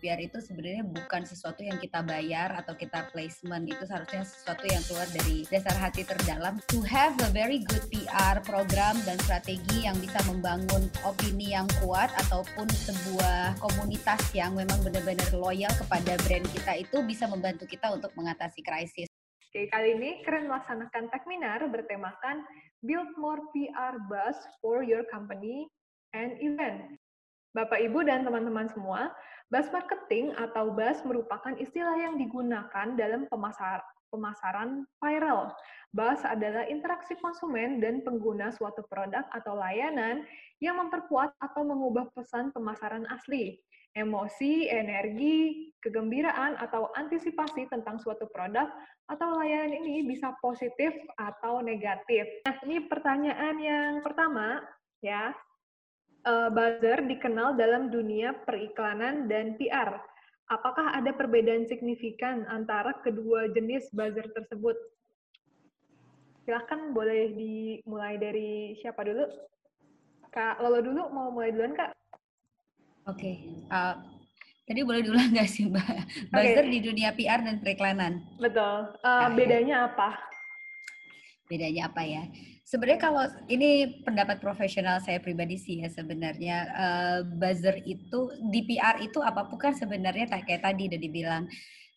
PR 0.00 0.16
itu 0.16 0.40
sebenarnya 0.40 0.82
bukan 0.88 1.28
sesuatu 1.28 1.60
yang 1.60 1.76
kita 1.76 2.00
bayar 2.00 2.56
atau 2.56 2.72
kita 2.72 3.12
placement 3.12 3.68
itu 3.68 3.84
seharusnya 3.84 4.24
sesuatu 4.24 4.64
yang 4.64 4.80
keluar 4.88 5.04
dari 5.12 5.44
dasar 5.52 5.76
hati 5.76 6.02
terdalam 6.08 6.56
to 6.72 6.80
have 6.80 7.12
a 7.20 7.30
very 7.30 7.60
good 7.68 7.84
PR 7.92 8.40
program 8.40 8.96
dan 9.04 9.20
strategi 9.20 9.84
yang 9.84 9.94
bisa 10.00 10.18
membangun 10.24 10.88
opini 11.04 11.52
yang 11.52 11.68
kuat 11.84 12.08
ataupun 12.26 12.64
sebuah 12.72 13.60
komunitas 13.60 14.20
yang 14.32 14.56
memang 14.56 14.80
benar-benar 14.80 15.28
loyal 15.36 15.70
kepada 15.76 16.16
brand 16.24 16.48
kita 16.50 16.72
itu 16.80 16.98
bisa 17.04 17.28
membantu 17.28 17.68
kita 17.68 17.92
untuk 17.92 18.10
mengatasi 18.16 18.64
krisis. 18.64 19.08
Oke, 19.50 19.66
kali 19.66 19.98
ini 19.98 20.22
keren 20.22 20.46
melaksanakan 20.46 21.10
Techminar 21.10 21.58
bertemakan 21.66 22.46
Build 22.86 23.10
More 23.18 23.42
PR 23.50 23.98
Buzz 24.06 24.38
for 24.62 24.86
Your 24.86 25.02
Company 25.10 25.66
and 26.14 26.38
Event. 26.38 26.99
Bapak, 27.50 27.82
Ibu, 27.82 28.06
dan 28.06 28.22
teman-teman 28.22 28.70
semua, 28.70 29.10
buzz 29.50 29.66
marketing 29.74 30.30
atau 30.38 30.70
buzz 30.70 31.02
merupakan 31.02 31.50
istilah 31.58 31.98
yang 31.98 32.14
digunakan 32.14 32.94
dalam 32.94 33.26
pemasar, 33.26 33.82
pemasaran 34.14 34.86
viral. 35.02 35.50
Buzz 35.90 36.22
adalah 36.22 36.70
interaksi 36.70 37.18
konsumen 37.18 37.82
dan 37.82 38.06
pengguna 38.06 38.54
suatu 38.54 38.86
produk 38.86 39.26
atau 39.34 39.58
layanan 39.58 40.22
yang 40.62 40.78
memperkuat 40.78 41.34
atau 41.42 41.66
mengubah 41.66 42.06
pesan 42.14 42.54
pemasaran 42.54 43.02
asli. 43.10 43.58
Emosi, 43.98 44.70
energi, 44.70 45.74
kegembiraan, 45.82 46.54
atau 46.62 46.94
antisipasi 46.94 47.66
tentang 47.66 47.98
suatu 47.98 48.30
produk 48.30 48.70
atau 49.10 49.42
layanan 49.42 49.82
ini 49.82 50.06
bisa 50.06 50.38
positif 50.38 50.94
atau 51.18 51.58
negatif. 51.58 52.22
Nah, 52.46 52.54
ini 52.62 52.86
pertanyaan 52.86 53.58
yang 53.58 53.98
pertama, 54.06 54.62
ya 55.02 55.34
uh, 56.26 56.48
buzzer 56.52 57.04
dikenal 57.06 57.56
dalam 57.56 57.88
dunia 57.88 58.36
periklanan 58.44 59.28
dan 59.30 59.56
PR. 59.56 60.00
Apakah 60.50 60.98
ada 60.98 61.14
perbedaan 61.14 61.64
signifikan 61.70 62.42
antara 62.50 62.90
kedua 63.06 63.46
jenis 63.54 63.86
buzzer 63.94 64.26
tersebut? 64.34 64.74
Silahkan 66.42 66.90
boleh 66.90 67.30
dimulai 67.38 68.18
dari 68.18 68.74
siapa 68.82 69.06
dulu? 69.06 69.30
Kak 70.30 70.58
Lolo 70.62 70.80
dulu, 70.82 71.02
mau 71.14 71.30
mulai 71.30 71.54
duluan 71.54 71.74
Kak? 71.74 71.90
Oke, 73.08 73.18
okay. 73.18 73.34
uh, 73.70 73.98
tadi 74.66 74.82
boleh 74.82 75.02
dulu 75.02 75.18
nggak 75.34 75.48
sih 75.50 75.70
Mbak? 75.70 75.94
Buzzer 76.34 76.66
okay. 76.66 76.72
di 76.74 76.78
dunia 76.82 77.10
PR 77.14 77.40
dan 77.46 77.56
periklanan. 77.62 78.12
Betul. 78.42 78.94
Uh, 79.06 79.26
bedanya 79.34 79.90
apa? 79.90 80.29
Bedanya 81.50 81.90
apa 81.90 82.06
ya? 82.06 82.30
Sebenarnya 82.62 83.02
kalau 83.02 83.26
ini 83.50 83.98
pendapat 84.06 84.38
profesional 84.38 85.02
saya 85.02 85.18
pribadi 85.18 85.58
sih 85.58 85.82
ya 85.82 85.90
sebenarnya 85.90 86.56
uh, 86.70 87.18
buzzer 87.26 87.82
itu 87.82 88.30
di 88.54 88.62
PR 88.70 89.02
itu 89.02 89.18
apa 89.18 89.50
bukan 89.50 89.74
sebenarnya 89.74 90.30
kayak 90.30 90.62
tadi 90.62 90.86
udah 90.86 91.00
dibilang 91.02 91.50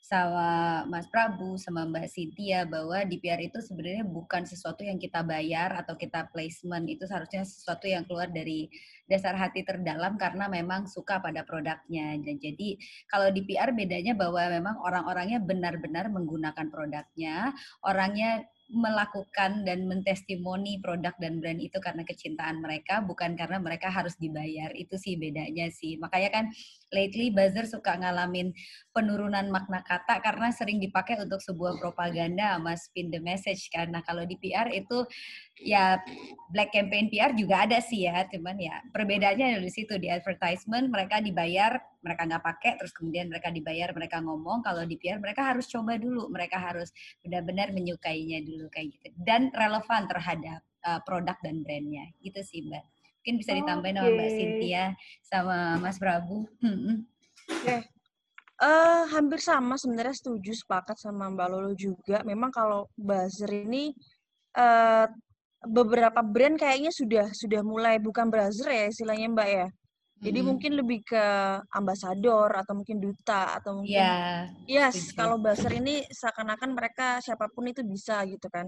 sama 0.04 0.84
Mas 0.92 1.08
Prabu 1.08 1.56
sama 1.56 1.88
Mbak 1.88 2.12
Cynthia 2.12 2.68
bahwa 2.68 3.08
di 3.08 3.24
PR 3.24 3.40
itu 3.40 3.64
sebenarnya 3.64 4.04
bukan 4.04 4.44
sesuatu 4.44 4.84
yang 4.84 5.00
kita 5.00 5.24
bayar 5.24 5.72
atau 5.80 5.96
kita 5.96 6.28
placement 6.28 6.92
itu 6.92 7.08
seharusnya 7.08 7.48
sesuatu 7.48 7.88
yang 7.88 8.04
keluar 8.04 8.28
dari 8.28 8.68
dasar 9.08 9.32
hati 9.40 9.64
terdalam 9.64 10.20
karena 10.20 10.52
memang 10.52 10.92
suka 10.92 11.24
pada 11.24 11.48
produknya 11.48 12.20
dan 12.20 12.36
jadi 12.36 12.76
kalau 13.08 13.32
di 13.32 13.48
PR 13.48 13.72
bedanya 13.72 14.12
bahwa 14.12 14.44
memang 14.52 14.76
orang-orangnya 14.84 15.40
benar-benar 15.40 16.12
menggunakan 16.12 16.68
produknya 16.68 17.56
orangnya 17.88 18.44
melakukan 18.72 19.68
dan 19.68 19.86
mentestimoni 19.86 20.80
produk 20.80 21.14
dan 21.20 21.44
brand 21.44 21.60
itu 21.60 21.78
karena 21.84 22.08
kecintaan 22.08 22.64
mereka 22.64 23.04
bukan 23.04 23.36
karena 23.36 23.60
mereka 23.60 23.92
harus 23.92 24.16
dibayar. 24.18 24.72
Itu 24.74 24.96
sih 24.96 25.20
bedanya 25.20 25.68
sih. 25.70 26.00
Makanya 26.00 26.30
kan 26.32 26.46
lately 26.94 27.34
buzzer 27.34 27.66
suka 27.66 27.98
ngalamin 27.98 28.54
penurunan 28.94 29.50
makna 29.50 29.82
kata 29.82 30.22
karena 30.22 30.54
sering 30.54 30.78
dipakai 30.78 31.18
untuk 31.18 31.42
sebuah 31.42 31.82
propaganda 31.82 32.56
sama 32.56 32.78
spin 32.78 33.10
the 33.10 33.18
message 33.18 33.68
karena 33.74 34.06
kalau 34.06 34.24
di 34.24 34.38
PR 34.38 34.70
itu 34.70 35.04
ya 35.58 35.98
black 36.54 36.74
campaign 36.74 37.10
PR 37.10 37.34
juga 37.34 37.66
ada 37.66 37.82
sih 37.82 38.06
ya, 38.06 38.26
cuman 38.30 38.58
ya 38.58 38.82
perbedaannya 38.94 39.58
dari 39.62 39.72
situ 39.74 39.98
di 39.98 40.10
advertisement 40.10 40.90
mereka 40.90 41.22
dibayar, 41.22 41.82
mereka 42.02 42.22
nggak 42.30 42.44
pakai, 42.46 42.72
terus 42.78 42.94
kemudian 42.94 43.30
mereka 43.30 43.50
dibayar, 43.50 43.90
mereka 43.94 44.22
ngomong. 44.22 44.62
Kalau 44.62 44.86
di 44.86 44.98
PR 45.02 45.18
mereka 45.18 45.50
harus 45.50 45.66
coba 45.70 45.98
dulu, 45.98 46.30
mereka 46.30 46.62
harus 46.62 46.94
benar-benar 47.26 47.74
menyukainya 47.74 48.46
dulu 48.46 48.70
kayak 48.70 48.94
gitu 48.98 49.08
dan 49.22 49.50
relevan 49.54 50.06
terhadap 50.06 50.60
uh, 50.86 51.02
produk 51.02 51.38
dan 51.42 51.66
brandnya. 51.66 52.10
Gitu 52.22 52.42
sih 52.46 52.62
mbak. 52.66 52.86
Mungkin 53.24 53.40
bisa 53.40 53.56
ditambahin 53.56 53.96
okay. 53.96 54.04
sama 54.04 54.20
Mbak 54.20 54.32
Cynthia 54.36 54.84
sama 55.24 55.58
Mas 55.80 55.96
Prabu. 55.96 56.44
Hmm. 56.60 57.08
Oke. 57.48 57.64
Okay. 57.64 57.80
Uh, 58.60 58.68
eh, 58.68 59.04
hampir 59.16 59.40
sama 59.40 59.80
sebenarnya 59.80 60.12
setuju 60.12 60.52
sepakat 60.52 61.00
sama 61.00 61.32
Mbak 61.32 61.48
Lolo 61.48 61.72
juga. 61.72 62.20
Memang 62.28 62.52
kalau 62.52 62.92
buzzer 63.00 63.48
ini 63.48 63.96
uh, 64.60 65.08
beberapa 65.64 66.20
brand 66.20 66.60
kayaknya 66.60 66.92
sudah 66.92 67.32
sudah 67.32 67.64
mulai 67.64 67.96
bukan 67.96 68.28
buzzer 68.28 68.68
ya 68.68 68.92
istilahnya 68.92 69.32
Mbak 69.32 69.50
ya. 69.56 69.68
Jadi 70.20 70.40
hmm. 70.44 70.48
mungkin 70.52 70.72
lebih 70.76 71.00
ke 71.08 71.26
ambasador 71.72 72.52
atau 72.60 72.76
mungkin 72.76 73.00
duta 73.00 73.56
atau 73.56 73.80
mungkin 73.80 74.04
yeah, 74.04 74.52
yes 74.68 75.16
kalau 75.16 75.40
buzzer 75.40 75.72
ini 75.80 76.04
seakan-akan 76.12 76.76
mereka 76.76 77.24
siapa 77.24 77.48
pun 77.56 77.72
itu 77.72 77.88
bisa 77.88 78.20
gitu 78.28 78.52
kan. 78.52 78.68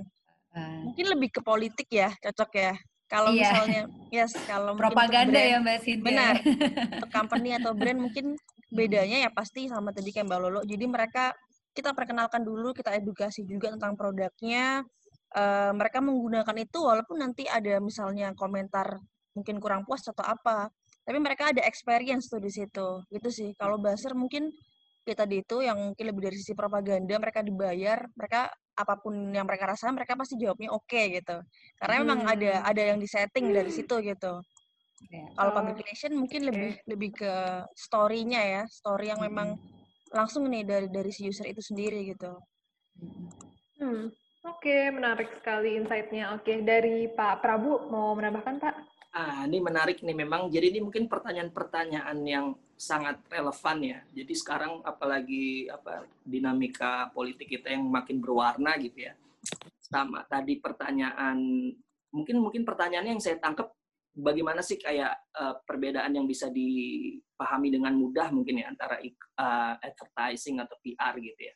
Uh. 0.56 0.88
Mungkin 0.88 1.12
lebih 1.12 1.36
ke 1.36 1.44
politik 1.44 1.92
ya 1.92 2.08
cocok 2.24 2.52
ya. 2.56 2.72
Kalau 3.06 3.30
yeah. 3.32 3.54
misalnya 3.54 3.82
yes 4.10 4.34
kalau 4.50 4.74
propaganda 4.74 5.38
brand, 5.38 5.52
ya 5.54 5.58
Mbak 5.62 5.78
Cynthia. 5.86 6.08
Benar. 6.10 6.36
untuk 6.98 7.12
company 7.14 7.50
atau 7.54 7.72
brand 7.78 8.00
mungkin 8.02 8.26
bedanya 8.74 9.18
ya 9.26 9.30
pasti 9.30 9.70
sama 9.70 9.94
tadi 9.94 10.10
kayak 10.10 10.26
Mbak 10.26 10.40
Lolo. 10.42 10.62
Jadi 10.66 10.86
mereka 10.90 11.32
kita 11.76 11.92
perkenalkan 11.92 12.42
dulu, 12.42 12.72
kita 12.72 12.96
edukasi 12.96 13.44
juga 13.44 13.70
tentang 13.76 14.00
produknya, 14.00 14.82
uh, 15.36 15.72
mereka 15.76 16.00
menggunakan 16.00 16.56
itu 16.58 16.80
walaupun 16.80 17.20
nanti 17.20 17.46
ada 17.46 17.78
misalnya 17.84 18.32
komentar 18.34 18.98
mungkin 19.36 19.60
kurang 19.60 19.84
puas 19.84 20.02
atau 20.08 20.24
apa 20.24 20.72
tapi 21.04 21.18
mereka 21.20 21.52
ada 21.52 21.62
experience 21.68 22.32
tuh 22.32 22.40
di 22.40 22.50
situ 22.50 23.04
gitu 23.12 23.30
sih 23.30 23.52
kalau 23.60 23.76
buzzer 23.78 24.16
mungkin 24.16 24.50
kita 25.06 25.30
di 25.30 25.46
itu 25.46 25.62
yang 25.62 25.78
mungkin 25.78 26.06
lebih 26.10 26.22
dari 26.28 26.38
sisi 26.42 26.58
propaganda 26.58 27.16
mereka 27.22 27.46
dibayar 27.46 28.10
mereka 28.18 28.50
apa 28.76 28.94
pun 28.98 29.14
yang 29.32 29.46
mereka 29.46 29.70
rasakan 29.70 29.96
mereka 29.96 30.18
pasti 30.18 30.36
jawabnya 30.36 30.74
oke 30.74 30.90
okay, 30.90 31.22
gitu 31.22 31.38
karena 31.78 31.96
hmm. 31.96 32.02
memang 32.04 32.20
ada 32.26 32.52
hmm. 32.60 32.70
ada 32.74 32.82
yang 32.82 32.98
disetting 32.98 33.54
dari 33.54 33.72
situ 33.72 33.96
gitu 34.02 34.34
yeah. 35.14 35.30
kalau 35.38 35.52
oh. 35.54 35.56
public 35.62 35.86
relation 35.86 36.12
mungkin 36.18 36.42
lebih 36.50 36.72
lebih 36.90 37.10
ke 37.14 37.34
story-nya 37.78 38.42
ya 38.42 38.64
story 38.68 39.14
yang 39.14 39.22
hmm. 39.22 39.30
memang 39.30 39.50
langsung 40.10 40.50
nih 40.50 40.66
dari 40.66 40.88
dari 40.90 41.14
si 41.14 41.30
user 41.30 41.46
itu 41.46 41.62
sendiri 41.62 42.10
gitu 42.10 42.34
hmm. 43.80 44.10
Oke, 44.46 44.94
menarik 44.94 45.26
sekali 45.42 45.74
insight-nya. 45.74 46.38
Oke, 46.38 46.62
dari 46.62 47.10
Pak 47.10 47.42
Prabu 47.42 47.90
mau 47.90 48.14
menambahkan, 48.14 48.62
Pak? 48.62 48.76
Ah, 49.10 49.42
ini 49.50 49.58
menarik 49.58 50.06
nih 50.06 50.14
memang. 50.14 50.54
Jadi 50.54 50.70
ini 50.70 50.80
mungkin 50.86 51.10
pertanyaan-pertanyaan 51.10 52.18
yang 52.22 52.54
sangat 52.76 53.24
relevan 53.32 53.78
ya. 53.82 54.00
Jadi 54.12 54.34
sekarang 54.36 54.84
apalagi 54.84 55.72
apa 55.72 56.04
dinamika 56.28 57.10
politik 57.16 57.48
kita 57.48 57.72
yang 57.72 57.88
makin 57.88 58.20
berwarna 58.20 58.76
gitu 58.80 59.08
ya. 59.08 59.14
Sama 59.80 60.28
tadi 60.28 60.60
pertanyaan 60.60 61.72
mungkin 62.12 62.40
mungkin 62.40 62.64
pertanyaannya 62.68 63.16
yang 63.16 63.24
saya 63.24 63.40
tangkap 63.40 63.72
bagaimana 64.16 64.64
sih 64.64 64.80
kayak 64.80 65.12
uh, 65.36 65.60
perbedaan 65.68 66.16
yang 66.16 66.24
bisa 66.28 66.48
dipahami 66.48 67.68
dengan 67.72 67.92
mudah 67.96 68.32
mungkin 68.32 68.64
ya 68.64 68.72
antara 68.72 69.00
uh, 69.04 69.76
advertising 69.80 70.64
atau 70.64 70.76
PR 70.80 71.16
gitu 71.20 71.42
ya. 71.42 71.56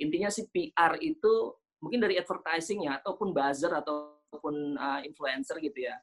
Intinya 0.00 0.32
sih 0.32 0.48
PR 0.48 0.96
itu 1.00 1.56
mungkin 1.80 2.00
dari 2.00 2.16
advertising 2.16 2.88
ya 2.88 3.00
ataupun 3.00 3.32
buzzer 3.32 3.72
ataupun 3.72 4.76
uh, 4.76 5.00
influencer 5.04 5.60
gitu 5.60 5.88
ya. 5.88 5.96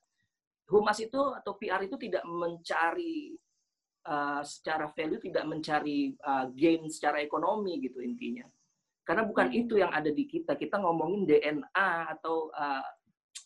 Humas 0.70 1.00
itu 1.02 1.18
atau 1.18 1.58
PR 1.58 1.82
itu 1.86 1.96
tidak 1.98 2.22
mencari 2.28 3.34
uh, 4.08 4.42
secara 4.42 4.88
value 4.96 5.20
tidak 5.20 5.44
mencari 5.44 6.16
uh, 6.24 6.48
gain 6.56 6.88
secara 6.88 7.20
ekonomi 7.20 7.84
gitu 7.84 8.00
intinya. 8.00 8.48
Karena 9.04 9.24
bukan 9.24 9.48
hmm. 9.52 9.60
itu 9.64 9.74
yang 9.80 9.92
ada 9.92 10.12
di 10.12 10.24
kita. 10.28 10.56
Kita 10.56 10.80
ngomongin 10.80 11.28
DNA 11.28 12.18
atau 12.18 12.52
uh, 12.52 12.88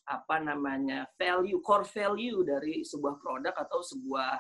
apa 0.10 0.42
namanya 0.42 1.06
value 1.18 1.62
core 1.62 1.86
value 1.86 2.42
dari 2.42 2.81
sebuah 2.81 3.22
produk 3.22 3.54
atau 3.54 3.86
sebuah 3.86 4.40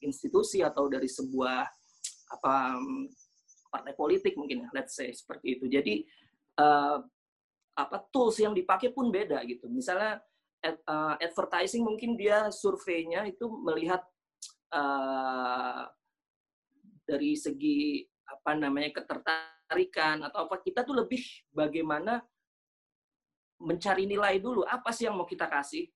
institusi 0.00 0.64
atau 0.64 0.88
dari 0.88 1.10
sebuah 1.10 1.60
apa 2.28 2.54
partai 3.68 3.92
politik 3.92 4.36
mungkin 4.36 4.68
let's 4.72 4.96
say 4.96 5.12
seperti 5.12 5.60
itu. 5.60 5.68
Jadi 5.68 5.94
uh, 6.60 7.00
apa 7.78 7.96
tools 8.10 8.40
yang 8.40 8.56
dipakai 8.56 8.90
pun 8.90 9.12
beda 9.12 9.44
gitu. 9.44 9.68
Misalnya 9.70 10.18
ad, 10.64 10.80
uh, 10.88 11.14
advertising 11.20 11.84
mungkin 11.84 12.18
dia 12.18 12.50
surveinya 12.50 13.28
itu 13.28 13.46
melihat 13.62 14.02
uh, 14.72 15.82
dari 17.08 17.32
segi 17.36 18.04
apa 18.28 18.52
namanya 18.52 18.92
ketertarikan 19.00 20.28
atau 20.28 20.48
apa 20.48 20.60
kita 20.60 20.84
tuh 20.84 20.96
lebih 21.04 21.24
bagaimana 21.48 22.20
mencari 23.58 24.04
nilai 24.06 24.38
dulu 24.38 24.62
apa 24.62 24.92
sih 24.92 25.08
yang 25.08 25.16
mau 25.18 25.26
kita 25.26 25.48
kasih 25.48 25.88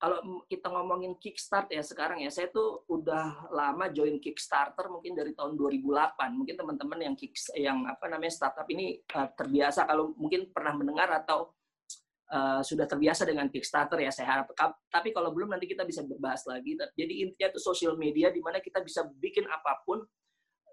kalau 0.00 0.48
kita 0.48 0.72
ngomongin 0.72 1.12
Kickstart 1.20 1.68
ya 1.68 1.84
sekarang 1.84 2.24
ya, 2.24 2.32
saya 2.32 2.48
tuh 2.48 2.88
udah 2.88 3.52
lama 3.52 3.92
join 3.92 4.16
Kickstarter 4.16 4.88
mungkin 4.88 5.12
dari 5.12 5.36
tahun 5.36 5.60
2008. 5.60 6.40
Mungkin 6.40 6.56
teman-teman 6.56 6.98
yang 7.04 7.12
kick 7.12 7.36
yang 7.52 7.84
apa 7.84 8.08
namanya 8.08 8.32
startup 8.32 8.64
ini 8.72 8.96
uh, 9.12 9.28
terbiasa 9.28 9.84
kalau 9.84 10.16
mungkin 10.16 10.48
pernah 10.56 10.72
mendengar 10.72 11.12
atau 11.12 11.52
uh, 12.30 12.62
sudah 12.62 12.86
terbiasa 12.86 13.26
dengan 13.26 13.50
Kickstarter 13.50 14.00
ya 14.00 14.10
saya 14.14 14.38
harap. 14.38 14.54
Tapi 14.88 15.10
kalau 15.10 15.34
belum 15.34 15.52
nanti 15.52 15.66
kita 15.66 15.82
bisa 15.82 16.06
bahas 16.18 16.46
lagi. 16.46 16.78
Jadi 16.78 17.26
intinya 17.26 17.50
itu 17.50 17.60
sosial 17.60 17.98
media 17.98 18.30
di 18.30 18.40
mana 18.40 18.62
kita 18.62 18.80
bisa 18.80 19.04
bikin 19.18 19.44
apa 19.50 19.82
pun 19.82 20.00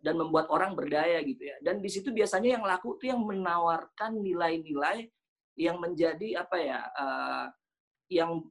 dan 0.02 0.14
membuat 0.16 0.48
orang 0.54 0.78
berdaya 0.78 1.20
gitu 1.26 1.42
ya. 1.42 1.58
Dan 1.60 1.82
di 1.82 1.90
situ 1.90 2.14
biasanya 2.14 2.62
yang 2.62 2.64
laku 2.64 2.96
tuh 3.02 3.10
yang 3.10 3.22
menawarkan 3.26 4.22
nilai-nilai 4.22 5.10
yang 5.58 5.82
menjadi 5.82 6.46
apa 6.46 6.58
ya 6.62 6.80
uh, 6.94 7.46
yang 8.14 8.46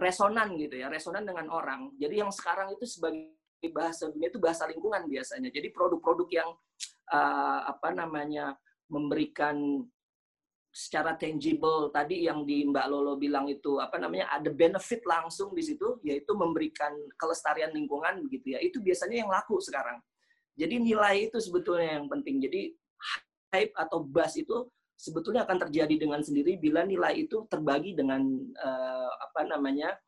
resonan 0.00 0.56
gitu 0.56 0.80
ya, 0.80 0.88
resonan 0.88 1.28
dengan 1.28 1.52
orang. 1.52 1.92
Jadi 2.00 2.24
yang 2.24 2.32
sekarang 2.32 2.72
itu 2.72 2.88
sebagai 2.88 3.36
bahasa 3.74 4.08
itu 4.08 4.38
bahasa 4.40 4.64
lingkungan 4.64 5.04
biasanya. 5.04 5.52
Jadi 5.52 5.68
produk-produk 5.74 6.28
yang 6.32 6.50
uh, 7.12 7.60
apa 7.68 7.92
namanya 7.92 8.56
memberikan 8.88 9.84
secara 10.78 11.18
tangible 11.18 11.90
tadi 11.90 12.22
yang 12.22 12.46
di 12.46 12.62
Mbak 12.62 12.86
Lolo 12.86 13.18
bilang 13.18 13.50
itu 13.50 13.82
apa 13.82 13.98
namanya 13.98 14.30
ada 14.30 14.46
benefit 14.46 15.02
langsung 15.02 15.50
di 15.50 15.66
situ 15.66 15.98
yaitu 16.06 16.30
memberikan 16.38 16.94
kelestarian 17.18 17.74
lingkungan 17.74 18.22
begitu 18.22 18.54
ya. 18.54 18.62
Itu 18.62 18.78
biasanya 18.78 19.26
yang 19.26 19.30
laku 19.34 19.58
sekarang. 19.58 19.98
Jadi 20.54 20.78
nilai 20.78 21.26
itu 21.26 21.42
sebetulnya 21.42 21.98
yang 21.98 22.06
penting. 22.06 22.38
Jadi 22.38 22.70
hype 23.50 23.74
atau 23.74 24.06
buzz 24.06 24.38
itu 24.38 24.70
sebetulnya 24.94 25.42
akan 25.42 25.66
terjadi 25.66 25.98
dengan 25.98 26.22
sendiri 26.22 26.54
bila 26.62 26.86
nilai 26.86 27.26
itu 27.26 27.42
terbagi 27.50 27.98
dengan 27.98 28.22
uh, 28.62 29.10
apa 29.18 29.50
namanya 29.50 29.98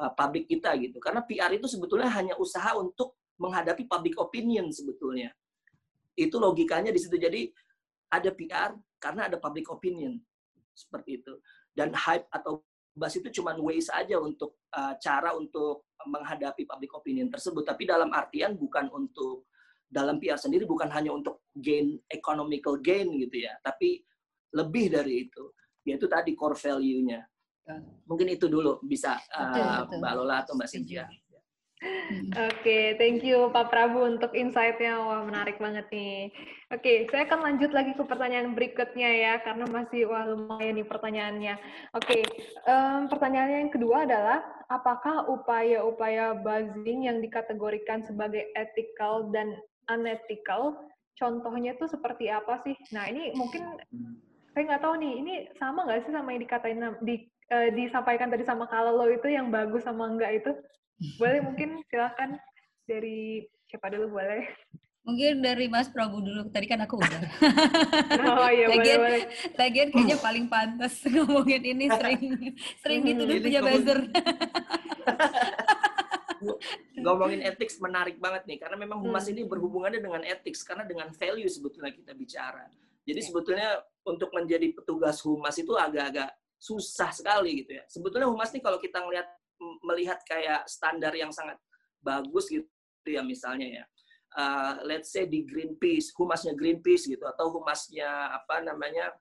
uh, 0.00 0.16
publik 0.16 0.48
kita 0.48 0.80
gitu. 0.80 0.96
Karena 0.96 1.28
PR 1.28 1.52
itu 1.52 1.68
sebetulnya 1.68 2.08
hanya 2.16 2.40
usaha 2.40 2.72
untuk 2.72 3.20
menghadapi 3.36 3.84
public 3.84 4.16
opinion 4.16 4.72
sebetulnya. 4.72 5.28
Itu 6.16 6.40
logikanya 6.40 6.88
di 6.88 7.00
situ. 7.04 7.20
Jadi 7.20 7.52
ada 8.08 8.32
PR 8.32 8.72
karena 9.06 9.30
ada 9.30 9.38
public 9.38 9.70
opinion. 9.70 10.18
Seperti 10.74 11.22
itu. 11.22 11.38
Dan 11.70 11.94
hype 11.94 12.26
atau 12.34 12.66
buzz 12.90 13.14
itu 13.14 13.30
cuma 13.38 13.54
ways 13.62 13.86
aja 13.86 14.18
untuk 14.18 14.58
uh, 14.74 14.98
cara 14.98 15.30
untuk 15.38 15.86
menghadapi 16.02 16.66
public 16.66 16.90
opinion 16.98 17.30
tersebut. 17.30 17.62
Tapi 17.62 17.86
dalam 17.86 18.10
artian 18.10 18.58
bukan 18.58 18.90
untuk 18.90 19.46
dalam 19.86 20.18
PR 20.18 20.34
sendiri 20.34 20.66
bukan 20.66 20.90
hanya 20.90 21.14
untuk 21.14 21.46
gain 21.54 21.94
economical 22.10 22.82
gain 22.82 23.06
gitu 23.22 23.46
ya, 23.46 23.54
tapi 23.62 24.02
lebih 24.50 24.90
dari 24.90 25.30
itu. 25.30 25.54
Yaitu 25.86 26.10
tadi 26.10 26.34
core 26.34 26.58
value-nya. 26.58 27.22
Mungkin 28.10 28.26
itu 28.34 28.50
dulu 28.50 28.82
bisa 28.82 29.14
uh, 29.30 29.86
Mbak 29.86 30.12
Lola 30.18 30.42
atau 30.42 30.58
Mbak 30.58 30.66
Cynthia. 30.66 31.06
Oke, 31.76 32.32
okay, 32.64 32.84
thank 32.96 33.20
you 33.20 33.52
Pak 33.52 33.68
Prabu 33.68 34.08
untuk 34.08 34.32
insight-nya. 34.32 34.96
Wah, 34.96 35.28
menarik 35.28 35.60
banget 35.60 35.84
nih. 35.92 36.32
Oke, 36.72 36.80
okay, 36.80 36.96
saya 37.12 37.28
akan 37.28 37.44
lanjut 37.44 37.70
lagi 37.76 37.92
ke 37.92 38.00
pertanyaan 38.00 38.56
berikutnya 38.56 39.10
ya, 39.12 39.32
karena 39.44 39.68
masih 39.68 40.08
wah 40.08 40.24
lumayan 40.24 40.80
nih 40.80 40.88
pertanyaannya. 40.88 41.54
Oke, 41.92 42.08
okay, 42.08 42.22
um, 42.64 43.12
pertanyaan 43.12 43.68
yang 43.68 43.72
kedua 43.72 44.08
adalah, 44.08 44.40
apakah 44.72 45.28
upaya-upaya 45.28 46.40
buzzing 46.40 47.12
yang 47.12 47.20
dikategorikan 47.20 48.00
sebagai 48.08 48.48
ethical 48.56 49.28
dan 49.28 49.52
unethical 49.92 50.80
contohnya 51.20 51.76
tuh 51.76 51.92
seperti 51.92 52.32
apa 52.32 52.56
sih? 52.64 52.72
Nah 52.96 53.04
ini 53.12 53.36
mungkin 53.36 53.76
saya 54.56 54.62
nggak 54.64 54.82
tahu 54.82 54.94
nih, 54.96 55.12
ini 55.20 55.34
sama 55.60 55.84
nggak 55.84 56.08
sih 56.08 56.12
sama 56.16 56.32
yang 56.32 56.40
dikatain 56.40 56.80
di 57.04 57.28
uh, 57.52 57.68
disampaikan 57.68 58.32
tadi 58.32 58.48
sama 58.48 58.64
kalau 58.64 58.96
lo 58.96 59.12
itu 59.12 59.28
yang 59.28 59.52
bagus 59.52 59.84
sama 59.84 60.08
enggak 60.08 60.40
itu? 60.40 60.56
Boleh 61.20 61.40
mungkin 61.44 61.84
silahkan 61.92 62.40
dari 62.88 63.44
siapa 63.68 63.92
dulu 63.92 64.16
boleh? 64.16 64.48
Mungkin 65.06 65.38
dari 65.38 65.70
Mas 65.70 65.86
Prabu 65.86 66.18
dulu. 66.18 66.50
Tadi 66.50 66.66
kan 66.66 66.82
aku 66.82 66.98
udah. 66.98 67.20
Oh 68.36 68.50
iya 68.50 68.66
lagian, 68.68 68.98
boleh, 69.00 69.22
boleh. 69.22 69.54
Lagian 69.56 69.88
kayaknya 69.94 70.18
paling 70.18 70.46
pantas 70.50 70.94
ngomongin 71.14 71.62
ini 71.62 71.86
sering 71.88 72.20
sering 72.84 73.00
dituduh 73.06 73.38
punya 73.40 73.60
buzzer 73.64 74.00
ngomongin 77.00 77.40
etik 77.48 77.70
menarik 77.80 78.16
banget 78.20 78.44
nih 78.44 78.58
karena 78.60 78.76
memang 78.76 78.98
humas 79.00 79.24
hmm. 79.24 79.32
ini 79.32 79.42
berhubungannya 79.48 80.00
dengan 80.02 80.22
etik 80.26 80.52
karena 80.66 80.84
dengan 80.84 81.08
value 81.14 81.48
sebetulnya 81.48 81.94
kita 81.94 82.12
bicara. 82.12 82.66
Jadi 83.06 83.20
ya. 83.22 83.26
sebetulnya 83.30 83.68
untuk 84.02 84.34
menjadi 84.34 84.74
petugas 84.74 85.22
humas 85.22 85.54
itu 85.56 85.72
agak-agak 85.78 86.34
susah 86.58 87.14
sekali 87.14 87.62
gitu 87.62 87.78
ya. 87.78 87.84
Sebetulnya 87.86 88.26
humas 88.26 88.50
ini 88.52 88.60
kalau 88.60 88.82
kita 88.82 89.00
melihat 89.06 89.30
melihat 89.84 90.20
kayak 90.26 90.68
standar 90.68 91.12
yang 91.16 91.32
sangat 91.32 91.56
bagus 92.02 92.48
gitu 92.50 92.66
ya 93.08 93.22
misalnya 93.24 93.82
ya. 93.82 93.84
Uh, 94.36 94.84
let's 94.84 95.08
say 95.08 95.24
di 95.24 95.48
Greenpeace, 95.48 96.12
humasnya 96.12 96.52
Greenpeace 96.52 97.08
gitu 97.08 97.24
atau 97.24 97.48
humasnya 97.56 98.36
apa 98.36 98.60
namanya 98.60 99.16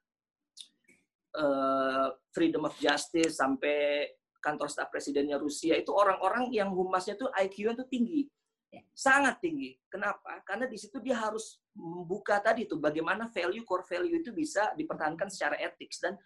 uh, 1.40 2.12
Freedom 2.36 2.68
of 2.68 2.76
Justice 2.76 3.40
sampai 3.40 4.12
kantor 4.44 4.70
staf 4.70 4.92
presidennya 4.94 5.42
Rusia 5.42 5.74
itu 5.74 5.90
orang-orang 5.90 6.54
yang 6.54 6.70
humasnya 6.70 7.18
tuh 7.18 7.32
IQ-nya 7.34 7.74
tuh 7.80 7.88
tinggi. 7.90 8.30
Ya. 8.70 8.84
Sangat 8.92 9.42
tinggi. 9.42 9.74
Kenapa? 9.88 10.44
Karena 10.44 10.68
di 10.68 10.78
situ 10.78 11.00
dia 11.00 11.18
harus 11.18 11.58
membuka 11.74 12.38
tadi 12.44 12.70
tuh 12.70 12.78
bagaimana 12.78 13.32
value 13.32 13.66
core 13.66 13.88
value 13.88 14.20
itu 14.20 14.36
bisa 14.36 14.76
dipertahankan 14.76 15.32
secara 15.32 15.56
etik 15.58 15.96
dan 15.98 16.20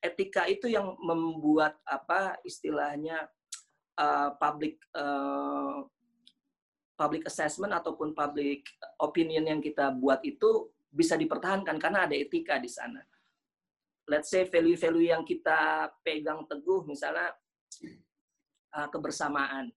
etika 0.00 0.46
itu 0.46 0.70
yang 0.70 0.94
membuat 1.02 1.76
apa 1.84 2.38
istilahnya 2.46 3.26
uh, 3.98 4.30
public 4.38 4.80
uh, 4.96 5.84
public 6.96 7.28
assessment 7.28 7.76
ataupun 7.76 8.16
public 8.16 8.64
opinion 9.00 9.44
yang 9.44 9.60
kita 9.60 9.92
buat 9.92 10.24
itu 10.24 10.72
bisa 10.88 11.12
dipertahankan 11.18 11.76
karena 11.76 12.08
ada 12.08 12.16
etika 12.16 12.56
di 12.56 12.72
sana. 12.72 13.04
Let's 14.08 14.32
say 14.32 14.48
value-value 14.48 15.12
yang 15.12 15.26
kita 15.26 15.90
pegang 16.00 16.48
teguh 16.48 16.88
misalnya 16.88 17.36
uh, 18.72 18.88
kebersamaan 18.88 19.68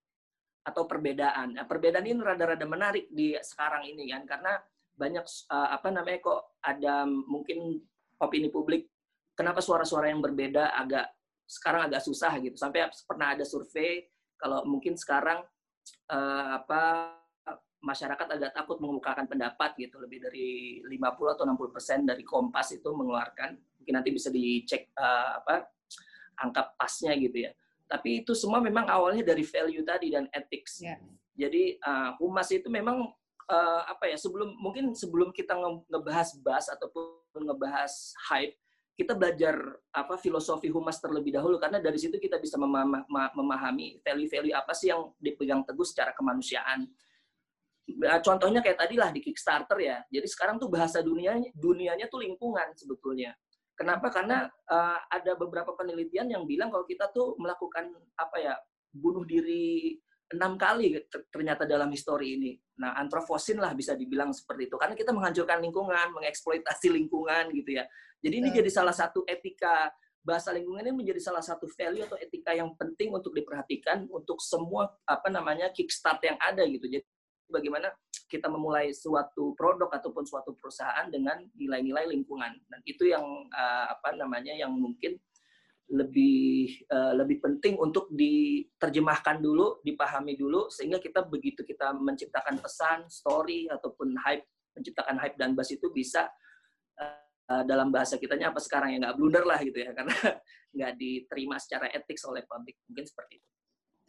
atau 0.64 0.86
perbedaan. 0.86 1.58
Nah, 1.60 1.66
perbedaan 1.66 2.06
ini 2.08 2.22
rada-rada 2.22 2.64
menarik 2.64 3.10
di 3.12 3.36
sekarang 3.42 3.90
ini 3.90 4.14
kan 4.14 4.24
karena 4.24 4.54
banyak 4.96 5.26
uh, 5.50 5.70
apa 5.76 5.88
namanya 5.92 6.20
kok 6.20 6.60
ada 6.60 7.08
mungkin 7.08 7.80
opini 8.20 8.52
publik 8.52 8.92
kenapa 9.32 9.64
suara-suara 9.64 10.12
yang 10.12 10.20
berbeda 10.20 10.76
agak 10.76 11.08
sekarang 11.50 11.90
agak 11.90 12.06
susah 12.06 12.30
gitu. 12.38 12.54
Sampai 12.54 12.86
pernah 13.10 13.34
ada 13.34 13.42
survei 13.42 14.06
kalau 14.38 14.62
mungkin 14.70 14.94
sekarang 14.94 15.42
uh, 16.14 16.50
apa 16.62 17.16
masyarakat 17.82 18.28
agak 18.38 18.52
takut 18.54 18.78
mengemukakan 18.78 19.26
pendapat 19.26 19.74
gitu 19.80 19.98
lebih 20.04 20.20
dari 20.22 20.80
50 20.84 21.34
atau 21.34 21.44
60 21.48 21.74
persen 21.74 22.00
dari 22.04 22.28
Kompas 22.28 22.76
itu 22.76 22.92
mengeluarkan 22.92 23.56
mungkin 23.56 23.94
nanti 23.96 24.12
bisa 24.12 24.28
dicek 24.28 24.92
uh, 25.00 25.40
apa 25.40 25.64
angka 26.44 26.76
pasnya 26.76 27.16
gitu 27.16 27.48
ya 27.48 27.52
tapi 27.90 28.22
itu 28.22 28.38
semua 28.38 28.62
memang 28.62 28.86
awalnya 28.86 29.26
dari 29.26 29.42
value 29.42 29.82
tadi 29.82 30.14
dan 30.14 30.30
ethics. 30.30 30.78
Yeah. 30.86 31.02
Jadi 31.34 31.82
uh, 31.82 32.14
humas 32.22 32.54
itu 32.54 32.70
memang 32.70 33.10
uh, 33.50 33.82
apa 33.90 34.14
ya 34.14 34.18
sebelum 34.22 34.54
mungkin 34.62 34.94
sebelum 34.94 35.34
kita 35.34 35.58
nge 35.58 35.90
ngebahas 35.90 36.30
bas 36.46 36.70
ataupun 36.70 37.42
ngebahas 37.50 38.14
hype 38.30 38.54
kita 39.00 39.16
belajar 39.16 39.56
apa 39.96 40.20
filosofi 40.20 40.68
humas 40.68 41.00
terlebih 41.00 41.32
dahulu 41.32 41.56
karena 41.56 41.80
dari 41.80 41.96
situ 41.96 42.20
kita 42.20 42.36
bisa 42.36 42.60
memahami 42.60 44.04
value-value 44.04 44.52
apa 44.52 44.76
sih 44.76 44.92
yang 44.92 45.16
dipegang 45.16 45.64
teguh 45.64 45.88
secara 45.88 46.12
kemanusiaan. 46.12 46.84
Nah, 47.96 48.20
contohnya 48.20 48.60
kayak 48.60 48.84
tadi 48.84 49.00
lah 49.00 49.16
di 49.16 49.24
Kickstarter 49.24 49.80
ya. 49.80 50.04
Jadi 50.12 50.28
sekarang 50.28 50.60
tuh 50.60 50.68
bahasa 50.68 51.00
dunianya 51.00 51.48
dunianya 51.56 52.12
tuh 52.12 52.28
lingkungan 52.28 52.76
sebetulnya. 52.76 53.32
Kenapa? 53.80 54.12
Karena 54.12 54.44
uh, 54.68 55.00
ada 55.08 55.32
beberapa 55.40 55.72
penelitian 55.80 56.28
yang 56.28 56.44
bilang 56.44 56.68
kalau 56.68 56.84
kita 56.84 57.08
tuh 57.16 57.40
melakukan 57.40 57.96
apa 58.20 58.36
ya 58.36 58.54
bunuh 58.92 59.24
diri 59.24 59.96
enam 60.30 60.56
kali 60.62 60.98
ternyata 61.34 61.66
dalam 61.66 61.90
histori 61.90 62.38
ini. 62.38 62.52
Nah, 62.80 62.96
antroposin 62.96 63.58
lah 63.58 63.74
bisa 63.74 63.98
dibilang 63.98 64.30
seperti 64.30 64.70
itu. 64.70 64.76
Karena 64.78 64.94
kita 64.94 65.10
menghancurkan 65.10 65.58
lingkungan, 65.60 66.14
mengeksploitasi 66.16 66.94
lingkungan 66.94 67.50
gitu 67.52 67.82
ya. 67.82 67.86
Jadi 68.22 68.36
ini 68.38 68.50
jadi 68.54 68.70
salah 68.70 68.94
satu 68.94 69.26
etika 69.26 69.90
bahasa 70.20 70.52
lingkungan 70.54 70.86
ini 70.86 70.94
menjadi 70.94 71.32
salah 71.32 71.42
satu 71.42 71.66
value 71.74 72.06
atau 72.06 72.20
etika 72.20 72.54
yang 72.54 72.76
penting 72.76 73.10
untuk 73.16 73.32
diperhatikan 73.34 74.06
untuk 74.12 74.38
semua 74.44 74.92
apa 75.08 75.32
namanya 75.32 75.72
kickstart 75.74 76.22
yang 76.22 76.38
ada 76.38 76.62
gitu. 76.68 76.86
Jadi 76.86 77.06
bagaimana 77.50 77.90
kita 78.30 78.46
memulai 78.46 78.94
suatu 78.94 79.58
produk 79.58 79.90
ataupun 79.90 80.22
suatu 80.22 80.54
perusahaan 80.54 81.10
dengan 81.10 81.42
nilai-nilai 81.58 82.06
lingkungan 82.14 82.54
dan 82.70 82.80
itu 82.86 83.10
yang 83.10 83.26
uh, 83.50 83.86
apa 83.90 84.14
namanya 84.14 84.54
yang 84.54 84.70
mungkin 84.70 85.18
lebih 85.90 86.86
uh, 86.94 87.18
lebih 87.18 87.42
penting 87.42 87.76
untuk 87.82 88.08
diterjemahkan 88.14 89.42
dulu, 89.42 89.82
dipahami 89.82 90.38
dulu 90.38 90.70
sehingga 90.70 91.02
kita 91.02 91.26
begitu 91.26 91.66
kita 91.66 91.98
menciptakan 91.98 92.62
pesan, 92.62 93.10
story 93.10 93.66
ataupun 93.70 94.14
hype, 94.22 94.46
menciptakan 94.78 95.18
hype 95.18 95.36
dan 95.36 95.58
buzz 95.58 95.74
itu 95.74 95.90
bisa 95.90 96.30
uh, 97.50 97.64
dalam 97.66 97.90
bahasa 97.90 98.22
kitanya 98.22 98.54
apa 98.54 98.62
sekarang 98.62 98.94
ya 98.94 98.98
nggak 99.02 99.18
blunder 99.18 99.44
lah 99.44 99.58
gitu 99.66 99.82
ya 99.82 99.92
karena 99.98 100.16
nggak 100.70 100.94
diterima 101.02 101.58
secara 101.58 101.90
etik 101.90 102.22
oleh 102.30 102.46
publik 102.46 102.78
mungkin 102.86 103.06
seperti 103.10 103.42
itu. 103.42 103.50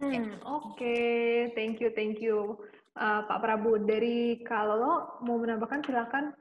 Hmm, 0.00 0.32
oke, 0.48 0.80
okay. 0.80 1.52
thank 1.52 1.76
you, 1.76 1.92
thank 1.92 2.24
you, 2.24 2.56
uh, 2.96 3.20
Pak 3.28 3.44
Prabu. 3.44 3.76
Dari 3.84 4.40
kalau 4.48 5.20
mau 5.20 5.36
menambahkan 5.36 5.84
silakan. 5.84 6.32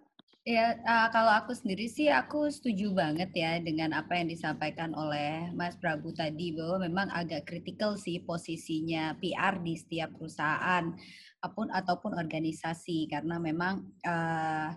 Ya, 0.49 0.81
uh, 0.81 1.13
kalau 1.13 1.29
aku 1.29 1.53
sendiri 1.53 1.85
sih 1.85 2.09
aku 2.09 2.49
setuju 2.49 2.89
banget 2.89 3.29
ya 3.37 3.61
dengan 3.61 3.93
apa 3.93 4.17
yang 4.17 4.33
disampaikan 4.33 4.97
oleh 4.97 5.53
Mas 5.53 5.77
Prabu 5.77 6.09
tadi 6.09 6.57
bahwa 6.57 6.89
memang 6.89 7.05
agak 7.13 7.45
kritikal 7.45 7.93
sih 8.01 8.17
posisinya 8.25 9.13
PR 9.21 9.61
di 9.61 9.77
setiap 9.77 10.09
perusahaan 10.17 10.89
apun 11.45 11.69
ataupun 11.69 12.17
organisasi. 12.17 13.05
Karena 13.13 13.37
memang 13.37 13.93
uh, 14.01 14.73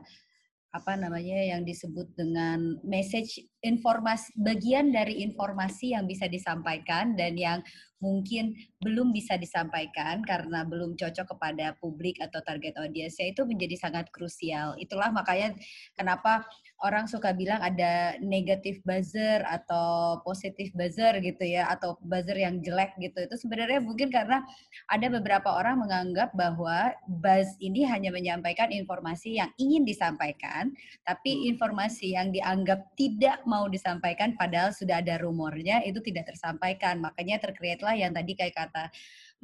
apa 0.76 0.93
namanya 1.00 1.41
yang 1.41 1.64
disebut 1.64 2.21
dengan 2.21 2.76
message 2.85 3.41
informasi 3.62 4.35
bagian 4.35 4.90
dari 4.90 5.23
informasi 5.23 5.95
yang 5.95 6.04
bisa 6.11 6.26
disampaikan 6.26 7.14
dan 7.14 7.38
yang 7.38 7.62
mungkin 8.02 8.59
belum 8.83 9.14
bisa 9.14 9.38
disampaikan 9.38 10.26
karena 10.26 10.66
belum 10.66 10.99
cocok 10.99 11.38
kepada 11.38 11.78
publik 11.78 12.19
atau 12.19 12.42
target 12.42 12.75
audiensnya 12.83 13.31
itu 13.31 13.47
menjadi 13.47 13.78
sangat 13.78 14.11
krusial. 14.11 14.75
Itulah 14.75 15.14
makanya 15.14 15.54
kenapa 15.95 16.42
orang 16.83 17.07
suka 17.07 17.31
bilang 17.31 17.62
ada 17.62 18.19
negatif 18.19 18.83
buzzer 18.83 19.47
atau 19.47 20.19
positif 20.26 20.75
buzzer 20.75 21.23
gitu 21.23 21.47
ya 21.47 21.71
atau 21.71 21.95
buzzer 22.02 22.35
yang 22.35 22.59
jelek 22.59 22.99
gitu. 22.99 23.23
Itu 23.23 23.38
sebenarnya 23.38 23.78
mungkin 23.78 24.11
karena 24.11 24.42
ada 24.90 25.07
beberapa 25.07 25.54
orang 25.54 25.78
menganggap 25.78 26.35
bahwa 26.35 26.90
buzz 27.07 27.54
ini 27.62 27.87
hanya 27.87 28.11
menyampaikan 28.11 28.75
informasi 28.75 29.38
yang 29.38 29.54
ingin 29.62 29.87
disampaikan, 29.87 30.75
tapi 31.07 31.38
hmm. 31.38 31.54
informasi 31.54 32.19
yang 32.19 32.35
dianggap 32.35 32.83
tidak 32.99 33.47
mau 33.52 33.68
disampaikan 33.68 34.32
padahal 34.32 34.73
sudah 34.73 35.04
ada 35.04 35.21
rumornya 35.21 35.85
itu 35.85 36.00
tidak 36.00 36.32
tersampaikan. 36.32 37.04
Makanya 37.04 37.37
tercreate 37.44 37.85
lah 37.85 37.92
yang 37.92 38.16
tadi 38.16 38.32
kayak 38.32 38.56
kata 38.56 38.88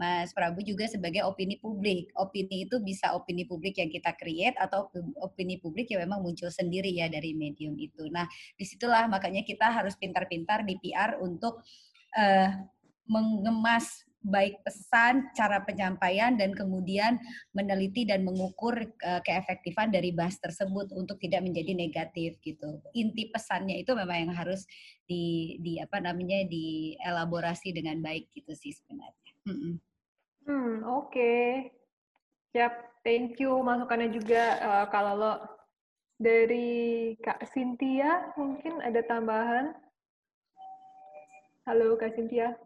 Mas 0.00 0.32
Prabu 0.32 0.64
juga 0.64 0.88
sebagai 0.88 1.26
opini 1.28 1.60
publik. 1.60 2.08
Opini 2.16 2.64
itu 2.64 2.80
bisa 2.80 3.12
opini 3.12 3.44
publik 3.44 3.76
yang 3.76 3.92
kita 3.92 4.16
create 4.16 4.56
atau 4.56 4.88
opini 5.20 5.60
publik 5.60 5.92
yang 5.92 6.08
memang 6.08 6.24
muncul 6.24 6.48
sendiri 6.48 6.88
ya 6.88 7.12
dari 7.12 7.36
medium 7.36 7.76
itu. 7.76 8.08
Nah, 8.08 8.24
di 8.56 8.64
situlah 8.64 9.10
makanya 9.10 9.44
kita 9.44 9.68
harus 9.68 9.98
pintar-pintar 10.00 10.64
di 10.64 10.80
PR 10.80 11.20
untuk 11.20 11.60
uh, 12.16 12.48
mengemas 13.04 14.07
baik 14.18 14.60
pesan, 14.66 15.30
cara 15.32 15.62
penyampaian, 15.62 16.34
dan 16.34 16.50
kemudian 16.50 17.16
meneliti 17.54 18.02
dan 18.02 18.26
mengukur 18.26 18.75
uh, 18.82 19.20
keefektifan 19.22 19.94
dari 19.94 20.10
bahas 20.10 20.37
tersebut 20.42 20.90
untuk 20.94 21.22
tidak 21.22 21.46
menjadi 21.46 21.72
negatif 21.72 22.37
gitu. 22.42 22.82
Inti 22.98 23.30
pesannya 23.30 23.78
itu 23.78 23.94
memang 23.94 24.28
yang 24.28 24.34
harus 24.34 24.66
di, 25.06 25.56
di 25.62 25.78
apa 25.78 26.02
namanya 26.02 26.42
dielaborasi 26.50 27.70
dengan 27.70 28.02
baik 28.02 28.28
gitu 28.34 28.52
sih 28.58 28.75
sebenarnya. 28.75 29.32
Mm 29.46 29.56
-mm. 29.56 29.75
Hmm, 30.48 30.75
oke. 30.82 31.12
Okay. 31.12 31.70
Siap, 32.56 33.04
thank 33.04 33.37
you 33.37 33.52
masukannya 33.60 34.08
juga 34.08 34.56
uh, 34.64 34.87
kalau 34.88 35.14
lo 35.14 35.32
dari 36.18 37.14
Kak 37.22 37.46
Cynthia 37.54 38.34
mungkin 38.34 38.82
ada 38.82 38.98
tambahan. 39.06 39.76
Halo 41.68 41.94
Kak 42.00 42.16
Cynthia. 42.16 42.56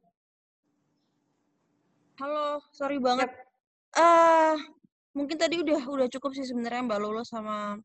Halo, 2.21 2.61
sorry 2.77 3.01
banget. 3.01 3.33
Eh, 3.97 4.01
uh, 4.01 4.57
mungkin 5.17 5.37
tadi 5.41 5.65
udah 5.65 5.81
udah 5.89 6.07
cukup 6.13 6.37
sih 6.37 6.45
sebenarnya 6.45 6.85
Mbak 6.85 7.01
Lolo 7.01 7.25
sama 7.25 7.81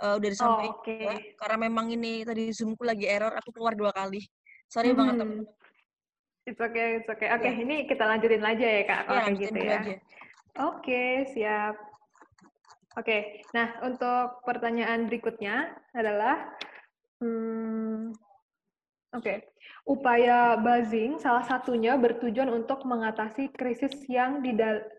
uh, 0.00 0.14
udah 0.16 0.28
disampaikan. 0.28 0.72
Oh, 0.72 0.80
okay. 0.80 1.36
Karena 1.36 1.56
memang 1.68 1.92
ini 1.92 2.24
tadi 2.24 2.48
Zoomku 2.48 2.80
lagi 2.84 3.04
error, 3.04 3.36
aku 3.36 3.52
keluar 3.52 3.76
dua 3.76 3.92
kali. 3.92 4.24
Sorry 4.72 4.92
hmm. 4.92 4.98
banget 4.98 5.14
teman-teman. 5.20 5.48
It's 6.48 6.60
okay, 6.64 7.04
it's 7.04 7.08
okay. 7.12 7.28
Oke, 7.28 7.44
okay, 7.44 7.52
iya. 7.52 7.60
yeah. 7.60 7.64
ini 7.68 7.76
kita 7.84 8.04
lanjutin 8.08 8.40
aja 8.40 8.66
ya 8.72 8.82
kak, 8.88 9.00
kalau 9.04 9.20
yeah, 9.20 9.26
kayak 9.28 9.40
gitu 9.44 9.58
ya. 9.60 9.78
Oke, 9.78 9.96
okay, 10.56 11.12
siap. 11.36 11.74
Oke, 12.96 13.04
okay. 13.04 13.20
nah 13.52 13.68
untuk 13.84 14.42
pertanyaan 14.48 15.06
berikutnya 15.06 15.76
adalah, 15.92 16.56
hmm, 17.20 18.16
oke, 19.12 19.22
okay. 19.22 19.44
Upaya 19.88 20.60
buzzing 20.60 21.16
salah 21.16 21.40
satunya 21.48 21.96
bertujuan 21.96 22.52
untuk 22.52 22.84
mengatasi 22.84 23.48
krisis 23.56 23.96
yang 24.04 24.44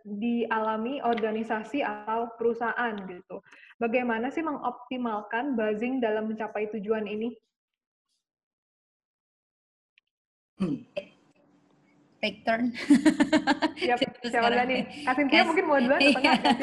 dialami 0.02 0.98
organisasi 1.06 1.86
atau 1.86 2.34
perusahaan 2.36 2.98
gitu. 3.06 3.38
Bagaimana 3.78 4.34
sih 4.34 4.42
mengoptimalkan 4.42 5.54
buzzing 5.54 6.02
dalam 6.02 6.34
mencapai 6.34 6.74
tujuan 6.74 7.06
ini? 7.06 7.30
Hmm 10.58 10.84
take 12.20 12.44
turn. 12.44 12.76
Siap, 13.80 14.00
siapa 14.28 14.52
nih? 14.68 15.08
Kasih 15.08 15.24
dia 15.32 15.44
mungkin 15.48 15.66
mau 15.66 15.80
duluan 15.80 16.00
atau 16.04 16.20
enggak? 16.20 16.40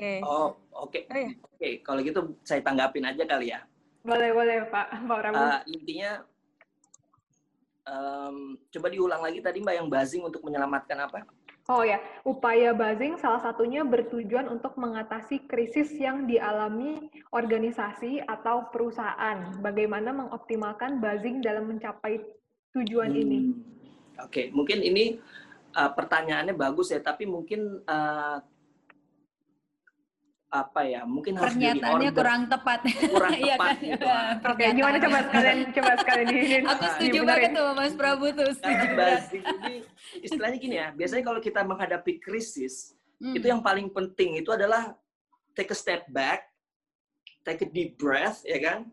Oke. 0.00 0.16
Oh, 0.24 0.56
oke. 0.72 0.96
Okay. 0.96 1.02
Oh, 1.12 1.16
iya. 1.20 1.28
Oke, 1.44 1.60
okay. 1.60 1.72
kalau 1.84 2.00
gitu 2.00 2.32
saya 2.40 2.64
tanggapin 2.64 3.04
aja 3.04 3.20
kali 3.28 3.52
ya. 3.52 3.60
Boleh, 4.00 4.30
boleh, 4.32 4.56
Pak. 4.68 4.86
Pak 5.04 5.18
Rabu. 5.28 5.36
Uh, 5.36 5.60
intinya, 5.68 6.24
um, 7.84 8.56
coba 8.72 8.86
diulang 8.88 9.22
lagi 9.22 9.44
tadi 9.44 9.60
Mbak 9.60 9.74
yang 9.76 9.88
buzzing 9.92 10.22
untuk 10.24 10.40
menyelamatkan 10.44 10.98
apa? 11.04 11.20
Oh 11.70 11.86
ya, 11.86 12.02
upaya 12.26 12.74
buzzing 12.74 13.14
salah 13.20 13.38
satunya 13.38 13.86
bertujuan 13.86 14.50
untuk 14.50 14.74
mengatasi 14.74 15.46
krisis 15.46 15.94
yang 15.94 16.26
dialami 16.26 16.98
organisasi 17.30 18.26
atau 18.26 18.66
perusahaan. 18.74 19.54
Bagaimana 19.62 20.10
mengoptimalkan 20.10 20.98
buzzing 20.98 21.38
dalam 21.38 21.70
mencapai 21.70 22.26
tujuan 22.74 23.14
hmm. 23.14 23.22
ini? 23.22 23.38
Oke, 24.18 24.26
okay. 24.26 24.44
mungkin 24.50 24.82
ini 24.82 25.22
uh, 25.78 25.90
pertanyaannya 25.94 26.58
bagus 26.58 26.90
ya, 26.90 26.98
tapi 26.98 27.28
mungkin 27.28 27.86
uh, 27.86 28.42
apa 30.50 30.82
ya 30.82 31.06
mungkin 31.06 31.38
harus 31.38 31.54
pernyataannya 31.54 32.10
kurang 32.10 32.42
tepat. 32.50 32.78
Kurang 33.06 33.38
iya 33.46 33.54
tepat 33.54 33.76
kan? 33.78 33.86
gitu. 33.86 34.06
Oke 34.10 34.50
okay, 34.50 34.68
gimana 34.74 34.96
coba 34.98 35.18
sekalian 35.30 35.58
coba 35.70 35.92
sekalian 36.02 36.26
di 36.26 36.38
aku 36.66 36.84
setuju 36.98 37.18
banget 37.22 37.50
tuh 37.54 37.68
Mas 37.78 37.94
Prabu 37.94 38.26
tuh 38.34 38.50
setuju 38.58 38.86
banget 38.98 39.22
ini 39.38 39.74
istilahnya 40.26 40.58
gini 40.58 40.76
ya 40.82 40.88
biasanya 40.90 41.22
kalau 41.22 41.38
kita 41.38 41.60
menghadapi 41.62 42.18
krisis 42.18 42.98
hmm. 43.22 43.38
itu 43.38 43.46
yang 43.46 43.62
paling 43.62 43.86
penting 43.94 44.42
itu 44.42 44.50
adalah 44.50 44.90
take 45.54 45.70
a 45.70 45.78
step 45.78 46.02
back 46.10 46.50
take 47.46 47.62
a 47.64 47.68
deep 47.68 47.96
breath 47.96 48.44
ya 48.44 48.58
kan? 48.60 48.90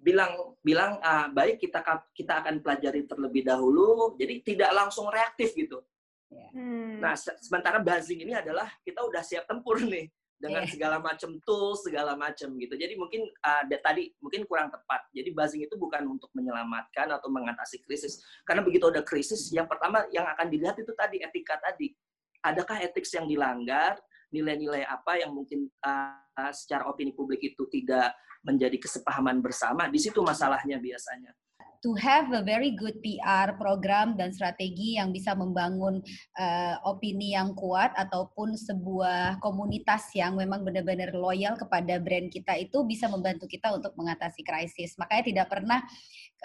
Bilang 0.00 0.56
bilang 0.64 0.96
ah, 1.04 1.28
baik 1.28 1.60
kita 1.60 1.84
kita 2.16 2.40
akan 2.44 2.64
pelajari 2.64 3.04
terlebih 3.04 3.44
dahulu. 3.44 4.16
Jadi 4.16 4.34
tidak 4.44 4.70
langsung 4.72 5.10
reaktif 5.12 5.52
gitu. 5.52 5.82
Hmm. 6.30 7.02
Nah, 7.02 7.18
sementara 7.18 7.82
buzzing 7.82 8.22
ini 8.22 8.30
adalah 8.30 8.70
kita 8.86 9.02
udah 9.02 9.18
siap 9.18 9.50
tempur 9.50 9.82
nih 9.92 10.06
dengan 10.40 10.64
yeah. 10.64 10.72
segala 10.72 10.96
macam 10.98 11.36
tools 11.44 11.84
segala 11.84 12.16
macam 12.16 12.56
gitu. 12.56 12.74
Jadi 12.74 12.96
mungkin 12.96 13.28
uh, 13.44 13.62
tadi 13.68 14.08
mungkin 14.24 14.48
kurang 14.48 14.72
tepat. 14.72 15.04
Jadi 15.12 15.28
buzzing 15.36 15.62
itu 15.68 15.76
bukan 15.76 16.08
untuk 16.08 16.32
menyelamatkan 16.32 17.12
atau 17.12 17.28
mengatasi 17.28 17.84
krisis. 17.84 18.24
Karena 18.48 18.64
begitu 18.64 18.88
ada 18.88 19.04
krisis, 19.04 19.52
yang 19.52 19.68
pertama 19.68 20.08
yang 20.10 20.24
akan 20.24 20.48
dilihat 20.48 20.80
itu 20.80 20.90
tadi 20.96 21.20
etika 21.20 21.60
tadi. 21.60 21.92
Adakah 22.40 22.80
etik 22.80 23.04
yang 23.12 23.28
dilanggar? 23.28 24.00
Nilai-nilai 24.32 24.88
apa 24.88 25.20
yang 25.20 25.36
mungkin 25.36 25.68
uh, 25.84 26.50
secara 26.56 26.88
opini 26.88 27.12
publik 27.12 27.44
itu 27.44 27.68
tidak 27.68 28.16
menjadi 28.40 28.80
kesepahaman 28.80 29.44
bersama? 29.44 29.92
Di 29.92 30.00
situ 30.00 30.24
masalahnya 30.24 30.80
biasanya 30.80 31.36
to 31.80 31.96
have 31.96 32.28
a 32.36 32.44
very 32.44 32.76
good 32.76 33.00
PR 33.00 33.56
program 33.56 34.12
dan 34.14 34.36
strategi 34.36 35.00
yang 35.00 35.16
bisa 35.16 35.32
membangun 35.32 36.04
uh, 36.36 36.76
opini 36.84 37.32
yang 37.32 37.56
kuat 37.56 37.96
ataupun 37.96 38.52
sebuah 38.52 39.40
komunitas 39.40 40.12
yang 40.12 40.36
memang 40.36 40.60
benar-benar 40.60 41.16
loyal 41.16 41.56
kepada 41.56 41.96
brand 41.96 42.28
kita 42.28 42.60
itu 42.60 42.84
bisa 42.84 43.08
membantu 43.08 43.48
kita 43.48 43.72
untuk 43.72 43.96
mengatasi 43.96 44.44
krisis. 44.44 45.00
Makanya 45.00 45.24
tidak 45.24 45.46
pernah 45.48 45.80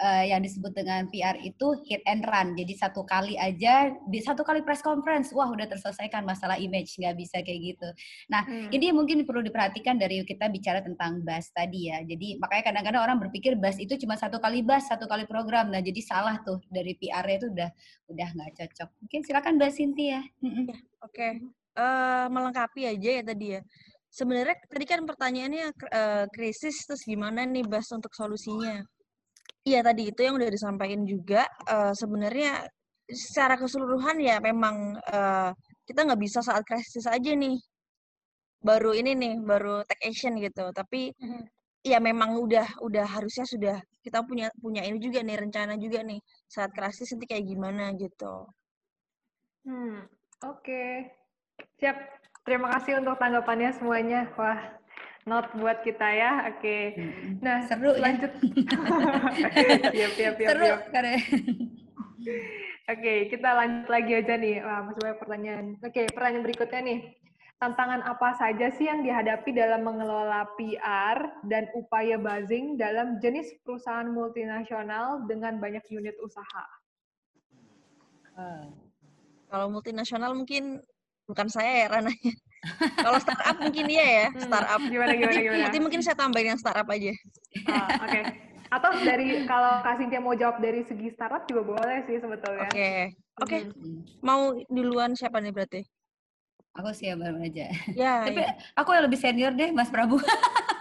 uh, 0.01 0.23
yang 0.25 0.43
disebut 0.43 0.75
dengan 0.75 1.07
PR 1.11 1.39
itu 1.43 1.77
hit 1.87 2.03
and 2.07 2.25
run. 2.27 2.55
Jadi 2.55 2.73
satu 2.75 3.03
kali 3.07 3.39
aja, 3.39 3.93
di 4.07 4.19
satu 4.19 4.43
kali 4.43 4.63
press 4.63 4.83
conference, 4.83 5.31
wah 5.31 5.47
udah 5.47 5.67
terselesaikan 5.69 6.27
masalah 6.27 6.59
image, 6.59 6.99
nggak 6.99 7.15
bisa 7.15 7.39
kayak 7.43 7.75
gitu. 7.75 7.87
Nah, 8.31 8.43
hmm. 8.43 8.71
ini 8.75 8.91
mungkin 8.91 9.23
perlu 9.23 9.45
diperhatikan 9.45 9.95
dari 9.95 10.23
kita 10.23 10.51
bicara 10.51 10.83
tentang 10.83 11.23
bus 11.23 11.51
tadi 11.55 11.91
ya. 11.91 12.03
Jadi 12.03 12.39
makanya 12.39 12.73
kadang-kadang 12.73 13.01
orang 13.03 13.17
berpikir 13.27 13.55
bus 13.55 13.79
itu 13.79 13.95
cuma 14.01 14.19
satu 14.19 14.39
kali 14.41 14.63
bus, 14.65 14.87
satu 14.87 15.07
kali 15.07 15.23
program. 15.29 15.71
Nah, 15.71 15.79
jadi 15.79 16.01
salah 16.03 16.39
tuh 16.43 16.59
dari 16.67 16.95
PR-nya 16.99 17.35
itu 17.39 17.47
udah 17.51 17.69
udah 18.11 18.27
nggak 18.35 18.51
cocok. 18.57 18.89
Mungkin 19.05 19.19
silakan 19.23 19.59
Mbak 19.59 19.71
Cynthia. 19.71 20.09
Ya, 20.15 20.21
Oke. 20.41 20.75
Okay. 21.11 21.31
Uh, 21.75 21.83
eh, 21.83 22.25
melengkapi 22.31 22.87
aja 22.87 23.09
ya 23.19 23.23
tadi 23.27 23.59
ya 23.59 23.61
sebenarnya 24.15 24.55
tadi 24.71 24.85
kan 24.87 25.03
pertanyaannya 25.03 25.65
uh, 25.91 26.25
krisis 26.31 26.87
terus 26.87 27.03
gimana 27.03 27.43
nih 27.43 27.67
Bas 27.67 27.91
untuk 27.91 28.15
solusinya? 28.15 28.79
Iya 29.65 29.81
tadi 29.81 30.13
itu 30.13 30.21
yang 30.21 30.37
udah 30.37 30.49
disampaikan 30.53 31.01
juga 31.09 31.49
uh, 31.65 31.89
sebenarnya 31.97 32.69
secara 33.09 33.57
keseluruhan 33.57 34.17
ya 34.21 34.37
memang 34.37 34.97
uh, 35.09 35.49
kita 35.85 36.05
nggak 36.05 36.21
bisa 36.21 36.41
saat 36.45 36.61
krisis 36.65 37.05
aja 37.09 37.33
nih 37.33 37.57
baru 38.61 38.97
ini 38.97 39.13
nih 39.13 39.33
baru 39.41 39.85
take 39.85 40.09
action 40.09 40.37
gitu 40.41 40.69
tapi 40.73 41.13
mm-hmm. 41.17 41.43
ya 41.85 41.97
memang 42.01 42.37
udah 42.37 42.65
udah 42.81 43.05
harusnya 43.05 43.45
sudah 43.45 43.77
kita 44.05 44.21
punya 44.25 44.53
punya 44.61 44.85
ini 44.85 45.01
juga 45.01 45.25
nih 45.25 45.37
rencana 45.37 45.77
juga 45.81 46.05
nih 46.05 46.21
saat 46.45 46.69
krisis 46.69 47.09
nanti 47.13 47.25
kayak 47.25 47.45
gimana 47.49 47.89
gitu. 47.97 48.45
Hmm, 49.65 50.05
oke. 50.45 50.61
Okay. 50.61 51.09
Siap. 51.81 51.97
Terima 52.45 52.69
kasih 52.77 53.01
untuk 53.01 53.17
tanggapannya 53.17 53.73
semuanya. 53.73 54.29
Wah, 54.37 54.77
not 55.25 55.49
buat 55.57 55.81
kita 55.81 56.07
ya. 56.13 56.31
Oke. 56.53 56.61
Okay. 56.61 56.81
Nah, 57.41 57.65
seru 57.65 57.97
ya. 57.97 58.01
lanjut. 58.01 58.31
siap, 59.93 60.11
siap, 60.13 60.33
siap, 60.37 60.49
seru 60.53 60.71
karena 60.93 61.17
Oke, 62.85 63.01
okay, 63.01 63.19
kita 63.33 63.49
lanjut 63.49 63.89
lagi 63.89 64.13
aja 64.13 64.33
nih. 64.37 64.61
Wah, 64.61 64.85
masih 64.85 65.01
banyak 65.01 65.19
pertanyaan. 65.21 65.65
Oke, 65.81 65.89
okay, 65.89 66.05
pertanyaan 66.13 66.45
berikutnya 66.45 66.81
nih. 66.85 66.99
Tantangan 67.57 68.01
apa 68.05 68.29
saja 68.37 68.67
sih 68.77 68.85
yang 68.85 69.01
dihadapi 69.01 69.49
dalam 69.57 69.81
mengelola 69.81 70.45
PR 70.53 71.17
dan 71.49 71.65
upaya 71.73 72.21
buzzing 72.21 72.77
dalam 72.77 73.17
jenis 73.23 73.57
perusahaan 73.65 74.05
multinasional 74.05 75.25
dengan 75.25 75.57
banyak 75.57 75.81
unit 75.89 76.13
usaha? 76.21 76.65
Uh, 78.35 78.69
kalau 79.49 79.71
multinasional 79.71 80.35
mungkin 80.37 80.83
bukan 81.25 81.49
saya 81.49 81.85
ya 81.85 81.87
rananya. 81.89 82.33
Kalau 82.97 83.19
startup 83.21 83.57
mungkin 83.61 83.85
iya 83.89 84.05
ya, 84.05 84.27
hmm, 84.31 84.41
startup. 84.45 84.81
Gimana 84.81 85.11
gimana 85.13 85.39
gimana. 85.39 85.63
Nanti 85.69 85.79
mungkin 85.81 86.01
saya 86.01 86.17
tambahin 86.17 86.55
yang 86.55 86.59
startup 86.59 86.87
aja. 86.89 87.13
Ah, 87.69 87.87
Oke. 88.03 88.11
Okay. 88.11 88.23
Atau 88.65 88.91
dari 89.05 89.45
kalau 89.45 89.79
kasih 89.85 90.05
dia 90.09 90.21
mau 90.21 90.33
jawab 90.33 90.57
dari 90.59 90.81
segi 90.83 91.13
startup 91.13 91.45
juga 91.45 91.61
boleh 91.63 92.03
sih 92.09 92.17
sebetulnya. 92.17 92.67
Oke. 92.67 92.75
Okay. 92.75 92.99
Oke. 93.39 93.47
Okay. 93.47 93.61
Hmm. 93.69 93.99
Mau 94.25 94.41
duluan 94.67 95.13
siapa 95.13 95.39
nih 95.39 95.53
berarti? 95.53 95.81
Aku 96.75 96.91
sih 96.91 97.07
ya 97.07 97.15
baru 97.15 97.39
aja. 97.39 97.71
Ya, 97.95 98.27
Tapi 98.27 98.43
ya. 98.43 98.51
aku 98.75 98.91
yang 98.91 99.07
lebih 99.07 99.15
senior 99.15 99.55
deh, 99.55 99.71
Mas 99.71 99.87
Prabu. 99.87 100.19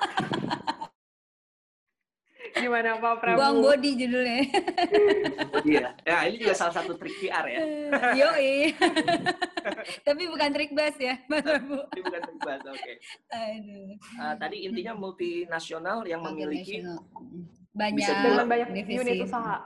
Gimana 2.54 3.02
Pak 3.02 3.14
Prabu? 3.18 3.38
Buang 3.38 3.56
body 3.62 3.90
judulnya. 3.98 4.40
Iya. 5.64 5.86
Ya, 6.04 6.16
ini 6.28 6.36
juga 6.38 6.54
salah 6.54 6.74
satu 6.76 6.94
trik 6.94 7.16
PR 7.18 7.44
ya. 7.48 7.60
Yo, 8.14 8.28
Tapi 10.06 10.22
bukan 10.28 10.48
trik 10.52 10.70
bus 10.76 10.96
ya, 11.00 11.18
Mas 11.26 11.42
Prabu. 11.42 11.82
Ini 11.96 12.00
bukan 12.04 12.20
trik 12.20 12.38
bus, 12.44 12.62
oke. 12.68 12.78
Okay. 12.78 12.94
Uh, 14.20 14.34
tadi 14.38 14.56
intinya 14.68 14.92
multinasional 14.94 16.04
yang 16.04 16.20
memiliki 16.22 16.84
banyak 17.74 18.06
dengan 18.22 18.46
banyak 18.46 18.70
divisi. 18.70 19.00
unit 19.02 19.18
usaha. 19.26 19.56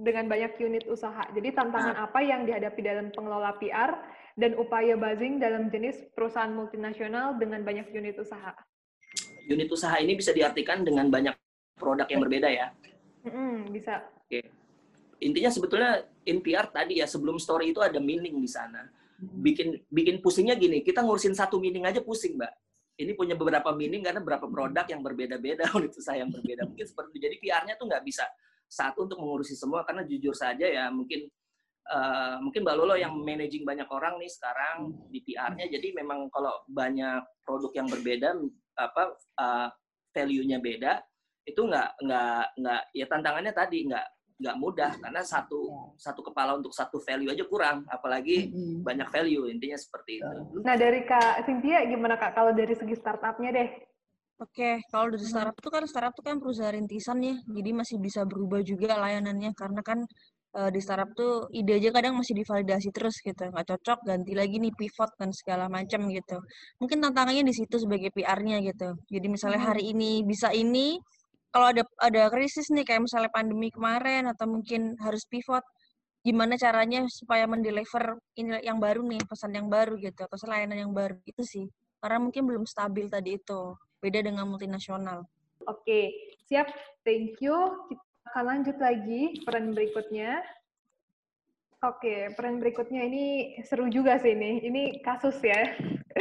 Dengan 0.00 0.24
banyak 0.26 0.52
unit 0.58 0.84
usaha. 0.88 1.22
Jadi 1.36 1.48
tantangan 1.52 1.94
nah. 2.00 2.06
apa 2.08 2.20
yang 2.24 2.48
dihadapi 2.48 2.80
dalam 2.80 3.06
pengelola 3.12 3.54
PR 3.60 3.92
dan 4.40 4.56
upaya 4.56 4.96
buzzing 4.96 5.36
dalam 5.36 5.68
jenis 5.68 6.00
perusahaan 6.16 6.50
multinasional 6.50 7.36
dengan 7.36 7.60
banyak 7.60 7.92
unit 7.92 8.16
usaha? 8.16 8.56
Unit 9.50 9.68
usaha 9.68 9.98
ini 10.00 10.16
bisa 10.16 10.32
diartikan 10.32 10.80
dengan 10.86 11.12
banyak 11.12 11.36
produk 11.76 12.06
yang 12.08 12.20
berbeda 12.22 12.48
ya. 12.48 12.66
Mm, 13.26 13.70
bisa. 13.70 14.02
Oke. 14.26 14.48
Intinya 15.22 15.50
sebetulnya 15.54 16.02
NPR 16.26 16.70
tadi 16.74 16.98
ya 16.98 17.06
sebelum 17.06 17.38
story 17.38 17.70
itu 17.70 17.78
ada 17.78 18.02
meaning 18.02 18.42
di 18.42 18.50
sana. 18.50 18.86
Bikin 19.22 19.86
bikin 19.86 20.18
pusingnya 20.18 20.58
gini, 20.58 20.82
kita 20.82 20.98
ngurusin 21.02 21.38
satu 21.38 21.62
meaning 21.62 21.86
aja 21.86 22.02
pusing, 22.02 22.34
Mbak. 22.34 22.52
Ini 22.98 23.12
punya 23.14 23.38
beberapa 23.38 23.70
meaning 23.70 24.02
karena 24.02 24.18
beberapa 24.18 24.50
produk 24.50 24.84
yang 24.90 25.00
berbeda-beda, 25.00 25.70
unit 25.78 25.94
usaha 25.94 26.18
yang 26.18 26.28
berbeda. 26.34 26.66
Mungkin 26.66 26.86
seperti 26.86 27.22
jadi 27.22 27.36
PR-nya 27.38 27.74
tuh 27.78 27.86
nggak 27.86 28.02
bisa 28.02 28.26
satu 28.72 29.04
untuk 29.04 29.20
mengurusi 29.20 29.52
semua 29.52 29.84
karena 29.84 30.00
jujur 30.08 30.32
saja 30.32 30.64
ya 30.64 30.88
mungkin 30.88 31.28
uh, 31.92 32.40
mungkin 32.40 32.64
Mbak 32.64 32.76
Lolo 32.80 32.96
yang 32.96 33.12
managing 33.20 33.68
banyak 33.68 33.84
orang 33.92 34.16
nih 34.16 34.32
sekarang 34.32 34.96
di 35.12 35.20
PR-nya 35.20 35.68
jadi 35.68 35.92
memang 35.92 36.32
kalau 36.32 36.64
banyak 36.72 37.20
produk 37.44 37.68
yang 37.76 37.88
berbeda 37.92 38.32
apa 38.80 39.12
uh, 39.36 39.68
value-nya 40.16 40.56
beda 40.64 41.04
itu 41.42 41.60
nggak 41.62 41.88
nggak 42.02 42.44
nggak 42.58 42.82
ya 42.94 43.06
tantangannya 43.10 43.52
tadi 43.54 43.78
nggak 43.90 44.06
nggak 44.42 44.56
mudah 44.58 44.92
karena 44.98 45.22
satu 45.22 45.70
ya. 45.70 46.10
satu 46.10 46.20
kepala 46.26 46.58
untuk 46.58 46.74
satu 46.74 46.98
value 46.98 47.30
aja 47.30 47.46
kurang 47.46 47.86
apalagi 47.86 48.50
mm-hmm. 48.50 48.82
banyak 48.82 49.08
value 49.14 49.46
intinya 49.46 49.78
seperti 49.78 50.18
itu. 50.18 50.38
Nah 50.66 50.74
dari 50.74 51.06
kak 51.06 51.46
Cynthia 51.46 51.86
gimana 51.86 52.18
kak 52.18 52.34
kalau 52.34 52.50
dari 52.50 52.74
segi 52.74 52.98
startupnya 52.98 53.50
deh? 53.54 53.70
Oke, 54.42 54.82
kalau 54.90 55.14
dari 55.14 55.22
startup 55.22 55.54
itu 55.54 55.70
kan 55.70 55.86
startup 55.86 56.14
itu 56.18 56.22
kan 56.26 56.36
perusahaan 56.42 56.74
rintisan 56.74 57.22
ya, 57.22 57.38
jadi 57.46 57.70
masih 57.78 58.02
bisa 58.02 58.26
berubah 58.26 58.58
juga 58.66 58.98
layanannya 58.98 59.54
karena 59.54 59.86
kan 59.86 60.02
uh, 60.58 60.66
di 60.66 60.82
startup 60.82 61.14
tuh 61.14 61.46
ide 61.54 61.78
aja 61.78 61.94
kadang 61.94 62.18
masih 62.18 62.34
divalidasi 62.42 62.90
terus 62.90 63.22
gitu, 63.22 63.38
nggak 63.38 63.66
cocok 63.70 64.02
ganti 64.02 64.34
lagi 64.34 64.58
nih 64.58 64.74
pivot 64.74 65.14
dan 65.14 65.30
segala 65.30 65.70
macam 65.70 66.10
gitu. 66.10 66.42
Mungkin 66.82 66.98
tantangannya 66.98 67.46
di 67.46 67.54
situ 67.54 67.78
sebagai 67.78 68.10
PR-nya 68.10 68.58
gitu. 68.66 68.98
Jadi 69.14 69.26
misalnya 69.30 69.62
hari 69.62 69.94
ini 69.94 70.26
bisa 70.26 70.50
ini, 70.50 70.98
kalau 71.52 71.68
ada 71.68 71.84
ada 72.00 72.32
krisis 72.32 72.72
nih 72.72 72.82
kayak 72.82 73.04
misalnya 73.04 73.28
pandemi 73.28 73.68
kemarin 73.68 74.24
atau 74.32 74.48
mungkin 74.48 74.96
harus 75.04 75.28
pivot 75.28 75.62
gimana 76.22 76.54
caranya 76.54 77.04
supaya 77.10 77.44
mendeliver 77.50 78.16
ini 78.38 78.62
yang 78.62 78.78
baru 78.78 79.02
nih 79.04 79.20
pesan 79.26 79.52
yang 79.58 79.66
baru 79.66 79.98
gitu 79.98 80.22
atau 80.22 80.38
layanan 80.48 80.88
yang 80.88 80.94
baru 80.94 81.18
itu 81.28 81.42
sih. 81.44 81.66
Karena 81.98 82.18
mungkin 82.22 82.46
belum 82.46 82.64
stabil 82.66 83.10
tadi 83.10 83.38
itu 83.38 83.74
beda 83.98 84.22
dengan 84.22 84.48
multinasional. 84.48 85.26
Oke 85.68 86.14
siap. 86.46 86.70
Thank 87.02 87.42
you. 87.42 87.54
Kita 87.90 88.02
akan 88.32 88.44
lanjut 88.46 88.76
lagi 88.78 89.42
peran 89.42 89.74
berikutnya. 89.74 90.40
Oke 91.82 92.30
peran 92.38 92.62
berikutnya 92.62 93.02
ini 93.02 93.58
seru 93.66 93.90
juga 93.90 94.16
sih 94.22 94.32
ini 94.32 94.62
ini 94.62 94.82
kasus 95.02 95.36
ya. 95.42 95.74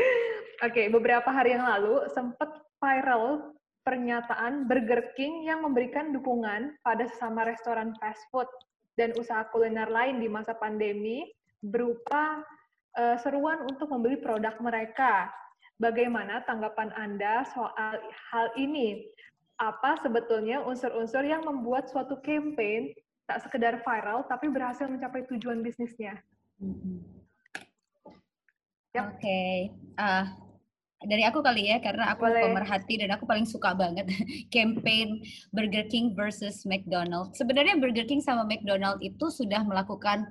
Oke 0.65 0.89
beberapa 0.89 1.29
hari 1.29 1.53
yang 1.53 1.65
lalu 1.65 2.09
sempat 2.09 2.49
viral 2.81 3.53
pernyataan 3.81 4.69
Burger 4.69 5.13
King 5.17 5.49
yang 5.49 5.65
memberikan 5.65 6.13
dukungan 6.13 6.77
pada 6.85 7.09
sesama 7.09 7.45
restoran 7.45 7.97
fast 7.97 8.21
food 8.29 8.47
dan 8.99 9.15
usaha 9.17 9.47
kuliner 9.49 9.89
lain 9.89 10.21
di 10.21 10.29
masa 10.29 10.53
pandemi 10.53 11.25
berupa 11.61 12.45
uh, 12.97 13.17
seruan 13.21 13.65
untuk 13.65 13.89
membeli 13.89 14.21
produk 14.21 14.57
mereka. 14.61 15.29
Bagaimana 15.81 16.45
tanggapan 16.45 16.93
Anda 16.93 17.41
soal 17.49 17.97
hal 18.29 18.53
ini? 18.53 19.01
Apa 19.57 19.97
sebetulnya 20.01 20.61
unsur-unsur 20.61 21.25
yang 21.25 21.41
membuat 21.45 21.89
suatu 21.89 22.17
campaign 22.21 22.93
tak 23.25 23.45
sekedar 23.45 23.81
viral 23.81 24.25
tapi 24.29 24.49
berhasil 24.49 24.85
mencapai 24.85 25.25
tujuan 25.29 25.65
bisnisnya? 25.65 26.21
Yep. 28.93 29.05
Oke, 29.07 29.17
okay. 29.17 29.53
uh, 29.97 30.27
dari 31.01 31.25
aku 31.25 31.41
kali 31.41 31.73
ya 31.73 31.81
karena 31.81 32.13
aku 32.13 32.29
Boleh. 32.29 32.45
pemerhati 32.45 33.01
dan 33.01 33.09
aku 33.13 33.25
paling 33.25 33.45
suka 33.47 33.73
banget 33.73 34.05
campaign 34.55 35.21
Burger 35.49 35.85
King 35.89 36.13
versus 36.13 36.61
McDonald. 36.69 37.33
Sebenarnya 37.33 37.81
Burger 37.81 38.05
King 38.05 38.21
sama 38.21 38.45
McDonald 38.45 39.01
itu 39.01 39.33
sudah 39.33 39.65
melakukan 39.65 40.29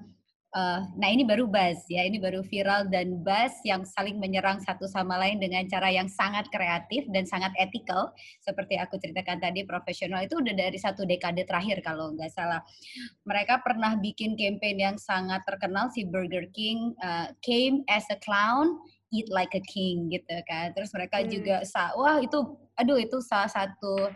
uh, 0.54 0.86
nah 0.94 1.08
ini 1.10 1.26
baru 1.26 1.50
buzz 1.50 1.86
ya, 1.90 2.06
ini 2.06 2.22
baru 2.22 2.46
viral 2.46 2.86
dan 2.86 3.18
buzz 3.22 3.54
yang 3.66 3.82
saling 3.82 4.22
menyerang 4.22 4.62
satu 4.62 4.86
sama 4.86 5.18
lain 5.18 5.42
dengan 5.42 5.66
cara 5.66 5.90
yang 5.90 6.06
sangat 6.06 6.46
kreatif 6.54 7.06
dan 7.10 7.26
sangat 7.26 7.50
ethical 7.58 8.14
seperti 8.42 8.78
aku 8.78 8.98
ceritakan 8.98 9.42
tadi 9.42 9.66
profesional 9.66 10.22
itu 10.22 10.38
udah 10.38 10.54
dari 10.54 10.78
satu 10.78 11.02
dekade 11.02 11.46
terakhir 11.50 11.82
kalau 11.82 12.14
nggak 12.14 12.30
salah. 12.30 12.62
Mereka 13.26 13.62
pernah 13.66 13.98
bikin 13.98 14.38
campaign 14.38 14.78
yang 14.78 14.96
sangat 15.02 15.42
terkenal 15.46 15.90
si 15.90 16.06
Burger 16.06 16.46
King 16.54 16.94
uh, 17.02 17.30
came 17.42 17.82
as 17.90 18.06
a 18.14 18.18
clown 18.22 18.78
eat 19.10 19.28
like 19.30 19.52
a 19.58 19.62
king 19.66 20.10
gitu 20.10 20.36
kan. 20.46 20.70
Terus 20.74 20.90
mereka 20.94 21.22
hmm. 21.22 21.28
juga 21.30 21.56
wah 21.98 22.18
itu 22.22 22.38
aduh 22.78 22.98
itu 22.98 23.18
salah 23.22 23.50
satu 23.50 24.10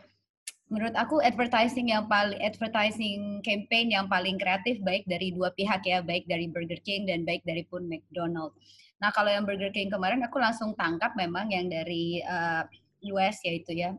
menurut 0.73 0.97
aku 0.97 1.21
advertising 1.21 1.93
yang 1.93 2.09
paling 2.09 2.41
advertising 2.41 3.39
campaign 3.45 3.93
yang 3.93 4.09
paling 4.09 4.41
kreatif 4.41 4.81
baik 4.81 5.05
dari 5.05 5.31
dua 5.31 5.53
pihak 5.53 5.85
ya, 5.85 6.01
baik 6.01 6.25
dari 6.25 6.49
Burger 6.49 6.81
King 6.83 7.07
dan 7.07 7.23
baik 7.29 7.45
dari 7.45 7.63
pun 7.69 7.85
McDonald. 7.85 8.57
Nah, 9.03 9.13
kalau 9.13 9.29
yang 9.29 9.45
Burger 9.45 9.71
King 9.75 9.93
kemarin 9.93 10.25
aku 10.25 10.41
langsung 10.41 10.73
tangkap 10.75 11.13
memang 11.15 11.53
yang 11.53 11.69
dari 11.69 12.25
uh, 12.25 12.65
eh, 12.65 13.13
US 13.13 13.39
yaitu 13.45 13.77
ya. 13.77 13.93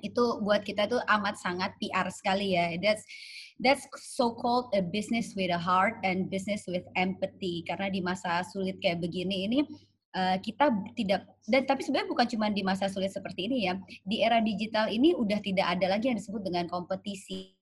Itu 0.00 0.40
buat 0.40 0.64
kita 0.64 0.88
tuh 0.88 1.02
amat 1.04 1.36
sangat 1.36 1.74
PR 1.82 2.08
sekali 2.08 2.56
ya. 2.56 2.72
That's 2.78 3.04
that's 3.60 3.84
so 3.98 4.32
called 4.32 4.72
a 4.72 4.80
business 4.80 5.36
with 5.36 5.52
a 5.52 5.60
heart 5.60 6.00
and 6.06 6.32
business 6.32 6.64
with 6.64 6.86
empathy 6.96 7.60
karena 7.68 7.92
di 7.92 8.00
masa 8.00 8.40
sulit 8.48 8.80
kayak 8.80 9.04
begini 9.04 9.44
ini 9.50 9.60
uh, 10.14 10.36
kita 10.42 10.72
tidak 10.98 11.26
dan 11.46 11.62
tapi 11.66 11.82
sebenarnya 11.82 12.10
bukan 12.10 12.26
cuma 12.30 12.46
di 12.50 12.62
masa 12.62 12.86
sulit 12.86 13.10
seperti 13.10 13.46
ini 13.50 13.70
ya 13.70 13.74
di 14.06 14.22
era 14.22 14.38
digital 14.42 14.90
ini 14.90 15.14
udah 15.14 15.38
tidak 15.42 15.66
ada 15.66 15.86
lagi 15.90 16.10
yang 16.10 16.18
disebut 16.18 16.42
dengan 16.42 16.66
kompetisi 16.66 17.59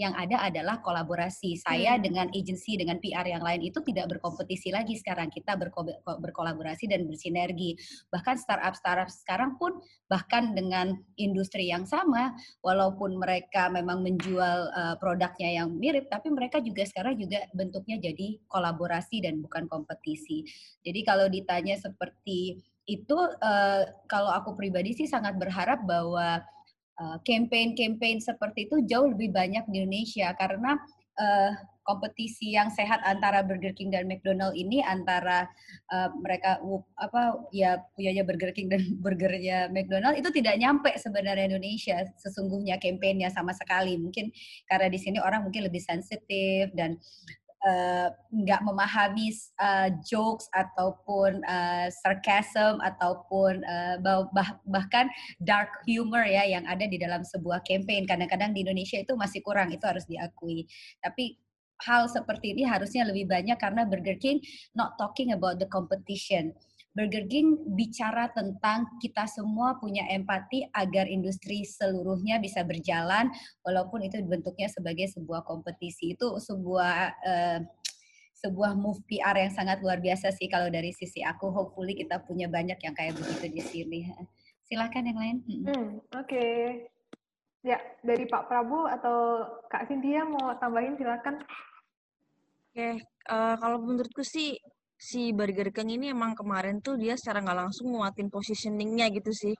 yang 0.00 0.16
ada 0.16 0.40
adalah 0.42 0.80
kolaborasi. 0.80 1.60
Saya 1.60 1.94
hmm. 1.94 2.02
dengan 2.02 2.26
agensi 2.32 2.74
dengan 2.80 2.96
PR 2.98 3.28
yang 3.28 3.44
lain 3.44 3.62
itu 3.68 3.78
tidak 3.84 4.16
berkompetisi 4.16 4.72
lagi 4.72 4.96
sekarang. 4.96 5.28
Kita 5.28 5.54
berko 5.54 5.84
berkolaborasi 6.02 6.88
dan 6.88 7.04
bersinergi. 7.04 7.76
Bahkan 8.08 8.40
startup-startup 8.40 9.12
sekarang 9.12 9.60
pun 9.60 9.78
bahkan 10.08 10.56
dengan 10.56 10.96
industri 11.20 11.68
yang 11.68 11.84
sama, 11.84 12.32
walaupun 12.64 13.20
mereka 13.20 13.68
memang 13.68 14.00
menjual 14.00 14.58
uh, 14.72 14.94
produknya 14.96 15.62
yang 15.62 15.68
mirip, 15.76 16.08
tapi 16.08 16.32
mereka 16.32 16.58
juga 16.64 16.88
sekarang 16.88 17.20
juga 17.20 17.44
bentuknya 17.52 18.00
jadi 18.00 18.40
kolaborasi 18.48 19.22
dan 19.24 19.44
bukan 19.44 19.68
kompetisi. 19.68 20.44
Jadi 20.82 21.00
kalau 21.04 21.28
ditanya 21.28 21.76
seperti 21.76 22.60
itu, 22.88 23.14
uh, 23.18 23.82
kalau 24.10 24.34
aku 24.34 24.58
pribadi 24.58 24.96
sih 24.96 25.06
sangat 25.06 25.38
berharap 25.38 25.86
bahwa 25.86 26.42
uh, 27.02 27.18
campaign-campaign 27.26 28.22
seperti 28.22 28.70
itu 28.70 28.86
jauh 28.86 29.10
lebih 29.10 29.34
banyak 29.34 29.66
di 29.66 29.82
Indonesia. 29.82 30.30
Karena 30.38 30.78
uh, 31.18 31.52
kompetisi 31.82 32.54
yang 32.54 32.70
sehat 32.70 33.02
antara 33.02 33.42
Burger 33.42 33.74
King 33.74 33.90
dan 33.90 34.06
McDonald 34.06 34.54
ini 34.54 34.78
antara 34.86 35.50
uh, 35.90 36.08
mereka 36.22 36.62
uh, 36.62 36.78
apa 36.94 37.42
ya 37.50 37.82
punyanya 37.98 38.22
Burger 38.22 38.54
King 38.54 38.70
dan 38.70 38.82
burgernya 39.04 39.66
McDonald 39.74 40.14
itu 40.14 40.30
tidak 40.30 40.62
nyampe 40.62 40.94
sebenarnya 40.94 41.50
Indonesia 41.50 42.06
sesungguhnya 42.22 42.78
kampanyenya 42.78 43.34
sama 43.34 43.50
sekali. 43.50 43.98
Mungkin 43.98 44.30
karena 44.70 44.86
di 44.86 44.98
sini 45.02 45.18
orang 45.18 45.42
mungkin 45.42 45.66
lebih 45.66 45.82
sensitif 45.82 46.70
dan 46.78 46.96
nggak 48.32 48.60
uh, 48.60 48.66
memahami 48.66 49.30
uh, 49.62 49.88
jokes 50.02 50.50
ataupun 50.50 51.46
uh, 51.46 51.86
sarcasm 51.94 52.82
ataupun 52.82 53.62
uh, 53.62 54.02
bah 54.02 54.58
bahkan 54.66 55.06
dark 55.38 55.70
humor 55.86 56.26
ya 56.26 56.42
yang 56.42 56.66
ada 56.66 56.82
di 56.90 56.98
dalam 56.98 57.22
sebuah 57.22 57.62
campaign. 57.62 58.02
Kadang-kadang 58.02 58.50
di 58.50 58.66
Indonesia 58.66 58.98
itu 58.98 59.14
masih 59.14 59.46
kurang, 59.46 59.70
itu 59.70 59.86
harus 59.86 60.02
diakui. 60.10 60.66
Tapi 60.98 61.38
hal 61.86 62.06
seperti 62.06 62.54
ini 62.54 62.62
harusnya 62.66 63.02
lebih 63.06 63.26
banyak 63.26 63.58
karena 63.58 63.82
Burger 63.86 64.18
King 64.18 64.38
not 64.74 64.94
talking 64.98 65.34
about 65.34 65.58
the 65.58 65.66
competition. 65.70 66.54
Burger 66.92 67.24
King 67.24 67.72
bicara 67.72 68.28
tentang 68.36 68.84
kita 69.00 69.24
semua 69.24 69.80
punya 69.80 70.04
empati 70.12 70.68
agar 70.76 71.08
industri 71.08 71.64
seluruhnya 71.64 72.36
bisa 72.36 72.60
berjalan 72.68 73.32
walaupun 73.64 74.04
itu 74.04 74.20
bentuknya 74.20 74.68
sebagai 74.68 75.08
sebuah 75.08 75.40
kompetisi. 75.48 76.12
Itu 76.12 76.36
sebuah 76.36 76.96
uh, 77.24 77.58
sebuah 78.42 78.76
move 78.76 79.00
PR 79.08 79.38
yang 79.40 79.52
sangat 79.54 79.80
luar 79.80 80.04
biasa 80.04 80.36
sih 80.36 80.52
kalau 80.52 80.68
dari 80.68 80.92
sisi 80.92 81.24
aku. 81.24 81.48
Hopefully 81.48 81.96
kita 81.96 82.20
punya 82.20 82.44
banyak 82.52 82.76
yang 82.84 82.92
kayak 82.92 83.16
begitu 83.16 83.46
di 83.48 83.62
sini. 83.64 84.00
Silakan 84.68 85.08
yang 85.08 85.18
lain. 85.18 85.36
Hmm, 85.64 85.88
Oke. 86.12 86.28
Okay. 86.28 86.60
Ya, 87.62 87.78
dari 88.02 88.26
Pak 88.26 88.50
Prabu 88.50 88.90
atau 88.90 89.46
Kak 89.70 89.86
Cynthia 89.86 90.26
mau 90.26 90.50
tambahin 90.58 90.98
silakan. 90.98 91.38
Oke, 92.72 92.74
okay. 92.74 92.94
uh, 93.30 93.54
eh, 93.54 93.56
kalau 93.62 93.78
menurutku 93.78 94.26
sih 94.26 94.58
si 95.02 95.34
Burger 95.34 95.74
King 95.74 95.98
ini 95.98 96.14
emang 96.14 96.38
kemarin 96.38 96.78
tuh 96.78 96.94
dia 96.94 97.18
secara 97.18 97.42
nggak 97.42 97.58
langsung 97.58 97.90
nguatin 97.90 98.30
positioningnya 98.30 99.10
gitu 99.10 99.34
sih. 99.34 99.54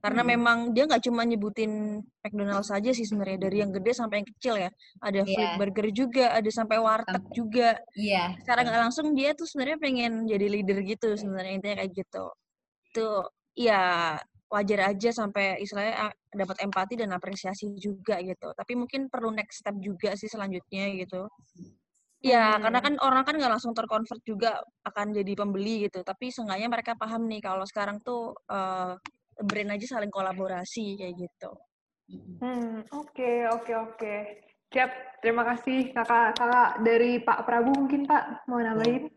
Karena 0.00 0.22
hmm. 0.24 0.30
memang 0.32 0.58
dia 0.72 0.86
nggak 0.86 1.02
cuma 1.10 1.26
nyebutin 1.26 2.00
McDonald's 2.22 2.70
saja 2.70 2.94
sih 2.94 3.04
sebenarnya 3.04 3.50
dari 3.50 3.60
yang 3.60 3.74
gede 3.74 3.92
sampai 3.92 4.22
yang 4.22 4.28
kecil 4.30 4.54
ya. 4.56 4.70
Ada 5.02 5.26
yeah. 5.26 5.28
Flip 5.28 5.52
Burger 5.58 5.88
juga, 5.90 6.24
ada 6.30 6.50
sampai 6.54 6.76
warteg 6.78 7.20
sampai. 7.20 7.34
juga. 7.34 7.68
Iya. 7.98 8.14
Yeah. 8.14 8.28
Secara 8.40 8.58
nggak 8.64 8.80
langsung 8.86 9.06
dia 9.18 9.30
tuh 9.34 9.50
sebenarnya 9.50 9.78
pengen 9.82 10.12
jadi 10.30 10.46
leader 10.46 10.78
gitu 10.86 11.08
sebenarnya 11.18 11.52
intinya 11.58 11.76
kayak 11.82 11.92
gitu. 11.98 12.24
Tuh 12.94 13.18
ya 13.58 13.82
wajar 14.46 14.94
aja 14.94 15.10
sampai 15.10 15.58
istilahnya 15.58 16.14
dapat 16.30 16.56
empati 16.62 16.94
dan 16.94 17.10
apresiasi 17.10 17.74
juga 17.74 18.22
gitu. 18.22 18.54
Tapi 18.54 18.72
mungkin 18.78 19.10
perlu 19.10 19.34
next 19.34 19.66
step 19.66 19.74
juga 19.82 20.14
sih 20.14 20.30
selanjutnya 20.30 20.94
gitu. 21.02 21.26
Ya, 22.24 22.56
hmm. 22.56 22.60
karena 22.64 22.80
kan 22.80 22.94
orang 23.04 23.22
kan 23.28 23.36
nggak 23.36 23.52
langsung 23.52 23.76
terkonvert 23.76 24.24
juga 24.24 24.56
akan 24.80 25.12
jadi 25.12 25.32
pembeli 25.36 25.84
gitu. 25.84 26.00
Tapi 26.00 26.32
seenggaknya 26.32 26.72
mereka 26.72 26.96
paham 26.96 27.28
nih 27.28 27.44
kalau 27.44 27.68
sekarang 27.68 28.00
tuh 28.00 28.32
uh, 28.48 28.96
brand 29.44 29.76
aja 29.76 30.00
saling 30.00 30.08
kolaborasi 30.08 30.96
kayak 30.96 31.20
gitu. 31.20 31.52
Hmm, 32.40 32.80
oke, 32.96 33.12
okay, 33.12 33.44
oke, 33.52 33.68
okay, 33.68 33.76
oke. 33.76 33.96
Okay. 34.00 34.18
Siap, 34.72 35.20
terima 35.20 35.44
kasih 35.52 35.92
kakak 35.92 36.34
kakak 36.34 36.70
dari 36.80 37.20
Pak 37.20 37.44
Prabu 37.44 37.76
mungkin 37.76 38.08
Pak 38.08 38.48
mau 38.48 38.58
nambahin. 38.58 39.12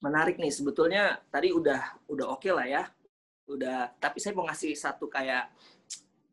Menarik 0.00 0.40
nih, 0.40 0.50
sebetulnya 0.50 1.20
tadi 1.28 1.52
udah 1.52 2.08
udah 2.08 2.26
oke 2.32 2.40
okay 2.40 2.52
lah 2.56 2.66
ya, 2.66 2.82
udah. 3.52 4.00
Tapi 4.00 4.16
saya 4.16 4.32
mau 4.32 4.48
ngasih 4.48 4.72
satu 4.72 5.12
kayak 5.12 5.52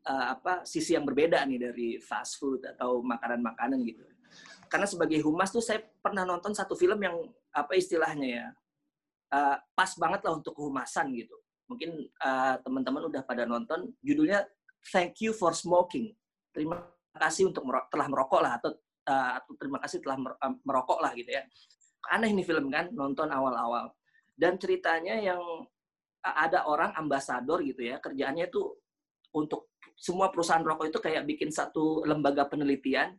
uh, 0.08 0.26
apa 0.40 0.64
sisi 0.64 0.96
yang 0.96 1.04
berbeda 1.04 1.44
nih 1.44 1.60
dari 1.60 1.90
fast 2.00 2.40
food 2.40 2.64
atau 2.64 3.04
makanan-makanan 3.04 3.80
gitu 3.84 4.13
karena 4.74 4.90
sebagai 4.90 5.22
humas 5.22 5.54
tuh 5.54 5.62
saya 5.62 5.86
pernah 6.02 6.26
nonton 6.26 6.50
satu 6.50 6.74
film 6.74 6.98
yang 6.98 7.14
apa 7.54 7.78
istilahnya 7.78 8.26
ya 8.26 8.46
uh, 9.30 9.58
pas 9.78 9.94
banget 10.02 10.26
lah 10.26 10.34
untuk 10.42 10.58
kehumasan 10.58 11.14
gitu. 11.14 11.38
Mungkin 11.70 12.10
uh, 12.26 12.58
teman-teman 12.66 13.06
udah 13.06 13.22
pada 13.22 13.46
nonton 13.46 13.94
judulnya 14.02 14.42
Thank 14.90 15.22
You 15.22 15.38
for 15.38 15.54
Smoking. 15.54 16.18
Terima 16.50 16.82
kasih 17.14 17.54
untuk 17.54 17.70
merok 17.70 17.86
telah 17.94 18.10
merokok 18.10 18.42
lah 18.42 18.58
atau 18.58 18.74
uh, 19.06 19.32
atau 19.38 19.54
terima 19.62 19.78
kasih 19.78 20.02
telah 20.02 20.18
merokok 20.66 21.06
lah 21.06 21.14
gitu 21.14 21.30
ya. 21.30 21.46
Aneh 22.10 22.34
ini 22.34 22.42
film 22.42 22.74
kan 22.74 22.90
nonton 22.90 23.30
awal-awal. 23.30 23.94
Dan 24.34 24.58
ceritanya 24.58 25.22
yang 25.22 25.40
ada 26.26 26.66
orang 26.66 26.98
ambasador 26.98 27.62
gitu 27.62 27.86
ya 27.86 28.02
kerjaannya 28.02 28.50
itu 28.50 28.74
untuk 29.38 29.70
semua 29.94 30.34
perusahaan 30.34 30.66
rokok 30.66 30.90
itu 30.90 31.00
kayak 31.04 31.30
bikin 31.30 31.54
satu 31.54 32.02
lembaga 32.08 32.50
penelitian 32.50 33.14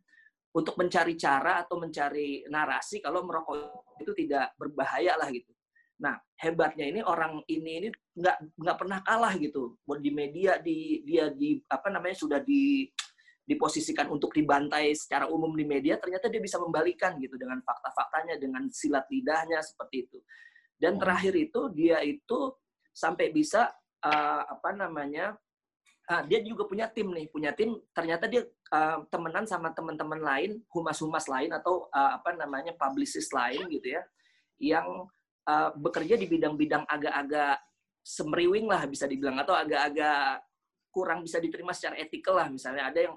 untuk 0.54 0.78
mencari 0.78 1.18
cara 1.18 1.66
atau 1.66 1.76
mencari 1.82 2.46
narasi 2.46 3.02
kalau 3.02 3.26
merokok 3.26 3.98
itu 3.98 4.14
tidak 4.14 4.54
berbahaya 4.54 5.18
lah 5.18 5.26
gitu. 5.34 5.50
Nah 5.98 6.14
hebatnya 6.38 6.86
ini 6.86 7.00
orang 7.02 7.42
ini 7.50 7.70
ini 7.82 7.88
nggak 7.90 8.58
nggak 8.62 8.76
pernah 8.78 8.98
kalah 9.02 9.34
gitu. 9.34 9.74
Di 9.82 10.10
media 10.14 10.62
di 10.62 11.02
dia 11.02 11.30
di 11.34 11.58
apa 11.66 11.90
namanya 11.90 12.14
sudah 12.14 12.38
di 12.38 12.86
diposisikan 13.44 14.08
untuk 14.08 14.32
dibantai 14.32 14.96
secara 14.96 15.28
umum 15.28 15.52
di 15.52 15.68
media, 15.68 16.00
ternyata 16.00 16.32
dia 16.32 16.40
bisa 16.40 16.56
membalikan 16.56 17.20
gitu 17.20 17.36
dengan 17.36 17.60
fakta-faktanya, 17.60 18.40
dengan 18.40 18.64
silat 18.72 19.04
lidahnya 19.12 19.60
seperti 19.60 20.08
itu. 20.08 20.18
Dan 20.80 20.96
terakhir 20.96 21.36
itu 21.36 21.68
dia 21.76 22.00
itu 22.00 22.56
sampai 22.88 23.28
bisa 23.36 23.68
uh, 24.00 24.42
apa 24.48 24.72
namanya 24.72 25.36
uh, 26.10 26.22
dia 26.28 26.40
juga 26.44 26.68
punya 26.68 26.86
tim 26.90 27.08
nih, 27.12 27.26
punya 27.32 27.50
tim. 27.56 27.76
Ternyata 27.92 28.28
dia 28.28 28.44
uh, 28.72 29.04
temenan 29.08 29.44
sama 29.48 29.72
teman-teman 29.72 30.20
lain, 30.20 30.60
humas-humas 30.72 31.28
lain 31.28 31.52
atau 31.52 31.88
uh, 31.92 32.20
apa 32.20 32.36
namanya 32.36 32.76
publicist 32.76 33.32
lain 33.32 33.64
gitu 33.72 33.96
ya, 33.96 34.02
yang 34.60 35.08
uh, 35.48 35.70
bekerja 35.76 36.16
di 36.20 36.26
bidang-bidang 36.28 36.84
agak-agak 36.88 37.60
semriwing 38.04 38.68
lah 38.68 38.84
bisa 38.84 39.08
dibilang 39.08 39.40
atau 39.40 39.56
agak-agak 39.56 40.44
kurang 40.92 41.24
bisa 41.24 41.40
diterima 41.40 41.72
secara 41.72 41.96
etikal 41.98 42.36
lah. 42.36 42.48
Misalnya 42.52 42.92
ada 42.92 43.00
yang 43.00 43.16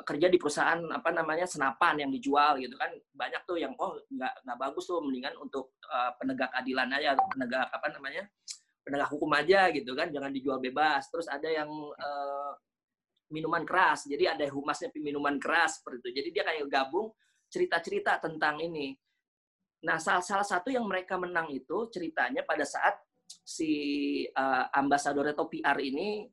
kerja 0.00 0.32
di 0.32 0.40
perusahaan 0.40 0.80
apa 0.88 1.12
namanya 1.12 1.44
senapan 1.44 2.08
yang 2.08 2.10
dijual 2.10 2.56
gitu 2.56 2.72
kan 2.80 2.88
banyak 3.12 3.42
tuh 3.44 3.60
yang 3.60 3.76
oh 3.76 4.00
nggak 4.08 4.32
nggak 4.40 4.58
bagus 4.58 4.88
tuh 4.88 5.04
mendingan 5.04 5.36
untuk 5.36 5.76
uh, 5.92 6.08
penegak 6.16 6.48
adilan 6.56 6.88
aja 6.88 7.12
penegak 7.28 7.68
apa 7.68 7.86
namanya 7.92 8.24
penegak 8.88 9.12
hukum 9.12 9.28
aja 9.36 9.68
gitu 9.68 9.92
kan 9.92 10.08
jangan 10.08 10.32
dijual 10.32 10.56
bebas. 10.56 11.12
Terus 11.12 11.28
ada 11.28 11.44
yang 11.44 11.68
uh, 11.92 12.52
minuman 13.28 13.68
keras 13.68 14.08
jadi 14.08 14.32
ada 14.32 14.48
humasnya 14.48 14.88
minuman 14.96 15.36
keras 15.36 15.84
seperti 15.84 16.08
itu. 16.08 16.10
Jadi 16.24 16.28
dia 16.32 16.42
kayak 16.48 16.66
gabung 16.72 17.12
cerita-cerita 17.52 18.16
tentang 18.24 18.64
ini. 18.64 18.96
Nah 19.84 20.00
salah 20.00 20.24
salah 20.24 20.48
satu 20.48 20.72
yang 20.72 20.88
mereka 20.88 21.20
menang 21.20 21.52
itu 21.52 21.92
ceritanya 21.92 22.42
pada 22.48 22.64
saat 22.64 22.96
si 23.44 24.24
uh, 24.32 24.64
ambasador 24.72 25.36
atau 25.36 25.44
PR 25.52 25.76
ini 25.76 26.24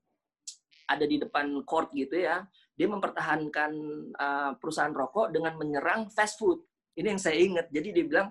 ada 0.88 1.04
di 1.04 1.20
depan 1.20 1.66
court 1.68 1.92
gitu 1.92 2.16
ya 2.16 2.46
dia 2.76 2.88
mempertahankan 2.92 3.72
uh, 4.20 4.52
perusahaan 4.60 4.92
rokok 4.92 5.32
dengan 5.32 5.56
menyerang 5.56 6.12
fast 6.12 6.36
food. 6.36 6.60
Ini 6.96 7.16
yang 7.16 7.22
saya 7.24 7.40
ingat. 7.40 7.72
Jadi 7.72 7.96
dia 7.96 8.04
bilang 8.04 8.28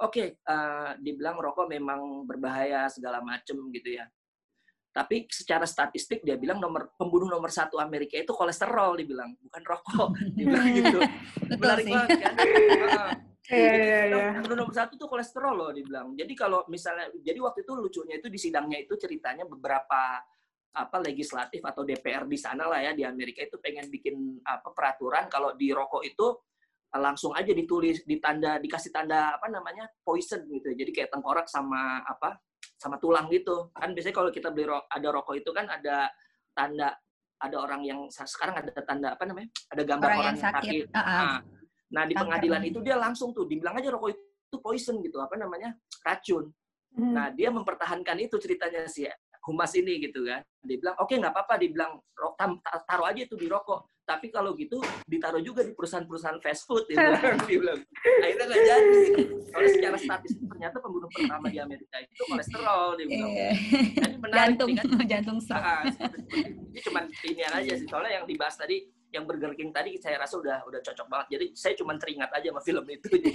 oke, 0.00 0.12
okay, 0.12 0.26
uh, 0.44 0.52
eh, 0.52 0.90
dibilang 1.00 1.36
rokok 1.40 1.66
memang 1.68 2.24
berbahaya 2.28 2.88
segala 2.92 3.24
macam 3.24 3.56
gitu 3.72 3.96
ya. 3.96 4.04
Tapi 4.92 5.28
secara 5.28 5.68
statistik 5.68 6.24
dia 6.24 6.40
bilang 6.40 6.56
nomor 6.56 6.88
pembunuh 6.96 7.28
nomor 7.28 7.52
satu 7.52 7.76
Amerika 7.76 8.16
itu 8.16 8.32
kolesterol 8.32 8.96
dibilang, 8.96 9.36
bukan 9.44 9.62
rokok. 9.64 10.08
Dibilang 10.36 10.68
gitu. 10.72 10.98
Menarik 11.56 11.84
banget 11.88 12.10
kan? 12.20 12.34
Iya, 13.46 13.74
iya, 13.78 14.00
iya. 14.10 14.26
Pembunuh 14.34 14.66
nomor 14.66 14.74
satu 14.74 14.98
tuh 14.98 15.06
kolesterol 15.06 15.54
loh 15.54 15.70
dibilang. 15.70 16.18
Jadi 16.18 16.34
kalau 16.34 16.66
misalnya, 16.66 17.06
jadi 17.22 17.38
waktu 17.38 17.62
itu 17.62 17.72
lucunya 17.78 18.18
itu 18.18 18.26
di 18.26 18.42
sidangnya 18.42 18.82
itu 18.82 18.98
ceritanya 18.98 19.46
beberapa 19.46 20.18
apa 20.76 20.96
legislatif 21.00 21.64
atau 21.64 21.86
DPR 21.86 22.28
di 22.28 22.36
sana 22.36 22.68
lah 22.68 22.84
ya 22.84 22.92
di 22.92 23.06
Amerika 23.06 23.40
itu 23.40 23.56
pengen 23.56 23.88
bikin 23.88 24.44
apa 24.44 24.74
peraturan 24.76 25.30
kalau 25.32 25.56
di 25.56 25.72
rokok 25.72 26.02
itu 26.04 26.36
langsung 26.94 27.34
aja 27.34 27.50
ditulis 27.50 28.06
ditanda 28.06 28.56
dikasih 28.62 28.94
tanda 28.94 29.36
apa 29.36 29.50
namanya 29.50 29.90
poison 30.06 30.40
gitu 30.48 30.72
jadi 30.72 30.90
kayak 30.94 31.10
tengkorak 31.12 31.44
sama 31.50 32.00
apa 32.06 32.40
sama 32.78 32.96
tulang 33.02 33.28
gitu 33.28 33.68
kan 33.74 33.92
biasanya 33.92 34.16
kalau 34.16 34.30
kita 34.32 34.48
beli 34.54 34.70
ro 34.70 34.86
ada 34.88 35.08
rokok 35.12 35.36
itu 35.36 35.50
kan 35.52 35.66
ada 35.68 36.08
tanda 36.56 36.94
ada 37.36 37.56
orang 37.60 37.84
yang 37.84 38.08
sekarang 38.08 38.56
ada 38.56 38.72
tanda 38.80 39.12
apa 39.12 39.28
namanya 39.28 39.52
ada 39.68 39.82
gambar 39.84 40.08
orang, 40.08 40.18
orang 40.20 40.28
yang 40.32 40.40
sakit, 40.40 40.62
sakit. 40.62 40.84
Uh 40.88 40.98
-huh. 41.00 41.12
nah, 41.12 41.36
nah 41.92 42.04
di 42.08 42.14
pengadilan 42.16 42.62
itu 42.64 42.78
dia 42.80 42.96
langsung 42.96 43.36
tuh 43.36 43.44
dibilang 43.44 43.76
aja 43.76 43.92
rokok 43.92 44.10
itu 44.16 44.56
poison 44.62 44.96
gitu 45.04 45.20
apa 45.20 45.36
namanya 45.36 45.76
racun 46.00 46.48
hmm. 46.96 47.12
nah 47.12 47.28
dia 47.28 47.52
mempertahankan 47.52 48.16
itu 48.24 48.40
ceritanya 48.40 48.88
sih 48.88 49.04
humas 49.46 49.72
ini 49.78 50.02
gitu 50.02 50.26
kan. 50.26 50.42
Dia 50.66 50.76
bilang, 50.82 50.96
oke 50.98 51.06
okay, 51.06 51.16
nggak 51.22 51.32
apa-apa, 51.32 51.54
dibilang 51.62 51.92
taruh 52.84 53.06
aja 53.06 53.20
itu 53.22 53.38
di 53.38 53.46
rokok. 53.46 53.86
Tapi 54.06 54.30
kalau 54.30 54.54
gitu 54.54 54.78
ditaruh 55.04 55.42
juga 55.42 55.60
di 55.60 55.74
perusahaan-perusahaan 55.74 56.38
fast 56.38 56.62
food. 56.64 56.86
Dia 56.86 56.94
bilang, 56.94 57.42
dia 57.42 57.58
bilang. 57.58 57.80
akhirnya 58.22 58.44
nggak 58.46 58.62
jadi. 58.62 59.00
Kalau 59.46 59.66
secara 59.68 59.96
statistik 59.98 60.46
ternyata 60.46 60.76
pembunuh 60.78 61.10
pertama 61.10 61.46
di 61.46 61.58
Amerika 61.58 61.98
itu 61.98 62.22
kolesterol 62.24 62.94
dia 62.94 63.06
bilang. 63.06 63.30
Iya. 63.30 63.50
Jadi 63.96 64.16
menarik 64.16 64.38
jantung, 64.38 64.70
kan. 64.72 64.84
jantung 65.10 65.38
stroke. 65.38 65.58
Ah, 65.60 65.82
seperti- 65.84 66.22
seperti- 66.22 66.54
ini 66.70 66.80
cuma 66.82 67.00
ini 67.20 67.42
aja 67.42 67.72
sih 67.74 67.86
soalnya 67.86 68.12
yang 68.14 68.24
dibahas 68.24 68.54
tadi 68.54 68.78
yang 69.08 69.22
Burger 69.22 69.54
King 69.54 69.70
tadi 69.70 69.96
saya 69.96 70.18
rasa 70.18 70.36
udah 70.36 70.60
udah 70.62 70.78
cocok 70.78 71.06
banget 71.08 71.26
jadi 71.30 71.46
saya 71.56 71.72
cuma 71.74 71.94
teringat 71.96 72.28
aja 72.28 72.46
sama 72.46 72.60
film 72.60 72.84
itu 72.86 73.06
jadi. 73.08 73.32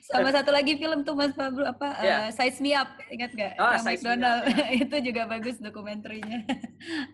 Sama 0.00 0.30
satu 0.30 0.50
lagi 0.50 0.74
film 0.74 1.02
tuh 1.02 1.12
Mas 1.12 1.30
Pablo 1.32 1.62
apa 1.64 1.94
Iya. 1.96 2.16
eh, 2.16 2.28
Size 2.32 2.58
Me 2.58 2.72
Up 2.72 2.90
ingat 3.08 3.30
nggak? 3.30 3.52
Oh, 3.54 3.70
Size 3.76 3.84
Me 3.84 3.86
Up, 3.86 3.92
McDonald 3.92 4.42
itu 4.82 4.96
juga 5.04 5.22
bagus 5.26 5.56
dokumenterinya. 5.58 6.38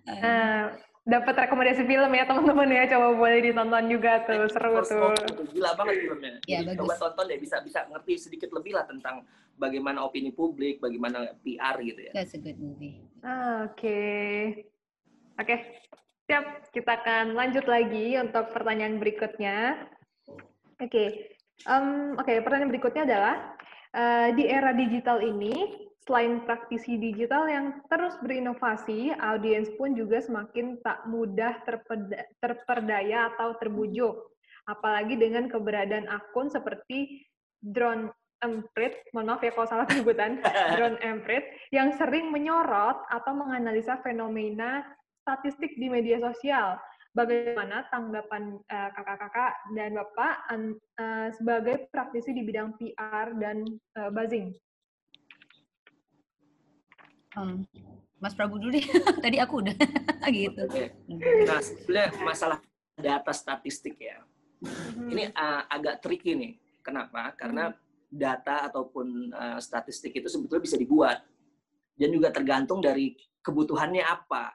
Eh, 0.07 0.20
Nah, 0.20 0.72
dapat 1.11 1.35
rekomendasi 1.37 1.83
film 1.83 2.11
ya 2.11 2.23
teman-teman 2.23 2.70
ya, 2.70 2.87
coba 2.88 3.07
boleh 3.12 3.38
ditonton 3.42 3.85
juga 3.85 4.23
tuh, 4.23 4.46
seru 4.46 4.70
First 4.79 4.94
tuh. 4.94 5.11
Itu 5.27 5.42
gila 5.51 5.75
banget 5.75 5.94
filmnya 6.01 6.33
Iya, 6.46 6.59
jadi 6.62 6.66
bagus. 6.70 6.79
coba 6.79 6.94
tonton 6.96 7.25
deh 7.27 7.38
bisa 7.38 7.57
bisa 7.61 7.81
ngerti 7.85 8.12
sedikit 8.16 8.51
lebih 8.51 8.73
lah 8.73 8.87
tentang 8.87 9.27
bagaimana 9.57 10.01
opini 10.01 10.31
publik 10.31 10.79
bagaimana 10.79 11.35
PR 11.42 11.77
gitu 11.81 12.01
ya 12.01 12.12
That's 12.14 12.33
a 12.33 12.40
good 12.40 12.57
movie. 12.57 13.03
Ah, 13.20 13.66
Oke, 13.66 14.01
oke, 15.37 15.57
siap. 16.25 16.44
Kita 16.70 16.96
akan 16.96 17.35
lanjut 17.35 17.66
lagi 17.66 18.14
untuk 18.16 18.55
pertanyaan 18.55 18.96
berikutnya. 18.96 19.77
Oke, 20.79 21.35
Em, 21.61 22.16
oke. 22.16 22.33
pertanyaan 22.40 22.70
berikutnya 22.70 23.03
adalah 23.05 23.35
eh, 23.90 24.29
di 24.33 24.46
era 24.46 24.73
digital 24.73 25.20
ini, 25.20 25.89
selain 26.05 26.43
praktisi 26.49 26.97
digital 26.97 27.45
yang 27.47 27.67
terus 27.93 28.17
berinovasi, 28.25 29.13
audiens 29.21 29.69
pun 29.77 29.93
juga 29.93 30.25
semakin 30.25 30.81
tak 30.81 31.05
mudah 31.05 31.61
terperdaya 32.41 33.35
atau 33.35 33.57
terbujuk. 33.61 34.17
Apalagi 34.65 35.21
dengan 35.21 35.49
keberadaan 35.51 36.09
akun 36.09 36.49
seperti 36.49 37.25
drone 37.61 38.09
emprit, 38.41 39.05
mohon 39.13 39.37
maaf 39.37 39.45
ya 39.45 39.53
kalau 39.53 39.69
salah 39.69 39.85
penyebutan, 39.85 40.41
drone 40.81 40.97
emprit, 41.05 41.45
yang 41.69 41.93
sering 42.01 42.33
menyorot 42.33 43.05
atau 43.13 43.33
menganalisa 43.37 44.01
fenomena 44.01 44.81
statistik 45.21 45.77
di 45.77 45.93
media 45.93 46.17
sosial. 46.17 46.81
Bagaimana 47.11 47.91
tanggapan 47.91 48.55
eh, 48.71 48.91
kakak-kakak 48.95 49.53
dan 49.75 49.99
bapak 49.99 50.35
eh, 50.55 51.29
sebagai 51.35 51.91
praktisi 51.91 52.31
di 52.31 52.47
bidang 52.47 52.79
PR 52.79 53.35
dan 53.37 53.67
eh, 53.99 54.11
buzzing? 54.15 54.55
Hmm. 57.35 57.62
Mas 58.21 58.37
Prabu 58.37 58.61
dulu 58.61 58.77
deh. 58.77 58.85
Tadi 59.25 59.37
aku 59.40 59.64
udah 59.64 59.75
gitu. 60.35 60.62
Nah 61.49 61.61
sebenarnya 61.64 62.11
masalah 62.21 62.59
data 62.99 63.33
statistik 63.33 63.97
ya. 63.97 64.21
Ini 65.09 65.33
uh, 65.33 65.64
agak 65.73 66.05
tricky 66.05 66.37
nih. 66.37 66.53
Kenapa? 66.85 67.33
Karena 67.33 67.73
data 68.12 68.69
ataupun 68.69 69.33
uh, 69.33 69.59
statistik 69.62 70.12
itu 70.12 70.29
sebetulnya 70.29 70.62
bisa 70.69 70.77
dibuat. 70.77 71.25
Dan 71.97 72.12
juga 72.12 72.29
tergantung 72.29 72.85
dari 72.85 73.16
kebutuhannya 73.40 74.05
apa. 74.05 74.53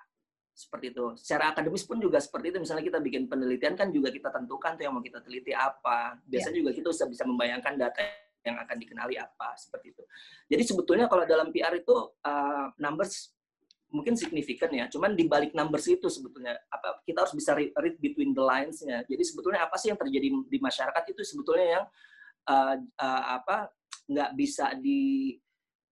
Seperti 0.53 0.93
itu. 0.93 1.17
Secara 1.17 1.51
akademis 1.51 1.89
pun 1.89 1.97
juga 1.97 2.21
seperti 2.21 2.53
itu. 2.53 2.57
Misalnya 2.61 2.85
kita 2.85 2.99
bikin 3.01 3.25
penelitian 3.25 3.73
kan 3.73 3.89
juga 3.89 4.13
kita 4.13 4.29
tentukan 4.29 4.77
tuh 4.77 4.83
yang 4.85 4.93
mau 4.93 5.01
kita 5.01 5.25
teliti 5.25 5.57
apa. 5.57 6.21
Biasanya 6.29 6.61
juga 6.61 6.71
kita 6.73 6.93
bisa 6.93 7.05
bisa 7.09 7.23
membayangkan 7.25 7.73
data 7.81 8.24
yang 8.45 8.61
akan 8.61 8.77
dikenali 8.77 9.17
apa 9.17 9.57
seperti 9.57 9.97
itu. 9.97 10.03
Jadi 10.45 10.63
sebetulnya 10.63 11.09
kalau 11.09 11.25
dalam 11.25 11.49
PR 11.49 11.73
itu 11.73 11.93
uh, 12.21 12.69
numbers 12.77 13.33
mungkin 13.89 14.17
signifikan 14.17 14.67
ya 14.75 14.91
cuman 14.91 15.15
di 15.15 15.23
balik 15.29 15.55
numbers 15.55 15.87
itu 15.87 16.09
sebetulnya 16.11 16.57
apa 16.67 16.99
kita 17.05 17.23
harus 17.23 17.31
bisa 17.31 17.55
re- 17.55 17.73
read 17.81 17.97
between 17.97 18.31
the 18.37 18.43
lines-nya. 18.43 19.01
Jadi 19.09 19.23
sebetulnya 19.25 19.65
apa 19.65 19.75
sih 19.81 19.89
yang 19.89 19.99
terjadi 19.99 20.27
di 20.29 20.59
masyarakat 20.61 21.03
itu 21.09 21.21
sebetulnya 21.25 21.67
yang 21.81 21.85
uh, 22.49 22.75
uh, 23.01 23.23
apa 23.41 23.73
nggak 24.05 24.31
bisa 24.37 24.77
di 24.77 25.33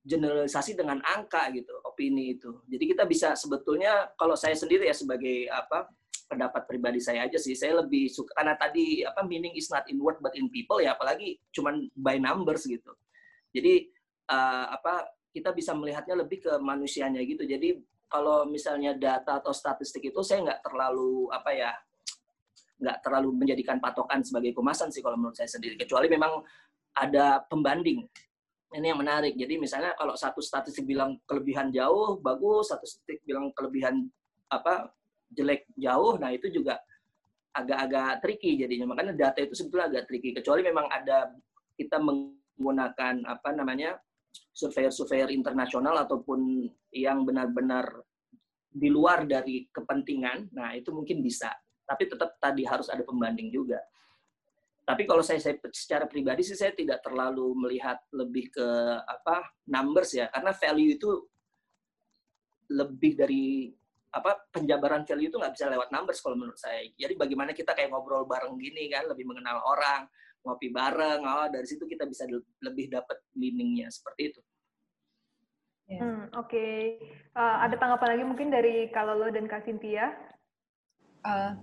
generalisasi 0.03 0.75
dengan 0.75 0.99
angka 0.99 1.47
gitu 1.55 1.73
opini 1.87 2.35
itu. 2.35 2.59
Jadi 2.67 2.83
kita 2.91 3.07
bisa 3.07 3.39
sebetulnya 3.39 4.11
kalau 4.19 4.35
saya 4.35 4.53
sendiri 4.53 4.85
ya 4.85 4.95
sebagai 4.95 5.47
apa 5.47 5.87
pendapat 6.27 6.65
pribadi 6.65 6.99
saya 6.99 7.27
aja 7.27 7.37
sih. 7.37 7.53
Saya 7.53 7.83
lebih 7.83 8.09
suka 8.09 8.33
karena 8.35 8.55
tadi 8.57 9.05
apa 9.05 9.23
meaning 9.23 9.53
is 9.55 9.69
not 9.69 9.85
in 9.91 9.99
word 9.99 10.17
but 10.23 10.33
in 10.35 10.49
people 10.49 10.79
ya 10.79 10.95
apalagi 10.95 11.39
cuman 11.53 11.87
by 11.95 12.17
numbers 12.19 12.65
gitu. 12.65 12.91
Jadi 13.53 13.89
uh, 14.29 14.73
apa 14.73 15.07
kita 15.33 15.49
bisa 15.53 15.73
melihatnya 15.73 16.19
lebih 16.21 16.45
ke 16.45 16.53
manusianya 16.61 17.21
gitu. 17.25 17.43
Jadi 17.45 17.81
kalau 18.05 18.45
misalnya 18.45 18.93
data 18.93 19.41
atau 19.41 19.49
statistik 19.49 20.13
itu 20.13 20.21
saya 20.21 20.45
nggak 20.45 20.61
terlalu 20.61 21.33
apa 21.33 21.49
ya 21.49 21.71
nggak 22.77 22.97
terlalu 23.01 23.33
menjadikan 23.33 23.81
patokan 23.81 24.21
sebagai 24.21 24.53
kemasan 24.53 24.93
sih 24.93 25.01
kalau 25.01 25.17
menurut 25.17 25.33
saya 25.33 25.49
sendiri. 25.49 25.79
Kecuali 25.79 26.05
memang 26.05 26.43
ada 26.93 27.41
pembanding. 27.49 28.05
Ini 28.73 28.93
yang 28.93 29.01
menarik. 29.01 29.37
Jadi 29.37 29.57
misalnya 29.61 29.93
kalau 29.97 30.17
satu 30.17 30.41
statistik 30.41 30.85
bilang 30.85 31.17
kelebihan 31.25 31.69
jauh 31.73 32.21
bagus. 32.21 32.69
Satu 32.69 32.85
statistik 32.85 33.25
bilang 33.25 33.49
kelebihan 33.53 34.05
apa 34.49 34.93
jelek 35.33 35.67
jauh 35.75 36.15
nah 36.21 36.29
itu 36.31 36.49
juga 36.49 36.79
agak-agak 37.53 38.25
tricky 38.25 38.57
jadinya 38.57 38.93
makanya 38.93 39.13
data 39.13 39.45
itu 39.45 39.53
sebetulnya 39.53 39.89
agak 39.93 40.03
tricky 40.09 40.33
kecuali 40.33 40.65
memang 40.65 40.89
ada 40.89 41.29
kita 41.77 42.01
menggunakan 42.01 43.25
apa 43.29 43.49
namanya 43.53 43.97
surveyor-surveyor 44.53 45.29
internasional 45.33 45.97
ataupun 46.05 46.69
yang 46.93 47.25
benar-benar 47.25 47.89
di 48.73 48.89
luar 48.89 49.29
dari 49.29 49.69
kepentingan, 49.69 50.49
nah 50.53 50.73
itu 50.73 50.89
mungkin 50.89 51.21
bisa. 51.21 51.53
Tapi 51.85 52.09
tetap 52.09 52.41
tadi 52.41 52.65
harus 52.65 52.89
ada 52.89 53.05
pembanding 53.05 53.53
juga. 53.53 53.77
Tapi 54.83 55.05
kalau 55.07 55.23
saya, 55.23 55.39
saya 55.39 55.55
secara 55.71 56.09
pribadi 56.09 56.43
sih 56.43 56.57
saya 56.57 56.73
tidak 56.75 56.99
terlalu 57.05 57.55
melihat 57.55 58.01
lebih 58.11 58.51
ke 58.51 58.67
apa 59.05 59.47
numbers 59.69 60.17
ya, 60.17 60.27
karena 60.33 60.51
value 60.51 60.97
itu 60.97 61.09
lebih 62.73 63.13
dari 63.13 63.69
apa 64.13 64.45
penjabaran 64.53 65.01
value 65.09 65.33
itu 65.33 65.41
nggak 65.41 65.57
bisa 65.57 65.65
lewat 65.73 65.89
numbers 65.89 66.21
kalau 66.21 66.37
menurut 66.37 66.59
saya. 66.61 66.85
Jadi 66.93 67.17
bagaimana 67.17 67.51
kita 67.57 67.73
kayak 67.73 67.89
ngobrol 67.89 68.29
bareng 68.29 68.61
gini 68.61 68.93
kan, 68.93 69.09
lebih 69.09 69.25
mengenal 69.25 69.65
orang, 69.65 70.05
ngopi 70.45 70.69
bareng, 70.69 71.25
oh 71.25 71.47
dari 71.49 71.65
situ 71.65 71.89
kita 71.89 72.05
bisa 72.05 72.29
lebih 72.61 72.93
dapat 72.93 73.17
meaningnya 73.33 73.89
seperti 73.89 74.33
itu. 74.33 74.41
Hmm, 75.83 76.31
Oke, 76.39 76.97
Uh, 77.33 77.65
ada 77.65 77.73
tanggapan 77.81 78.13
lagi 78.13 78.23
mungkin 78.29 78.53
dari 78.53 78.93
kalau 78.93 79.17
lo 79.17 79.25
dan 79.33 79.49
Kak 79.49 79.65
Cynthia? 79.65 80.13
Uh, 81.25 81.57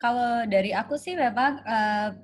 kalau 0.00 0.48
dari 0.48 0.72
aku 0.72 0.96
sih 0.96 1.12
memang 1.12 1.60
uh, 1.68 2.16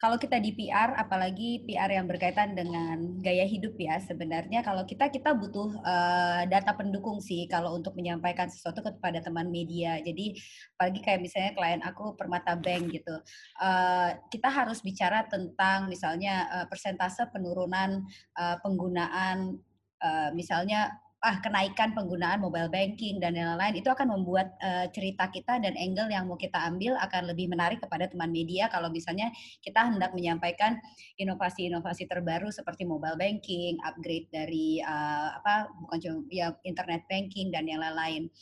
kalau 0.00 0.16
kita 0.16 0.40
di 0.40 0.56
PR, 0.56 0.96
apalagi 0.96 1.60
PR 1.68 1.92
yang 1.92 2.08
berkaitan 2.08 2.56
dengan 2.56 3.20
gaya 3.20 3.44
hidup 3.44 3.76
ya, 3.76 4.00
sebenarnya 4.00 4.64
kalau 4.64 4.88
kita 4.88 5.12
kita 5.12 5.36
butuh 5.36 5.76
uh, 5.84 6.48
data 6.48 6.72
pendukung 6.72 7.20
sih 7.20 7.44
kalau 7.44 7.76
untuk 7.76 7.92
menyampaikan 8.00 8.48
sesuatu 8.48 8.80
kepada 8.80 9.20
teman 9.20 9.52
media. 9.52 10.00
Jadi 10.00 10.40
apalagi 10.80 11.00
kayak 11.04 11.20
misalnya 11.20 11.52
klien 11.52 11.84
aku 11.84 12.16
Permata 12.16 12.56
Bank 12.56 12.88
gitu, 12.96 13.12
uh, 13.60 14.16
kita 14.32 14.48
harus 14.48 14.80
bicara 14.80 15.28
tentang 15.28 15.92
misalnya 15.92 16.48
uh, 16.48 16.66
persentase 16.72 17.28
penurunan 17.28 18.00
uh, 18.40 18.56
penggunaan 18.64 19.60
uh, 20.00 20.32
misalnya 20.32 20.96
ah 21.20 21.36
kenaikan 21.44 21.92
penggunaan 21.92 22.40
mobile 22.40 22.72
banking 22.72 23.20
dan 23.20 23.36
lain-lain 23.36 23.76
itu 23.76 23.92
akan 23.92 24.16
membuat 24.16 24.56
uh, 24.64 24.88
cerita 24.88 25.28
kita 25.28 25.60
dan 25.60 25.76
angle 25.76 26.08
yang 26.08 26.24
mau 26.24 26.40
kita 26.40 26.56
ambil 26.56 26.96
akan 26.96 27.28
lebih 27.28 27.44
menarik 27.52 27.76
kepada 27.76 28.08
teman 28.08 28.32
media 28.32 28.72
kalau 28.72 28.88
misalnya 28.88 29.28
kita 29.60 29.84
hendak 29.84 30.16
menyampaikan 30.16 30.80
inovasi-inovasi 31.20 32.08
terbaru 32.08 32.48
seperti 32.48 32.88
mobile 32.88 33.20
banking, 33.20 33.76
upgrade 33.84 34.32
dari 34.32 34.80
uh, 34.80 35.36
apa 35.36 35.68
bukan 35.84 35.98
cuma 36.00 36.18
ya 36.32 36.56
internet 36.64 37.04
banking 37.04 37.52
dan 37.52 37.68
yang 37.68 37.84
lain-lain. 37.84 38.32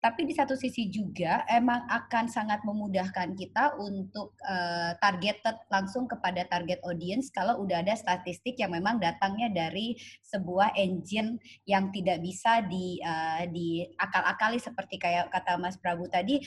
Tapi 0.00 0.24
di 0.24 0.32
satu 0.32 0.56
sisi 0.56 0.88
juga 0.88 1.44
emang 1.44 1.84
akan 1.84 2.24
sangat 2.24 2.64
memudahkan 2.64 3.36
kita 3.36 3.76
untuk 3.76 4.32
uh, 4.48 4.96
targeted 4.96 5.60
langsung 5.68 6.08
kepada 6.08 6.48
target 6.48 6.80
audience 6.88 7.28
kalau 7.28 7.60
udah 7.60 7.84
ada 7.84 7.92
statistik 7.92 8.56
yang 8.56 8.72
memang 8.72 8.96
datangnya 8.96 9.52
dari 9.52 9.92
sebuah 10.24 10.72
engine 10.72 11.36
yang 11.68 11.92
tidak 11.92 12.24
bisa 12.24 12.64
di 12.64 12.96
uh, 13.04 13.44
diakal-akali 13.44 14.56
seperti 14.56 14.96
kayak 14.96 15.28
kata 15.28 15.60
Mas 15.60 15.76
Prabu 15.76 16.08
tadi 16.08 16.40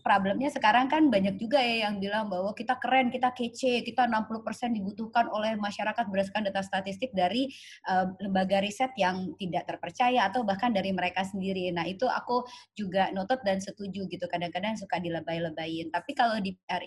problemnya 0.00 0.48
sekarang 0.48 0.88
kan 0.88 1.12
banyak 1.12 1.36
juga 1.36 1.60
ya 1.60 1.88
yang 1.88 2.00
bilang 2.00 2.32
bahwa 2.32 2.56
kita 2.56 2.80
keren, 2.80 3.12
kita 3.12 3.36
kece, 3.36 3.84
kita 3.84 4.08
60% 4.08 4.72
dibutuhkan 4.72 5.28
oleh 5.28 5.60
masyarakat 5.60 6.08
berdasarkan 6.08 6.48
data 6.48 6.64
statistik 6.64 7.12
dari 7.12 7.52
uh, 7.92 8.08
lembaga 8.16 8.64
riset 8.64 8.96
yang 8.96 9.36
tidak 9.36 9.68
terpercaya 9.68 10.24
atau 10.32 10.40
bahkan 10.40 10.72
dari 10.72 10.88
mereka 10.96 11.20
sendiri. 11.28 11.68
Nah, 11.68 11.84
itu 11.84 12.08
aku 12.08 12.48
juga 12.72 13.12
notot 13.12 13.44
dan 13.44 13.60
setuju 13.60 14.08
gitu. 14.08 14.24
Kadang-kadang 14.24 14.80
suka 14.80 14.96
dilebay-lebayin. 14.96 15.92
Tapi 15.92 16.16
kalau 16.16 16.40
di 16.40 16.56
PR 16.64 16.80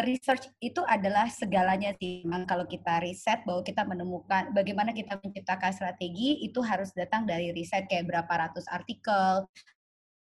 research 0.00 0.48
itu 0.58 0.80
adalah 0.88 1.28
segalanya 1.28 1.92
sih. 2.00 2.24
Kalau 2.48 2.64
kita 2.64 3.04
riset 3.04 3.44
bahwa 3.44 3.60
kita 3.60 3.84
menemukan 3.84 4.50
bagaimana 4.56 4.96
kita 4.96 5.20
menciptakan 5.20 5.70
strategi 5.76 6.40
itu 6.40 6.64
harus 6.64 6.96
datang 6.96 7.28
dari 7.28 7.52
riset 7.52 7.84
kayak 7.92 8.08
berapa 8.08 8.32
ratus 8.48 8.64
artikel, 8.72 9.44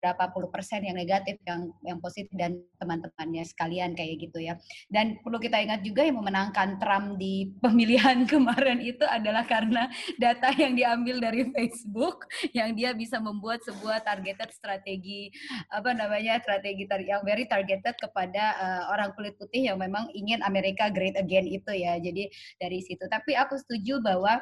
berapa 0.05 0.29
puluh 0.37 0.53
persen 0.53 0.85
yang 0.85 1.01
negatif, 1.01 1.41
yang 1.49 1.73
yang 1.81 1.97
positif 2.05 2.29
dan 2.37 2.61
teman-temannya 2.77 3.41
sekalian 3.49 3.97
kayak 3.97 4.29
gitu 4.29 4.45
ya. 4.45 4.61
Dan 4.93 5.17
perlu 5.25 5.41
kita 5.41 5.57
ingat 5.65 5.81
juga 5.81 6.05
yang 6.05 6.21
memenangkan 6.21 6.77
Trump 6.77 7.17
di 7.17 7.57
pemilihan 7.65 8.27
kemarin 8.33 8.85
itu 8.85 9.01
adalah 9.09 9.49
karena 9.49 9.89
data 10.21 10.53
yang 10.53 10.77
diambil 10.77 11.25
dari 11.25 11.49
Facebook 11.57 12.29
yang 12.53 12.77
dia 12.77 12.93
bisa 12.93 13.17
membuat 13.17 13.65
sebuah 13.65 14.05
targeted 14.05 14.53
strategi 14.53 15.33
apa 15.73 15.97
namanya 15.97 16.37
strategi 16.45 16.85
yang 16.85 17.25
very 17.25 17.49
targeted 17.49 17.97
kepada 17.97 18.45
uh, 18.61 18.83
orang 18.93 19.17
kulit 19.17 19.33
putih 19.41 19.73
yang 19.73 19.81
memang 19.81 20.13
ingin 20.13 20.45
Amerika 20.45 20.93
great 20.93 21.17
again 21.17 21.49
itu 21.49 21.73
ya. 21.73 21.97
Jadi 21.97 22.29
dari 22.61 22.85
situ. 22.85 23.09
Tapi 23.09 23.33
aku 23.33 23.57
setuju 23.57 24.05
bahwa 24.05 24.37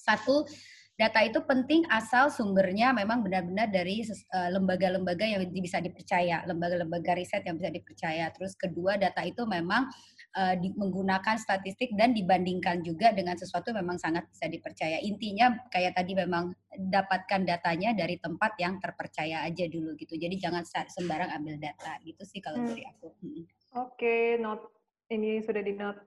satu 0.00 0.48
data 1.00 1.24
itu 1.24 1.40
penting 1.48 1.88
asal 1.88 2.28
sumbernya 2.28 2.92
memang 2.92 3.24
benar-benar 3.24 3.72
dari 3.72 4.04
eh, 4.04 4.50
lembaga-lembaga 4.52 5.24
yang 5.24 5.48
bisa 5.48 5.80
dipercaya, 5.80 6.44
lembaga-lembaga 6.44 7.16
riset 7.16 7.40
yang 7.48 7.56
bisa 7.56 7.72
dipercaya. 7.72 8.28
Terus 8.36 8.52
kedua, 8.52 9.00
data 9.00 9.24
itu 9.24 9.48
memang 9.48 9.88
uh, 10.36 10.54
di, 10.60 10.70
menggunakan 10.76 11.40
statistik 11.40 11.96
dan 11.96 12.12
dibandingkan 12.12 12.84
juga 12.84 13.10
dengan 13.16 13.34
sesuatu 13.34 13.72
memang 13.72 13.96
sangat 13.96 14.28
bisa 14.28 14.46
dipercaya. 14.46 15.00
Intinya 15.00 15.56
kayak 15.72 15.96
tadi 15.96 16.12
memang 16.12 16.52
dapatkan 16.70 17.48
datanya 17.48 17.96
dari 17.96 18.20
tempat 18.20 18.54
yang 18.60 18.76
terpercaya 18.78 19.42
aja 19.48 19.64
dulu 19.66 19.96
gitu. 19.96 20.14
Jadi 20.14 20.36
jangan 20.36 20.62
sembarang 20.68 21.32
ambil 21.40 21.56
data 21.58 21.96
gitu 22.04 22.22
sih 22.28 22.44
kalau 22.44 22.60
hmm. 22.60 22.68
dari 22.68 22.82
aku. 22.84 23.08
Oke, 23.10 23.56
okay, 23.74 24.24
note 24.36 24.79
ini 25.10 25.42
sudah 25.42 25.62
di 25.62 25.74
note. 25.74 26.00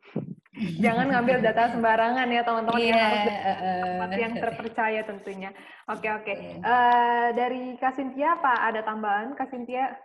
Jangan 0.54 1.10
ngambil 1.10 1.42
data 1.42 1.74
sembarangan 1.74 2.28
ya 2.30 2.42
teman-teman 2.46 2.80
yeah, 2.80 2.88
yang 2.88 3.02
harus 3.02 3.24
uh, 3.26 3.82
tempat 3.84 4.10
yang 4.16 4.34
terpercaya 4.38 5.02
tentunya. 5.04 5.50
Oke 5.89 6.08
okay, 6.08 6.12
oke. 6.13 6.24
Okay. 6.30 6.36
Uh, 6.62 6.70
eh, 6.70 7.28
dari 7.34 7.63
Kasintia 7.82 8.38
apa 8.38 8.54
ada 8.70 8.86
tambahan 8.86 9.34
Kasintia? 9.34 9.98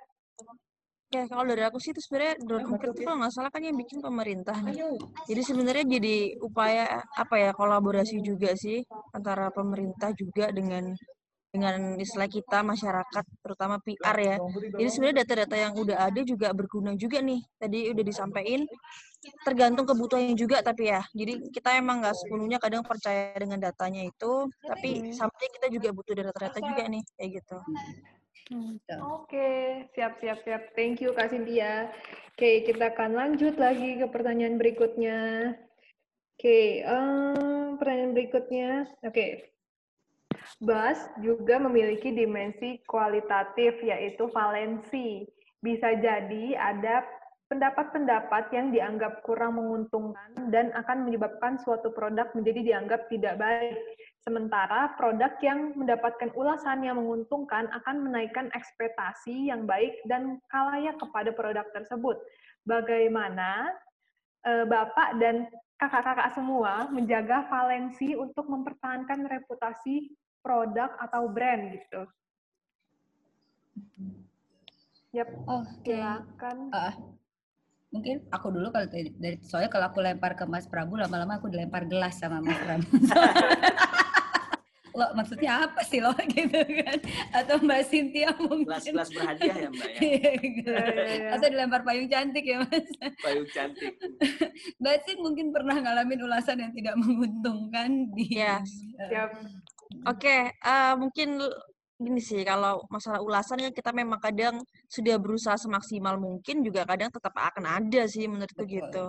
Ya 1.09 1.25
kalau 1.25 1.49
dari 1.49 1.65
aku 1.65 1.81
sih 1.81 1.97
itu 1.97 2.05
sebenarnya 2.05 2.37
drone 2.45 2.69
itu 2.69 3.01
kalau 3.01 3.17
nggak 3.25 3.33
salah 3.33 3.49
kan 3.49 3.65
yang 3.65 3.77
bikin 3.77 4.01
pemerintah 4.01 4.57
nih. 4.61 4.77
Jadi 5.25 5.41
sebenarnya 5.41 5.85
jadi 5.89 6.17
upaya 6.45 7.01
apa 7.17 7.35
ya 7.41 7.51
kolaborasi 7.57 8.21
juga 8.21 8.53
sih 8.57 8.85
antara 9.17 9.49
pemerintah 9.49 10.13
juga 10.13 10.53
dengan 10.53 10.93
dengan 11.59 11.99
istilah 11.99 12.31
kita 12.31 12.63
masyarakat 12.63 13.25
terutama 13.43 13.83
PR 13.83 14.17
ya. 14.17 14.37
Jadi 14.79 14.89
sebenarnya 14.95 15.27
data-data 15.27 15.57
yang 15.59 15.75
udah 15.75 15.99
ada 16.07 16.21
juga 16.23 16.55
berguna 16.55 16.95
juga 16.95 17.19
nih. 17.19 17.43
Tadi 17.59 17.91
udah 17.91 18.05
disampaikan 18.07 18.63
tergantung 19.43 19.83
kebutuhannya 19.91 20.39
juga 20.39 20.63
tapi 20.63 20.95
ya. 20.95 21.03
Jadi 21.11 21.51
kita 21.51 21.75
emang 21.75 21.99
nggak 21.99 22.15
sepenuhnya 22.15 22.63
kadang 22.63 22.87
percaya 22.87 23.35
dengan 23.35 23.59
datanya 23.59 24.07
itu, 24.07 24.47
tapi 24.63 25.11
sampai 25.11 25.47
kita 25.59 25.67
juga 25.75 25.91
butuh 25.91 26.15
data-data 26.15 26.59
juga 26.63 26.87
nih 26.87 27.03
kayak 27.19 27.31
gitu. 27.43 27.59
Oke, 28.49 29.29
okay. 29.29 29.59
siap, 29.93 30.17
siap, 30.25 30.41
siap. 30.41 30.73
Thank 30.73 31.05
you, 31.05 31.13
Kak 31.13 31.29
Cynthia. 31.35 31.93
Oke, 32.33 32.41
okay, 32.41 32.55
kita 32.65 32.97
akan 32.97 33.13
lanjut 33.13 33.61
lagi 33.61 34.01
ke 34.01 34.07
pertanyaan 34.09 34.57
berikutnya. 34.57 35.53
Oke, 36.39 36.41
okay, 36.41 36.65
um, 36.89 37.77
pertanyaan 37.77 38.17
berikutnya. 38.17 38.71
Oke, 39.05 39.13
okay. 39.13 39.31
Bus 40.59 40.99
juga 41.23 41.61
memiliki 41.63 42.11
dimensi 42.11 42.83
kualitatif, 42.87 43.79
yaitu 43.83 44.27
valensi. 44.31 45.27
Bisa 45.59 45.95
jadi 45.99 46.55
ada 46.55 47.03
pendapat-pendapat 47.49 48.53
yang 48.53 48.69
dianggap 48.71 49.25
kurang 49.25 49.57
menguntungkan 49.57 50.53
dan 50.53 50.69
akan 50.77 51.09
menyebabkan 51.09 51.57
suatu 51.57 51.89
produk 51.97 52.29
menjadi 52.37 52.61
dianggap 52.61 53.09
tidak 53.09 53.41
baik. 53.41 53.77
Sementara 54.21 54.93
produk 55.01 55.33
yang 55.41 55.73
mendapatkan 55.73 56.29
ulasan 56.37 56.85
yang 56.85 57.01
menguntungkan 57.01 57.65
akan 57.73 58.05
menaikkan 58.05 58.53
ekspektasi 58.53 59.49
yang 59.49 59.65
baik 59.65 59.97
dan 60.05 60.37
kalayak 60.53 61.01
kepada 61.01 61.33
produk 61.33 61.65
tersebut. 61.73 62.21
Bagaimana 62.69 63.73
e, 64.45 64.69
Bapak 64.69 65.17
dan 65.17 65.49
kakak-kakak 65.81 66.37
semua 66.37 66.93
menjaga 66.93 67.49
valensi 67.49 68.13
untuk 68.13 68.45
mempertahankan 68.53 69.25
reputasi 69.25 70.13
produk 70.41 70.91
atau 71.03 71.29
brand 71.29 71.63
gitu? 71.75 72.03
Yap, 75.17 75.31
oh, 75.49 75.65
silakan. 75.83 76.69
Uh, 76.69 76.95
mungkin 77.89 78.21
aku 78.29 78.53
dulu 78.53 78.69
kalau 78.69 78.87
dari, 78.93 79.11
soalnya 79.41 79.73
kalau 79.73 79.89
aku 79.89 80.05
lempar 80.05 80.37
ke 80.37 80.45
Mas 80.45 80.69
Prabu 80.69 81.01
lama-lama 81.01 81.41
aku 81.41 81.49
dilempar 81.49 81.89
gelas 81.89 82.21
sama 82.21 82.45
Mas 82.45 82.61
Prabu. 82.61 82.89
lo 84.99 85.07
maksudnya 85.15 85.63
apa 85.63 85.81
sih 85.87 86.03
lo 86.03 86.11
gitu 86.27 86.59
kan 86.83 86.99
atau 87.31 87.63
Mbak 87.63 87.83
Cynthia 87.87 88.35
mungkin 88.35 88.67
kelas-kelas 88.67 89.11
berhadiah 89.15 89.57
ya 89.57 89.69
Mbak 89.71 89.91
ya 89.95 90.01
iya, 90.03 90.31
gitu. 90.43 90.71
Iya, 90.75 91.03
iya. 91.07 91.29
atau 91.39 91.47
dilempar 91.47 91.81
payung 91.87 92.11
cantik 92.11 92.43
ya 92.43 92.59
Mas 92.67 92.89
payung 93.23 93.49
cantik 93.55 93.95
Mbak 94.83 94.97
Cyn 95.07 95.19
mungkin 95.23 95.47
pernah 95.55 95.77
ngalamin 95.79 96.21
ulasan 96.27 96.59
yang 96.59 96.73
tidak 96.75 96.99
menguntungkan 96.99 98.11
di 98.11 98.43
ya 98.43 98.59
siap 98.67 99.31
oke 100.07 100.19
okay, 100.19 100.53
uh, 100.65 100.95
mungkin 100.99 101.43
gini 101.99 102.23
sih 102.23 102.47
kalau 102.47 102.87
masalah 102.95 103.19
ulasan 103.19 103.59
kan 103.59 103.75
kita 103.75 103.91
memang 103.91 104.23
kadang 104.23 104.63
sudah 104.87 105.19
berusaha 105.19 105.59
semaksimal 105.59 106.15
mungkin 106.15 106.63
juga 106.63 106.87
kadang 106.87 107.11
tetap 107.11 107.35
akan 107.35 107.67
ada 107.67 108.07
sih 108.07 108.31
menurutku 108.31 108.63
Betul. 108.63 108.79
gitu. 108.79 109.09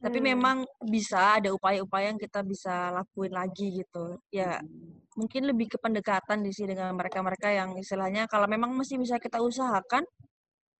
Tapi 0.00 0.18
hmm. 0.18 0.26
memang 0.32 0.56
bisa 0.80 1.36
ada 1.36 1.52
upaya-upaya 1.52 2.08
yang 2.08 2.16
kita 2.16 2.40
bisa 2.40 2.88
lakuin 2.88 3.36
lagi 3.36 3.84
gitu. 3.84 4.16
Ya 4.32 4.64
hmm. 4.64 5.12
mungkin 5.12 5.44
lebih 5.44 5.76
ke 5.76 5.78
pendekatan 5.78 6.40
di 6.40 6.56
sini 6.56 6.72
dengan 6.72 6.96
mereka-mereka 6.96 7.52
yang 7.52 7.76
istilahnya 7.76 8.24
kalau 8.32 8.48
memang 8.48 8.72
masih 8.72 8.96
bisa 8.96 9.20
kita 9.20 9.36
usahakan 9.44 10.00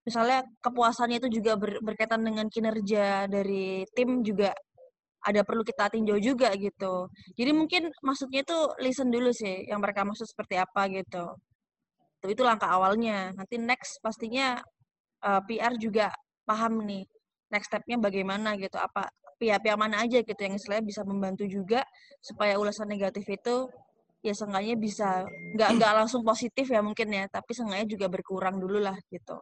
misalnya 0.03 0.43
kepuasannya 0.59 1.23
itu 1.23 1.29
juga 1.39 1.55
ber, 1.55 1.79
berkaitan 1.79 2.27
dengan 2.27 2.49
kinerja 2.51 3.31
dari 3.31 3.87
tim 3.95 4.25
juga 4.27 4.51
ada 5.23 5.41
perlu 5.47 5.63
kita 5.63 5.87
tinjau 5.91 6.19
juga 6.19 6.51
gitu. 6.59 7.07
Jadi 7.39 7.51
mungkin 7.55 7.95
maksudnya 8.03 8.43
itu 8.43 8.59
listen 8.83 9.09
dulu 9.09 9.31
sih 9.31 9.71
yang 9.71 9.79
mereka 9.79 10.03
maksud 10.03 10.27
seperti 10.27 10.59
apa 10.59 10.91
gitu. 10.91 11.25
Itu 12.23 12.27
itu 12.35 12.43
langkah 12.43 12.71
awalnya. 12.71 13.31
Nanti 13.39 13.59
next 13.59 14.03
pastinya 14.03 14.59
uh, 15.23 15.39
eh, 15.39 15.43
PR 15.47 15.75
juga 15.79 16.11
paham 16.43 16.83
nih 16.83 17.07
next 17.55 17.71
stepnya 17.71 17.97
bagaimana 18.03 18.59
gitu. 18.59 18.75
Apa 18.79 19.07
pihak-pihak 19.39 19.79
mana 19.79 20.07
aja 20.07 20.23
gitu 20.23 20.39
yang 20.39 20.55
istilahnya 20.55 20.87
bisa 20.87 21.03
membantu 21.03 21.47
juga 21.51 21.83
supaya 22.23 22.59
ulasan 22.59 22.87
negatif 22.87 23.27
itu 23.27 23.67
ya 24.23 24.31
seenggaknya 24.39 24.79
bisa 24.79 25.27
nggak 25.59 25.83
nggak 25.83 25.93
langsung 25.99 26.23
positif 26.23 26.71
ya 26.71 26.79
mungkin 26.79 27.11
ya 27.11 27.27
tapi 27.27 27.51
seenggaknya 27.51 27.91
juga 27.91 28.07
berkurang 28.07 28.63
dulu 28.63 28.79
lah 28.79 28.95
gitu 29.11 29.35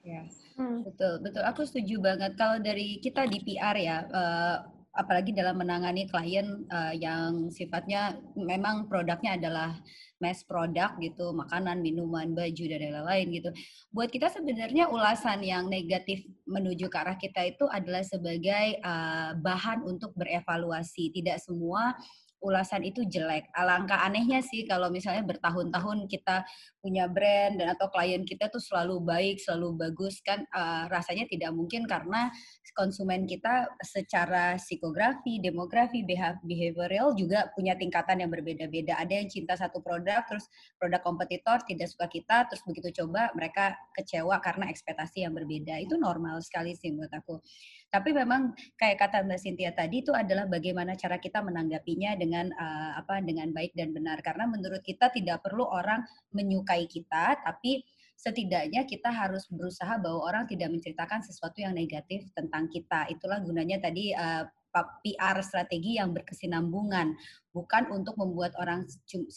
ya 0.00 0.24
hmm. 0.56 0.88
betul 0.88 1.20
betul 1.20 1.44
aku 1.44 1.68
setuju 1.68 2.00
banget 2.00 2.32
kalau 2.40 2.56
dari 2.64 2.96
kita 3.04 3.28
di 3.28 3.44
PR 3.44 3.76
ya 3.76 3.96
uh, 4.08 4.56
apalagi 4.96 5.36
dalam 5.36 5.60
menangani 5.60 6.08
klien 6.08 6.64
uh, 6.72 6.92
yang 6.96 7.52
sifatnya 7.52 8.16
memang 8.34 8.88
produknya 8.88 9.36
adalah 9.36 9.76
mass 10.16 10.40
product 10.48 10.96
gitu, 11.04 11.36
makanan, 11.36 11.84
minuman, 11.84 12.32
baju 12.32 12.64
dan 12.64 12.80
lain-lain 12.80 13.26
gitu. 13.36 13.50
Buat 13.92 14.08
kita 14.08 14.32
sebenarnya 14.32 14.88
ulasan 14.88 15.44
yang 15.44 15.68
negatif 15.68 16.24
menuju 16.48 16.88
ke 16.88 16.96
arah 16.96 17.20
kita 17.20 17.44
itu 17.44 17.68
adalah 17.68 18.00
sebagai 18.00 18.80
uh, 18.80 19.36
bahan 19.36 19.84
untuk 19.84 20.16
berevaluasi. 20.16 21.12
Tidak 21.12 21.36
semua 21.36 21.92
ulasan 22.40 22.84
itu 22.84 23.02
jelek. 23.08 23.48
Alangkah 23.56 24.04
anehnya 24.04 24.44
sih 24.44 24.68
kalau 24.68 24.92
misalnya 24.92 25.24
bertahun-tahun 25.24 26.06
kita 26.06 26.44
punya 26.78 27.08
brand 27.08 27.58
dan 27.58 27.74
atau 27.74 27.88
klien 27.90 28.22
kita 28.22 28.52
tuh 28.52 28.60
selalu 28.60 29.02
baik, 29.02 29.36
selalu 29.42 29.74
bagus 29.88 30.20
kan 30.22 30.44
uh, 30.52 30.86
rasanya 30.92 31.26
tidak 31.26 31.50
mungkin 31.56 31.88
karena 31.88 32.30
konsumen 32.76 33.24
kita 33.24 33.66
secara 33.80 34.60
psikografi, 34.60 35.40
demografi, 35.40 36.04
behavioral 36.44 37.16
juga 37.16 37.48
punya 37.56 37.72
tingkatan 37.74 38.20
yang 38.20 38.30
berbeda-beda. 38.30 39.00
Ada 39.00 39.24
yang 39.24 39.28
cinta 39.32 39.56
satu 39.56 39.80
produk 39.80 40.22
terus 40.28 40.44
produk 40.76 41.00
kompetitor 41.00 41.64
tidak 41.64 41.88
suka 41.88 42.06
kita 42.06 42.46
terus 42.46 42.62
begitu 42.68 43.02
coba 43.02 43.32
mereka 43.32 43.74
kecewa 43.96 44.38
karena 44.44 44.68
ekspektasi 44.68 45.24
yang 45.24 45.32
berbeda. 45.32 45.80
Itu 45.80 45.96
normal 45.96 46.44
sekali 46.44 46.76
sih 46.76 46.92
menurut 46.92 47.12
aku. 47.16 47.40
Tapi 47.86 48.10
memang 48.12 48.52
kayak 48.76 48.98
kata 48.98 49.24
Mbak 49.24 49.40
Cynthia 49.40 49.72
tadi 49.72 50.02
itu 50.04 50.12
adalah 50.12 50.44
bagaimana 50.50 50.98
cara 50.98 51.16
kita 51.16 51.40
menanggapinya 51.40 52.18
dengan 52.18 52.50
uh, 52.52 52.98
apa 52.98 53.22
dengan 53.22 53.54
baik 53.54 53.72
dan 53.72 53.94
benar. 53.94 54.20
Karena 54.20 54.44
menurut 54.50 54.82
kita 54.82 55.08
tidak 55.14 55.40
perlu 55.46 55.64
orang 55.64 56.02
menyukai 56.34 56.84
kita, 56.90 57.40
tapi 57.40 57.86
setidaknya 58.16 58.88
kita 58.88 59.12
harus 59.12 59.44
berusaha 59.52 60.00
bahwa 60.00 60.24
orang 60.24 60.44
tidak 60.48 60.72
menceritakan 60.72 61.20
sesuatu 61.20 61.60
yang 61.60 61.76
negatif 61.76 62.26
tentang 62.32 62.66
kita. 62.72 63.06
Itulah 63.12 63.44
gunanya 63.44 63.78
tadi 63.78 64.16
uh, 64.16 64.48
PR 64.76 65.40
strategi 65.40 65.96
yang 65.96 66.12
berkesinambungan, 66.12 67.16
bukan 67.48 67.88
untuk 67.88 68.18
membuat 68.20 68.52
orang 68.60 68.84
100% 68.84 69.32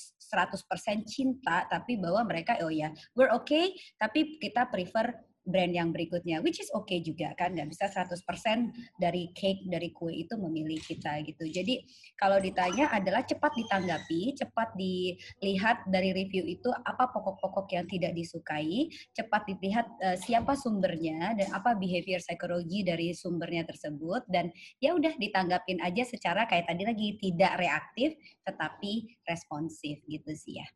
cinta, 1.07 1.63
tapi 1.71 1.95
bahwa 1.95 2.27
mereka, 2.27 2.59
oh 2.59 2.73
ya, 2.73 2.91
we're 3.15 3.31
okay, 3.31 3.71
tapi 3.95 4.35
kita 4.35 4.67
prefer 4.67 5.15
brand 5.45 5.73
yang 5.73 5.89
berikutnya, 5.89 6.43
which 6.43 6.61
is 6.61 6.69
okay 6.75 6.99
juga 7.01 7.31
kan, 7.35 7.55
nggak 7.55 7.69
bisa 7.71 7.87
100% 7.89 8.19
dari 8.99 9.31
cake, 9.33 9.65
dari 9.67 9.89
kue 9.95 10.13
itu 10.13 10.35
memilih 10.35 10.79
kita 10.83 11.23
gitu. 11.25 11.47
Jadi 11.47 11.83
kalau 12.19 12.37
ditanya 12.37 12.91
adalah 12.91 13.23
cepat 13.23 13.55
ditanggapi, 13.55 14.35
cepat 14.37 14.75
dilihat 14.77 15.87
dari 15.89 16.11
review 16.13 16.45
itu 16.45 16.69
apa 16.85 17.09
pokok-pokok 17.09 17.67
yang 17.73 17.85
tidak 17.89 18.13
disukai, 18.13 18.91
cepat 19.15 19.49
dilihat 19.49 19.87
uh, 20.03 20.17
siapa 20.19 20.53
sumbernya 20.53 21.33
dan 21.35 21.49
apa 21.55 21.75
behavior 21.75 22.21
psikologi 22.21 22.85
dari 22.85 23.15
sumbernya 23.15 23.65
tersebut 23.65 24.27
dan 24.29 24.51
ya 24.77 24.93
udah 24.93 25.15
ditanggapin 25.17 25.81
aja 25.81 26.05
secara 26.05 26.45
kayak 26.45 26.69
tadi 26.69 26.83
lagi 26.85 27.07
tidak 27.19 27.57
reaktif 27.59 28.15
tetapi 28.45 29.17
responsif 29.25 30.01
gitu 30.05 30.31
sih 30.35 30.61
ya. 30.61 30.67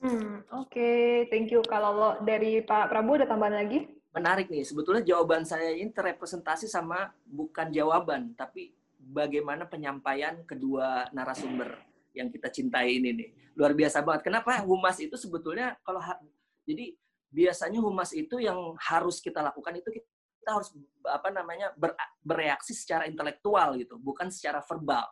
Hmm, 0.00 0.40
oke, 0.56 0.72
okay. 0.72 1.28
thank 1.28 1.52
you. 1.52 1.60
Kalau 1.68 2.24
dari 2.24 2.64
Pak 2.64 2.88
Prabowo 2.88 3.20
ada 3.20 3.28
tambahan 3.28 3.60
lagi? 3.60 3.99
Menarik 4.10 4.50
nih, 4.50 4.66
sebetulnya 4.66 5.06
jawaban 5.06 5.46
saya 5.46 5.70
ini 5.70 5.94
terrepresentasi 5.94 6.66
sama 6.66 7.14
bukan 7.22 7.70
jawaban, 7.70 8.34
tapi 8.34 8.74
bagaimana 8.98 9.70
penyampaian 9.70 10.42
kedua 10.42 11.06
narasumber 11.14 11.78
yang 12.10 12.26
kita 12.26 12.50
cintai 12.50 12.98
ini 12.98 13.14
nih. 13.14 13.28
Luar 13.54 13.70
biasa 13.70 14.02
banget. 14.02 14.26
Kenapa 14.26 14.58
humas 14.66 14.98
itu 14.98 15.14
sebetulnya 15.14 15.78
kalau 15.86 16.02
jadi 16.66 16.90
biasanya 17.30 17.78
humas 17.78 18.10
itu 18.10 18.42
yang 18.42 18.74
harus 18.82 19.22
kita 19.22 19.38
lakukan 19.46 19.78
itu 19.78 20.02
kita 20.02 20.50
harus 20.50 20.74
apa 21.06 21.30
namanya 21.30 21.70
ber, 21.78 21.94
bereaksi 22.18 22.74
secara 22.74 23.06
intelektual 23.06 23.78
gitu, 23.78 23.94
bukan 23.94 24.26
secara 24.26 24.58
verbal. 24.58 25.06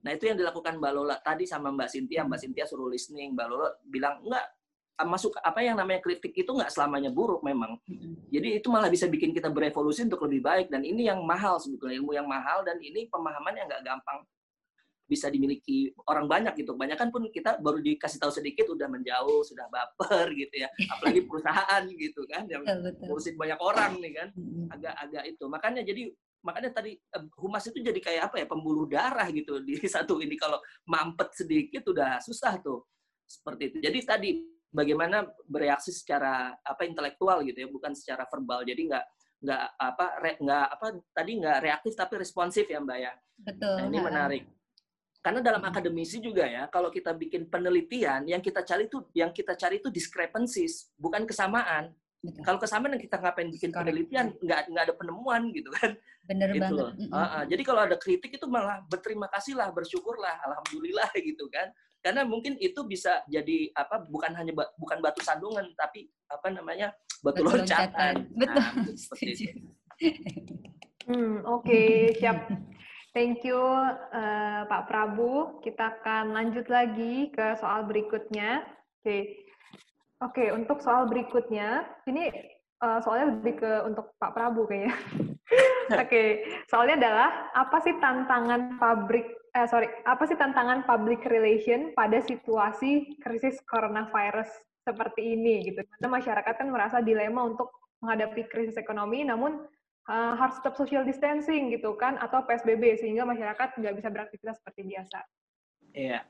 Nah 0.00 0.14
itu 0.14 0.30
yang 0.30 0.38
dilakukan 0.38 0.78
Mbak 0.78 0.92
Lola 0.94 1.16
tadi 1.20 1.44
sama 1.44 1.68
Mbak 1.74 1.88
Sintia. 1.90 2.22
Mbak 2.24 2.40
Sintia 2.40 2.64
suruh 2.64 2.88
listening, 2.88 3.36
Mbak 3.36 3.46
Lola 3.50 3.68
bilang 3.84 4.22
enggak 4.24 4.46
masuk 5.06 5.36
apa 5.40 5.60
yang 5.64 5.76
namanya 5.78 6.00
kritik 6.02 6.32
itu 6.34 6.50
nggak 6.50 6.72
selamanya 6.72 7.12
buruk 7.12 7.40
memang. 7.44 7.76
Jadi 8.28 8.60
itu 8.60 8.68
malah 8.72 8.88
bisa 8.88 9.06
bikin 9.06 9.30
kita 9.32 9.48
berevolusi 9.52 10.04
untuk 10.04 10.26
lebih 10.26 10.40
baik 10.44 10.66
dan 10.68 10.82
ini 10.82 11.06
yang 11.08 11.22
mahal 11.22 11.60
sebetulnya 11.60 12.00
ilmu 12.00 12.12
yang 12.16 12.28
mahal 12.28 12.64
dan 12.66 12.76
ini 12.80 13.06
pemahaman 13.08 13.54
yang 13.56 13.66
nggak 13.70 13.84
gampang 13.84 14.24
bisa 15.10 15.26
dimiliki 15.26 15.90
orang 16.06 16.30
banyak 16.30 16.54
gitu. 16.62 16.78
Banyak 16.78 16.94
kan 16.94 17.10
pun 17.10 17.26
kita 17.34 17.58
baru 17.58 17.82
dikasih 17.82 18.22
tahu 18.22 18.30
sedikit 18.30 18.70
udah 18.70 18.86
menjauh, 18.86 19.42
sudah 19.42 19.66
baper 19.66 20.30
gitu 20.38 20.62
ya. 20.62 20.70
Apalagi 20.94 21.26
perusahaan 21.26 21.82
gitu 21.90 22.22
kan 22.30 22.46
yang 22.46 22.62
ngurusin 23.02 23.34
banyak 23.34 23.58
orang 23.58 23.98
nih 23.98 24.12
kan. 24.14 24.28
Agak-agak 24.70 25.24
itu. 25.34 25.44
Makanya 25.50 25.82
jadi 25.82 26.14
makanya 26.40 26.70
tadi 26.72 26.96
humas 27.36 27.68
itu 27.68 27.84
jadi 27.84 28.00
kayak 28.00 28.22
apa 28.32 28.36
ya 28.40 28.46
pembuluh 28.48 28.88
darah 28.88 29.28
gitu 29.28 29.60
di 29.60 29.76
satu 29.94 30.24
ini 30.24 30.40
kalau 30.40 30.56
mampet 30.88 31.36
sedikit 31.36 31.84
udah 31.92 32.16
susah 32.24 32.56
tuh 32.64 32.88
seperti 33.28 33.62
itu 33.70 33.76
jadi 33.84 33.98
tadi 34.02 34.40
bagaimana 34.70 35.26
bereaksi 35.46 35.90
secara 35.90 36.54
apa 36.62 36.82
intelektual 36.86 37.42
gitu 37.42 37.66
ya 37.66 37.68
bukan 37.68 37.92
secara 37.94 38.24
verbal 38.30 38.62
jadi 38.62 38.80
nggak 38.86 39.04
nggak 39.40 39.62
apa 39.76 40.06
re, 40.20 40.32
nggak 40.38 40.66
apa 40.78 40.86
tadi 41.10 41.32
nggak 41.42 41.58
reaktif 41.64 41.92
tapi 41.96 42.14
responsif 42.20 42.64
ya 42.68 42.78
mbak 42.78 42.98
ya 43.02 43.12
betul 43.40 43.76
nah, 43.76 43.86
ini 43.88 43.98
menarik 43.98 44.44
karena 45.20 45.40
dalam 45.44 45.62
akademisi 45.64 46.16
juga 46.20 46.48
ya 46.48 46.68
kalau 46.72 46.88
kita 46.88 47.12
bikin 47.12 47.48
penelitian 47.48 48.24
yang 48.24 48.40
kita 48.40 48.64
cari 48.64 48.88
itu 48.88 49.04
yang 49.12 49.32
kita 49.32 49.56
cari 49.56 49.80
itu 49.80 49.92
discrepancies 49.92 50.92
bukan 50.96 51.28
kesamaan 51.28 51.92
Betul. 52.20 52.44
Kalau 52.44 52.58
kesamaan 52.60 52.92
yang 52.92 53.00
kita 53.00 53.16
ngapain 53.16 53.48
bikin 53.48 53.72
penelitian, 53.72 54.36
nggak 54.44 54.68
nggak 54.68 54.84
ada 54.92 54.94
penemuan 54.94 55.48
gitu 55.56 55.72
kan. 55.72 55.96
Bener 56.28 56.52
gitu. 56.52 56.60
banget. 56.60 57.08
Uh, 57.08 57.16
uh, 57.16 57.42
jadi 57.48 57.62
kalau 57.64 57.80
ada 57.88 57.96
kritik 57.96 58.36
itu 58.36 58.44
malah 58.44 58.84
berterima 58.92 59.24
kasih 59.32 59.56
lah, 59.56 59.72
bersyukurlah, 59.72 60.36
alhamdulillah 60.44 61.08
gitu 61.32 61.48
kan. 61.48 61.72
Karena 62.00 62.24
mungkin 62.24 62.56
itu 62.56 62.80
bisa 62.88 63.20
jadi 63.28 63.68
apa 63.76 64.04
bukan 64.08 64.32
hanya 64.32 64.56
bukan 64.76 64.98
batu 65.04 65.20
sandungan 65.20 65.68
tapi 65.76 66.08
apa 66.32 66.48
namanya 66.48 66.96
batu, 67.20 67.44
batu 67.44 67.60
loncatan. 67.60 68.14
loncatan. 68.34 68.36
Betul. 68.36 68.64
Nah. 70.00 71.16
Hmm, 71.16 71.44
oke, 71.44 71.66
okay. 71.66 72.16
siap. 72.16 72.48
Thank 73.12 73.44
you 73.44 73.58
uh, 73.58 74.64
Pak 74.64 74.88
Prabu. 74.88 75.60
Kita 75.60 75.98
akan 76.00 76.32
lanjut 76.32 76.70
lagi 76.72 77.28
ke 77.34 77.58
soal 77.60 77.84
berikutnya. 77.84 78.64
Oke. 79.02 79.04
Okay. 79.04 79.22
Oke, 80.20 80.52
untuk 80.52 80.84
soal 80.84 81.08
berikutnya, 81.08 81.88
ini 82.04 82.28
uh, 82.84 83.00
soalnya 83.00 83.32
lebih 83.32 83.56
ke 83.56 83.72
untuk 83.88 84.12
Pak 84.20 84.36
Prabu 84.36 84.68
kayaknya. 84.68 84.92
Oke, 86.04 86.44
soalnya 86.68 87.00
adalah 87.00 87.28
apa 87.56 87.80
sih 87.80 87.96
tantangan 87.96 88.76
pabrik 88.76 89.39
eh 89.50 89.66
sorry, 89.66 89.90
apa 90.06 90.22
sih 90.30 90.38
tantangan 90.38 90.86
public 90.86 91.26
relation 91.26 91.90
pada 91.94 92.22
situasi 92.22 93.18
krisis 93.18 93.58
coronavirus 93.66 94.46
seperti 94.86 95.34
ini 95.34 95.66
gitu. 95.66 95.82
Karena 95.82 96.08
masyarakat 96.18 96.54
kan 96.54 96.68
merasa 96.70 97.02
dilema 97.02 97.46
untuk 97.46 97.70
menghadapi 98.00 98.48
krisis 98.48 98.78
ekonomi, 98.78 99.26
namun 99.26 99.66
uh, 100.08 100.32
harus 100.38 100.56
tetap 100.62 100.78
social 100.78 101.02
distancing 101.02 101.74
gitu 101.74 101.98
kan, 101.98 102.16
atau 102.22 102.46
PSBB 102.46 102.98
sehingga 103.02 103.26
masyarakat 103.26 103.76
nggak 103.76 103.94
bisa 103.98 104.08
beraktivitas 104.08 104.56
seperti 104.62 104.86
biasa. 104.86 105.18
Iya, 105.90 106.22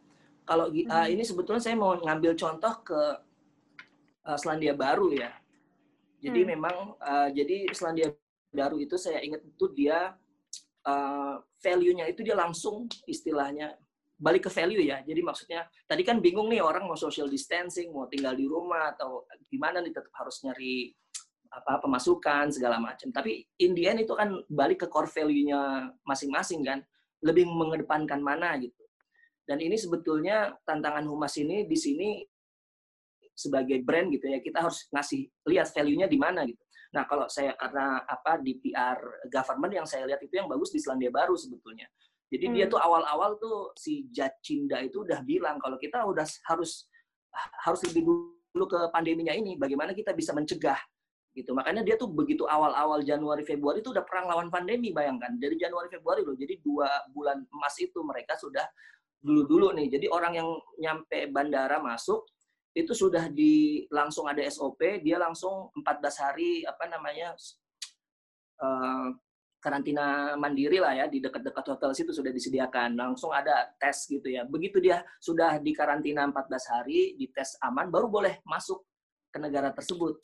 kalau 0.48 0.72
uh, 0.72 1.08
ini 1.08 1.22
sebetulnya 1.22 1.62
saya 1.62 1.76
mau 1.76 1.94
ngambil 1.94 2.32
contoh 2.34 2.74
ke 2.82 3.00
uh, 4.26 4.38
Selandia 4.40 4.72
Baru 4.72 5.12
ya. 5.12 5.30
Jadi 6.20 6.40
hmm. 6.44 6.48
memang 6.56 6.76
uh, 7.00 7.28
jadi 7.32 7.68
Selandia 7.72 8.12
Baru 8.50 8.82
itu 8.82 8.98
saya 8.98 9.22
ingat 9.22 9.46
itu 9.46 9.66
dia 9.72 10.18
uh, 10.86 11.36
value-nya 11.60 12.08
itu 12.08 12.24
dia 12.24 12.36
langsung 12.36 12.88
istilahnya 13.04 13.76
balik 14.20 14.46
ke 14.46 14.50
value 14.52 14.84
ya. 14.84 15.00
Jadi 15.00 15.20
maksudnya 15.24 15.64
tadi 15.88 16.04
kan 16.04 16.20
bingung 16.20 16.52
nih 16.52 16.60
orang 16.60 16.84
mau 16.84 16.96
social 16.96 17.26
distancing, 17.26 17.88
mau 17.88 18.04
tinggal 18.06 18.36
di 18.36 18.44
rumah 18.44 18.92
atau 18.92 19.24
gimana 19.48 19.80
nih 19.80 19.96
tetap 19.96 20.12
harus 20.12 20.44
nyari 20.44 20.92
apa 21.50 21.82
pemasukan 21.82 22.52
segala 22.52 22.78
macam. 22.78 23.10
Tapi 23.10 23.42
in 23.64 23.72
the 23.72 23.88
end 23.88 24.04
itu 24.04 24.12
kan 24.12 24.36
balik 24.46 24.84
ke 24.84 24.86
core 24.86 25.08
value-nya 25.08 25.90
masing-masing 26.04 26.62
kan. 26.62 26.84
Lebih 27.24 27.48
mengedepankan 27.48 28.20
mana 28.20 28.56
gitu. 28.60 28.80
Dan 29.44 29.58
ini 29.60 29.74
sebetulnya 29.74 30.54
tantangan 30.62 31.04
humas 31.08 31.34
ini 31.40 31.66
di 31.66 31.74
sini 31.74 32.22
sebagai 33.34 33.80
brand 33.80 34.12
gitu 34.12 34.28
ya 34.28 34.38
kita 34.44 34.60
harus 34.60 34.84
ngasih 34.92 35.26
lihat 35.48 35.72
value-nya 35.72 36.06
di 36.06 36.18
mana 36.20 36.44
gitu. 36.44 36.60
Nah 36.90 37.06
kalau 37.06 37.30
saya 37.30 37.54
karena 37.54 38.02
apa 38.02 38.42
di 38.42 38.58
PR 38.58 38.98
government 39.30 39.72
yang 39.82 39.86
saya 39.86 40.06
lihat 40.10 40.20
itu 40.22 40.34
yang 40.34 40.50
bagus 40.50 40.74
di 40.74 40.82
Selandia 40.82 41.14
Baru 41.14 41.38
sebetulnya. 41.38 41.86
Jadi 42.30 42.46
hmm. 42.46 42.54
dia 42.54 42.66
tuh 42.70 42.78
awal-awal 42.78 43.38
tuh 43.38 43.74
si 43.74 44.06
Jacinda 44.10 44.78
itu 44.82 45.02
udah 45.02 45.22
bilang 45.26 45.58
kalau 45.58 45.78
kita 45.78 46.02
udah 46.02 46.26
harus 46.50 46.86
harus 47.62 47.80
lebih 47.86 48.06
dulu 48.50 48.66
ke 48.66 48.80
pandeminya 48.90 49.34
ini 49.34 49.54
bagaimana 49.54 49.94
kita 49.94 50.14
bisa 50.14 50.34
mencegah 50.34 50.78
gitu. 51.34 51.54
Makanya 51.54 51.86
dia 51.86 51.94
tuh 51.94 52.10
begitu 52.10 52.46
awal-awal 52.46 53.02
Januari 53.06 53.46
Februari 53.46 53.82
itu 53.82 53.94
udah 53.94 54.02
perang 54.02 54.26
lawan 54.26 54.50
pandemi 54.50 54.90
bayangkan. 54.90 55.38
Dari 55.38 55.54
Januari 55.54 55.86
Februari 55.86 56.26
loh. 56.26 56.34
Jadi 56.34 56.58
dua 56.62 56.90
bulan 57.14 57.42
emas 57.50 57.74
itu 57.78 58.02
mereka 58.02 58.34
sudah 58.34 58.66
dulu-dulu 59.22 59.70
nih. 59.78 59.86
Jadi 59.94 60.06
orang 60.10 60.32
yang 60.34 60.48
nyampe 60.80 61.30
bandara 61.30 61.78
masuk 61.78 62.26
itu 62.70 62.92
sudah 62.94 63.26
di 63.26 63.84
langsung 63.90 64.30
ada 64.30 64.40
SOP, 64.46 65.02
dia 65.02 65.18
langsung 65.18 65.74
14 65.74 66.22
hari 66.22 66.62
apa 66.62 66.86
namanya 66.86 67.34
uh, 68.62 69.10
karantina 69.60 70.34
mandiri 70.40 70.80
lah 70.80 70.96
ya 70.96 71.06
di 71.10 71.20
dekat-dekat 71.20 71.76
hotel 71.76 71.90
situ 71.92 72.14
sudah 72.14 72.32
disediakan. 72.32 72.96
Langsung 72.96 73.30
ada 73.34 73.68
tes 73.76 74.08
gitu 74.08 74.24
ya. 74.24 74.46
Begitu 74.48 74.80
dia 74.80 75.04
sudah 75.20 75.60
di 75.60 75.74
karantina 75.76 76.24
14 76.24 76.72
hari, 76.72 77.14
di 77.18 77.28
tes 77.28 77.58
aman 77.60 77.92
baru 77.92 78.08
boleh 78.08 78.40
masuk 78.48 78.86
ke 79.30 79.38
negara 79.38 79.70
tersebut. 79.70 80.16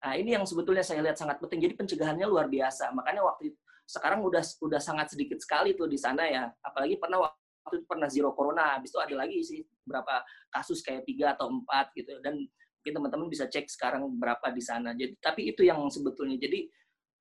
Nah, 0.00 0.16
ini 0.16 0.32
yang 0.32 0.48
sebetulnya 0.48 0.80
saya 0.80 1.04
lihat 1.04 1.20
sangat 1.20 1.42
penting. 1.42 1.60
Jadi 1.60 1.74
pencegahannya 1.76 2.24
luar 2.24 2.48
biasa. 2.48 2.88
Makanya 2.96 3.20
waktu 3.26 3.52
sekarang 3.84 4.22
udah 4.22 4.40
udah 4.64 4.80
sangat 4.80 5.12
sedikit 5.12 5.42
sekali 5.42 5.76
tuh 5.76 5.90
di 5.90 5.98
sana 5.98 6.24
ya. 6.24 6.48
Apalagi 6.64 6.96
pernah 6.96 7.26
waktu 7.64 7.82
itu 7.82 7.86
pernah 7.86 8.08
zero 8.08 8.30
corona, 8.32 8.76
habis 8.78 8.90
itu 8.92 9.00
ada 9.00 9.14
lagi 9.14 9.38
sih 9.44 9.60
berapa 9.84 10.24
kasus 10.50 10.80
kayak 10.80 11.04
tiga 11.04 11.36
atau 11.36 11.52
empat 11.52 11.92
gitu 11.96 12.18
dan 12.24 12.40
mungkin 12.80 12.92
teman-teman 12.96 13.28
bisa 13.28 13.44
cek 13.44 13.68
sekarang 13.68 14.08
berapa 14.16 14.48
di 14.56 14.62
sana. 14.64 14.96
Jadi 14.96 15.20
tapi 15.20 15.52
itu 15.52 15.60
yang 15.68 15.84
sebetulnya 15.92 16.40
jadi 16.40 16.64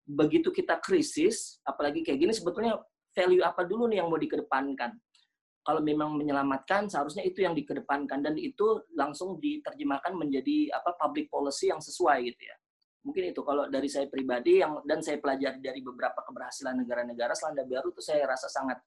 begitu 0.10 0.50
kita 0.50 0.80
krisis, 0.80 1.60
apalagi 1.68 2.02
kayak 2.02 2.18
gini 2.18 2.34
sebetulnya 2.34 2.80
value 3.14 3.44
apa 3.44 3.68
dulu 3.68 3.86
nih 3.92 4.02
yang 4.02 4.08
mau 4.08 4.18
dikedepankan. 4.18 4.96
Kalau 5.60 5.84
memang 5.84 6.16
menyelamatkan, 6.16 6.88
seharusnya 6.90 7.22
itu 7.28 7.46
yang 7.46 7.54
dikedepankan 7.54 8.26
dan 8.26 8.34
itu 8.40 8.82
langsung 8.96 9.38
diterjemahkan 9.38 10.16
menjadi 10.16 10.74
apa 10.74 10.98
public 10.98 11.30
policy 11.30 11.70
yang 11.70 11.78
sesuai 11.84 12.26
gitu 12.26 12.42
ya. 12.48 12.56
Mungkin 13.06 13.32
itu 13.32 13.42
kalau 13.44 13.68
dari 13.68 13.88
saya 13.92 14.08
pribadi 14.08 14.64
yang 14.64 14.82
dan 14.88 15.04
saya 15.04 15.22
pelajari 15.22 15.60
dari 15.62 15.80
beberapa 15.84 16.20
keberhasilan 16.26 16.80
negara-negara 16.84 17.36
Selandia 17.36 17.68
Baru 17.68 17.92
itu 17.92 18.02
saya 18.02 18.26
rasa 18.26 18.48
sangat 18.50 18.80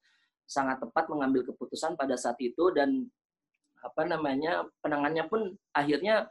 sangat 0.46 0.82
tepat 0.82 1.08
mengambil 1.08 1.46
keputusan 1.48 1.96
pada 1.96 2.14
saat 2.18 2.36
itu 2.42 2.70
dan 2.74 3.06
apa 3.82 4.02
namanya 4.06 4.62
penangannya 4.78 5.24
pun 5.26 5.50
akhirnya 5.74 6.30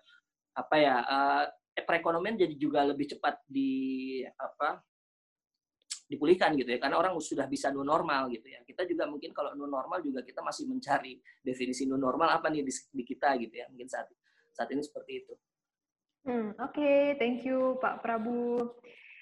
apa 0.56 0.76
ya 0.80 0.96
uh, 1.04 1.44
perekonomian 1.76 2.40
jadi 2.40 2.56
juga 2.56 2.84
lebih 2.88 3.16
cepat 3.16 3.44
di 3.48 4.20
apa 4.36 4.80
dipulihkan 6.12 6.60
gitu 6.60 6.76
ya 6.76 6.80
karena 6.80 7.00
orang 7.00 7.16
sudah 7.24 7.48
bisa 7.48 7.72
new 7.72 7.88
normal 7.88 8.28
gitu 8.28 8.44
ya 8.44 8.60
kita 8.68 8.84
juga 8.84 9.08
mungkin 9.08 9.32
kalau 9.32 9.56
new 9.56 9.68
normal 9.68 10.04
juga 10.04 10.20
kita 10.24 10.44
masih 10.44 10.68
mencari 10.68 11.16
definisi 11.40 11.88
new 11.88 11.96
normal 11.96 12.36
apa 12.36 12.52
nih 12.52 12.68
di, 12.68 12.74
di 12.92 13.04
kita 13.08 13.40
gitu 13.40 13.56
ya 13.56 13.72
mungkin 13.72 13.88
saat 13.88 14.12
saat 14.52 14.68
ini 14.76 14.84
seperti 14.84 15.24
itu 15.24 15.34
Hmm, 16.22 16.54
Oke, 16.62 16.78
okay. 16.78 17.02
thank 17.18 17.42
you 17.42 17.82
Pak 17.82 18.06
Prabu. 18.06 18.78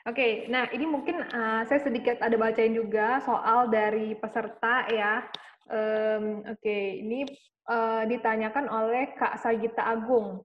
Oke, 0.09 0.25
okay, 0.25 0.33
nah 0.49 0.65
ini 0.73 0.89
mungkin 0.89 1.21
uh, 1.21 1.61
saya 1.69 1.85
sedikit 1.85 2.17
ada 2.17 2.33
bacain 2.33 2.73
juga 2.73 3.21
soal 3.21 3.69
dari 3.69 4.17
peserta 4.17 4.89
ya. 4.89 5.21
Um, 5.69 6.41
Oke, 6.49 6.65
okay. 6.65 6.85
ini 6.97 7.29
uh, 7.69 8.09
ditanyakan 8.09 8.73
oleh 8.73 9.13
Kak 9.13 9.37
Sagita 9.37 9.85
Agung. 9.85 10.41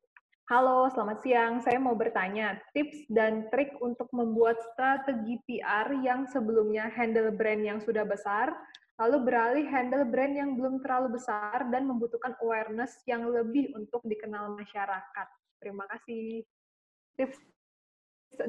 Halo, 0.52 0.92
selamat 0.92 1.18
siang. 1.24 1.52
Saya 1.64 1.80
mau 1.80 1.96
bertanya, 1.96 2.60
tips 2.76 3.08
dan 3.08 3.48
trik 3.48 3.72
untuk 3.80 4.04
membuat 4.12 4.60
strategi 4.76 5.40
PR 5.48 5.96
yang 6.04 6.28
sebelumnya 6.28 6.92
handle 6.92 7.32
brand 7.32 7.64
yang 7.64 7.80
sudah 7.80 8.04
besar, 8.04 8.52
lalu 9.00 9.32
beralih 9.32 9.64
handle 9.64 10.04
brand 10.04 10.36
yang 10.36 10.60
belum 10.60 10.84
terlalu 10.84 11.16
besar 11.16 11.72
dan 11.72 11.88
membutuhkan 11.88 12.36
awareness 12.44 13.00
yang 13.08 13.24
lebih 13.32 13.72
untuk 13.72 14.04
dikenal 14.04 14.60
masyarakat. 14.60 15.28
Terima 15.56 15.88
kasih. 15.88 16.44
Tips 17.16 17.53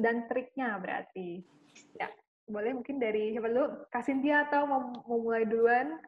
dan 0.00 0.26
triknya 0.26 0.76
berarti. 0.78 1.42
Ya, 1.96 2.08
boleh 2.46 2.72
mungkin 2.76 3.02
dari 3.02 3.34
siapa 3.34 3.48
dulu? 3.50 3.66
Kak 3.90 4.02
Cynthia 4.06 4.46
atau 4.46 4.66
mau, 4.66 4.80
mau 5.06 5.18
mulai 5.18 5.44
duluan? 5.46 5.98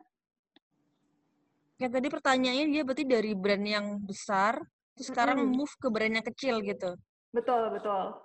Ya 1.79 1.87
tadi 1.87 2.11
pertanyaannya 2.11 2.67
dia 2.75 2.83
berarti 2.83 3.05
dari 3.07 3.33
brand 3.39 3.63
yang 3.63 3.87
besar, 4.03 4.59
terus 4.99 5.15
sekarang 5.15 5.39
hmm. 5.47 5.55
move 5.55 5.75
ke 5.79 5.89
brand 5.91 6.15
yang 6.19 6.27
kecil 6.27 6.59
gitu. 6.63 6.91
Betul, 7.31 7.71
betul. 7.71 8.19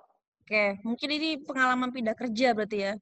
Oke, 0.43 0.81
mungkin 0.81 1.09
ini 1.13 1.29
pengalaman 1.39 1.93
pindah 1.93 2.17
kerja 2.17 2.57
berarti 2.57 2.77
ya. 2.89 2.93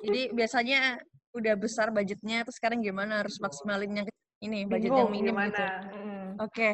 Jadi 0.00 0.22
biasanya 0.38 0.96
udah 1.36 1.54
besar 1.60 1.92
budgetnya, 1.94 2.42
terus 2.42 2.56
sekarang 2.58 2.80
gimana 2.80 3.22
harus 3.22 3.38
maksimalin 3.38 4.02
yang 4.02 4.06
ini 4.40 4.64
budget 4.64 4.90
yang 4.96 5.12
minim 5.12 5.36
gimana? 5.36 5.52
gitu. 5.52 5.64
Hmm. 5.92 6.26
Oke, 6.40 6.68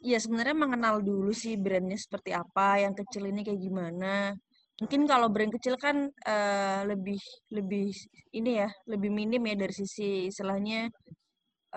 ya 0.00 0.18
sebenarnya 0.18 0.56
mengenal 0.56 1.04
dulu 1.04 1.30
sih 1.30 1.60
brandnya 1.60 1.96
seperti 2.00 2.32
apa, 2.32 2.80
yang 2.80 2.96
kecil 2.96 3.28
ini 3.28 3.44
kayak 3.44 3.60
gimana. 3.60 4.32
Mungkin 4.80 5.04
kalau 5.04 5.28
brand 5.28 5.52
kecil 5.52 5.76
kan 5.76 6.08
uh, 6.08 6.80
lebih 6.88 7.20
lebih 7.52 7.92
ini 8.32 8.64
ya, 8.64 8.68
lebih 8.88 9.12
minim 9.12 9.44
ya 9.44 9.54
dari 9.60 9.74
sisi 9.76 10.32
istilahnya 10.32 10.88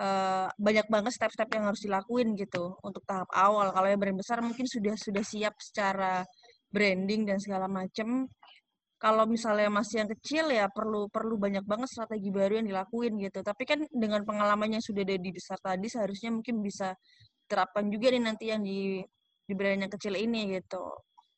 uh, 0.00 0.48
banyak 0.56 0.86
banget 0.88 1.12
step-step 1.12 1.48
yang 1.52 1.68
harus 1.68 1.84
dilakuin 1.84 2.32
gitu 2.32 2.74
untuk 2.80 3.04
tahap 3.04 3.28
awal. 3.36 3.70
Kalau 3.76 3.88
yang 3.92 4.00
brand 4.00 4.18
besar 4.18 4.40
mungkin 4.40 4.64
sudah 4.64 4.96
sudah 4.96 5.20
siap 5.20 5.54
secara 5.60 6.24
branding 6.72 7.28
dan 7.28 7.38
segala 7.38 7.68
macam. 7.68 8.24
Kalau 8.96 9.28
misalnya 9.28 9.68
masih 9.68 10.00
yang 10.00 10.10
kecil 10.16 10.48
ya 10.48 10.64
perlu 10.72 11.12
perlu 11.12 11.36
banyak 11.36 11.60
banget 11.68 11.92
strategi 11.92 12.32
baru 12.32 12.64
yang 12.64 12.72
dilakuin 12.72 13.20
gitu. 13.20 13.44
Tapi 13.44 13.62
kan 13.68 13.84
dengan 13.92 14.24
pengalamannya 14.24 14.80
sudah 14.80 15.04
ada 15.04 15.20
di 15.20 15.28
besar 15.28 15.60
tadi 15.60 15.92
seharusnya 15.92 16.32
mungkin 16.32 16.64
bisa 16.64 16.96
terapkan 17.46 17.86
juga 17.88 18.12
nih 18.12 18.22
nanti 18.22 18.50
yang 18.50 18.62
di 18.64 19.04
di 19.44 19.52
brand 19.52 19.84
yang 19.84 19.92
kecil 19.92 20.16
ini 20.16 20.56
gitu. 20.56 20.84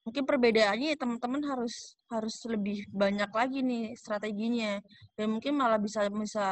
Mungkin 0.07 0.23
perbedaannya 0.23 0.95
ya 0.95 0.99
teman-teman 0.99 1.43
harus 1.43 1.99
harus 2.07 2.37
lebih 2.47 2.87
banyak 2.95 3.27
lagi 3.27 3.59
nih 3.67 3.99
strateginya 3.99 4.79
dan 5.19 5.35
mungkin 5.35 5.59
malah 5.59 5.83
bisa 5.83 6.07
bisa 6.07 6.47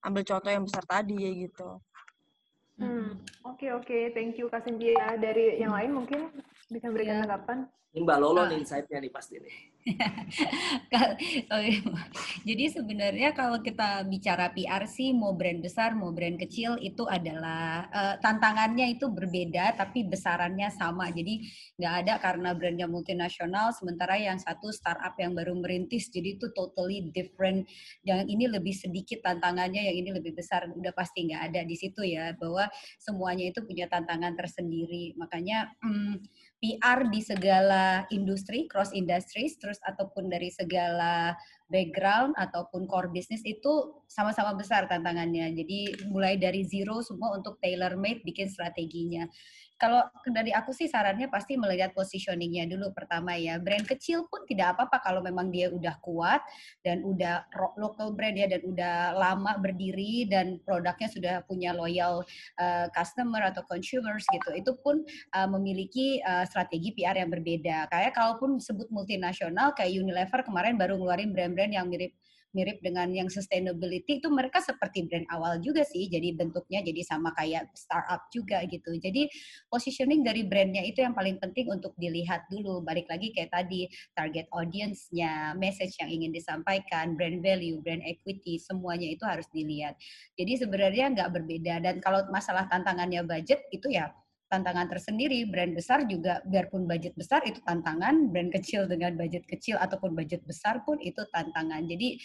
ambil 0.00 0.24
contoh 0.24 0.48
yang 0.48 0.64
besar 0.64 0.84
tadi 0.88 1.16
ya 1.20 1.30
gitu. 1.44 1.76
Hmm, 2.80 3.20
oke 3.44 3.60
okay, 3.60 3.70
oke, 3.76 3.84
okay. 3.84 4.02
thank 4.16 4.40
you 4.40 4.48
Kak 4.48 4.64
Cynthia. 4.64 5.20
Dari 5.20 5.60
yang 5.60 5.76
lain 5.76 5.92
mungkin 5.92 6.32
bisa 6.72 6.88
berikan 6.88 7.20
yeah. 7.20 7.28
tanggapan? 7.28 7.68
Ini 7.90 8.06
Mbak 8.06 8.18
Lolo 8.22 8.46
nih 8.46 8.62
insight-nya 8.62 9.02
nih 9.02 9.10
pasti 9.10 9.34
nih. 9.42 9.54
Jadi 12.48 12.64
sebenarnya 12.70 13.34
kalau 13.34 13.58
kita 13.58 14.06
bicara 14.06 14.54
PR 14.54 14.86
sih 14.86 15.10
mau 15.10 15.34
brand 15.34 15.58
besar 15.58 15.98
mau 15.98 16.14
brand 16.14 16.38
kecil 16.38 16.78
itu 16.78 17.02
adalah 17.10 17.90
uh, 17.90 18.14
tantangannya 18.22 18.94
itu 18.94 19.10
berbeda 19.10 19.74
tapi 19.74 20.06
besarannya 20.06 20.70
sama. 20.70 21.10
Jadi 21.10 21.42
nggak 21.82 21.94
ada 22.06 22.14
karena 22.22 22.54
brandnya 22.54 22.86
multinasional 22.86 23.74
sementara 23.74 24.14
yang 24.22 24.38
satu 24.38 24.70
startup 24.70 25.18
yang 25.18 25.34
baru 25.34 25.58
merintis 25.58 26.14
jadi 26.14 26.38
itu 26.38 26.46
totally 26.54 27.10
different. 27.10 27.66
Yang 28.06 28.20
ini 28.30 28.44
lebih 28.46 28.74
sedikit 28.78 29.26
tantangannya 29.26 29.82
yang 29.90 29.96
ini 29.98 30.14
lebih 30.14 30.38
besar 30.38 30.70
udah 30.70 30.94
pasti 30.94 31.26
nggak 31.26 31.42
ada 31.50 31.66
di 31.66 31.74
situ 31.74 32.06
ya 32.06 32.38
bahwa 32.38 32.70
semuanya 33.02 33.50
itu 33.50 33.66
punya 33.66 33.90
tantangan 33.90 34.38
tersendiri. 34.38 35.18
Makanya 35.18 35.74
hmm, 35.82 36.22
PR 36.60 37.08
di 37.08 37.20
segala 37.24 37.79
industri, 38.10 38.66
cross 38.66 38.90
industries, 38.96 39.56
terus 39.60 39.78
ataupun 39.84 40.28
dari 40.28 40.48
segala 40.52 41.34
background 41.70 42.34
ataupun 42.34 42.90
core 42.90 43.14
business 43.14 43.40
itu 43.46 44.02
sama-sama 44.10 44.58
besar 44.58 44.90
tantangannya. 44.90 45.54
Jadi 45.54 46.10
mulai 46.10 46.34
dari 46.36 46.66
zero 46.66 46.98
semua 47.00 47.38
untuk 47.38 47.62
tailor 47.62 47.94
made 47.94 48.20
bikin 48.26 48.50
strateginya 48.50 49.30
kalau 49.80 50.04
dari 50.28 50.52
aku 50.52 50.76
sih 50.76 50.92
sarannya 50.92 51.32
pasti 51.32 51.56
melihat 51.56 51.96
positioningnya 51.96 52.68
dulu 52.68 52.92
pertama 52.92 53.32
ya. 53.40 53.56
Brand 53.56 53.88
kecil 53.88 54.28
pun 54.28 54.44
tidak 54.44 54.76
apa-apa 54.76 55.00
kalau 55.00 55.24
memang 55.24 55.48
dia 55.48 55.72
udah 55.72 55.96
kuat 56.04 56.44
dan 56.84 57.00
udah 57.00 57.48
local 57.80 58.12
brand 58.12 58.36
ya 58.36 58.44
dan 58.44 58.60
udah 58.60 59.16
lama 59.16 59.56
berdiri 59.56 60.28
dan 60.28 60.60
produknya 60.68 61.08
sudah 61.08 61.34
punya 61.48 61.72
loyal 61.72 62.20
uh, 62.60 62.86
customer 62.92 63.40
atau 63.48 63.64
consumers 63.64 64.28
gitu. 64.28 64.52
Itu 64.52 64.76
pun 64.84 65.00
uh, 65.32 65.48
memiliki 65.48 66.20
uh, 66.28 66.44
strategi 66.44 66.92
PR 66.92 67.16
yang 67.16 67.32
berbeda. 67.32 67.88
Kayak 67.88 68.12
kalaupun 68.12 68.60
disebut 68.60 68.92
multinasional 68.92 69.72
kayak 69.72 69.96
Unilever 69.96 70.44
kemarin 70.44 70.76
baru 70.76 71.00
ngeluarin 71.00 71.32
brand-brand 71.32 71.72
yang 71.72 71.88
mirip 71.88 72.12
mirip 72.52 72.82
dengan 72.82 73.10
yang 73.14 73.30
sustainability 73.30 74.18
itu 74.18 74.28
mereka 74.28 74.58
seperti 74.60 75.06
brand 75.06 75.26
awal 75.30 75.58
juga 75.62 75.86
sih 75.86 76.10
jadi 76.10 76.34
bentuknya 76.34 76.82
jadi 76.82 77.02
sama 77.06 77.30
kayak 77.34 77.70
startup 77.74 78.26
juga 78.34 78.62
gitu. 78.66 78.94
Jadi 78.98 79.30
positioning 79.70 80.22
dari 80.26 80.46
brandnya 80.46 80.82
itu 80.84 81.02
yang 81.02 81.14
paling 81.14 81.38
penting 81.38 81.70
untuk 81.70 81.94
dilihat 81.96 82.46
dulu. 82.50 82.82
Balik 82.82 83.06
lagi 83.10 83.30
kayak 83.34 83.54
tadi 83.54 83.86
target 84.14 84.46
audience-nya 84.50 85.54
message 85.56 85.96
yang 86.02 86.10
ingin 86.10 86.30
disampaikan 86.34 87.14
brand 87.14 87.40
value 87.40 87.78
brand 87.80 88.02
equity 88.04 88.58
semuanya 88.60 89.08
itu 89.10 89.24
harus 89.26 89.46
dilihat. 89.50 89.96
Jadi 90.34 90.60
sebenarnya 90.60 91.14
nggak 91.14 91.30
berbeda. 91.30 91.74
Dan 91.82 91.98
kalau 92.02 92.26
masalah 92.28 92.66
tantangannya 92.66 93.24
budget 93.24 93.64
itu 93.70 93.90
ya 93.90 94.10
tantangan 94.50 94.90
tersendiri. 94.90 95.46
Brand 95.46 95.72
besar 95.72 96.04
juga 96.10 96.42
biarpun 96.44 96.84
budget 96.90 97.14
besar 97.14 97.46
itu 97.46 97.62
tantangan, 97.62 98.28
brand 98.34 98.50
kecil 98.50 98.90
dengan 98.90 99.14
budget 99.14 99.46
kecil 99.46 99.78
ataupun 99.78 100.12
budget 100.12 100.42
besar 100.42 100.82
pun 100.82 100.98
itu 100.98 101.22
tantangan. 101.30 101.86
Jadi 101.86 102.18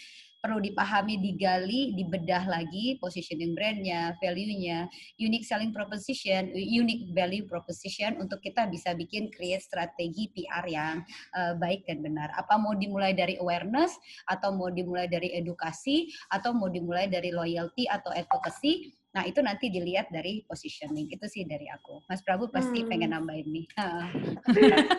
perlu 0.46 0.62
dipahami, 0.62 1.18
digali, 1.18 1.90
dibedah 1.98 2.46
lagi 2.46 3.02
positioning 3.02 3.56
brandnya, 3.58 4.14
value-nya, 4.22 4.86
unique 5.18 5.42
selling 5.42 5.74
proposition, 5.74 6.54
unique 6.54 7.10
value 7.10 7.42
proposition 7.50 8.14
untuk 8.22 8.38
kita 8.38 8.70
bisa 8.70 8.94
bikin 8.94 9.26
create 9.34 9.64
strategi 9.64 10.30
PR 10.30 10.62
yang 10.70 11.02
uh, 11.34 11.58
baik 11.58 11.82
dan 11.90 11.98
benar. 11.98 12.30
Apa 12.38 12.62
mau 12.62 12.78
dimulai 12.78 13.10
dari 13.10 13.34
awareness 13.42 13.98
atau 14.30 14.54
mau 14.54 14.70
dimulai 14.70 15.10
dari 15.10 15.34
edukasi 15.34 16.14
atau 16.30 16.54
mau 16.54 16.70
dimulai 16.70 17.10
dari 17.10 17.34
loyalty 17.34 17.90
atau 17.90 18.14
advocacy 18.14 18.94
Nah, 19.16 19.24
itu 19.24 19.40
nanti 19.40 19.72
dilihat 19.72 20.12
dari 20.12 20.44
positioning. 20.44 21.08
Itu 21.08 21.24
sih 21.24 21.48
dari 21.48 21.64
aku. 21.72 22.04
Mas 22.04 22.20
Prabu 22.20 22.52
pasti 22.52 22.84
hmm. 22.84 22.88
pengen 22.92 23.10
nambahin 23.16 23.48
nih. 23.48 23.66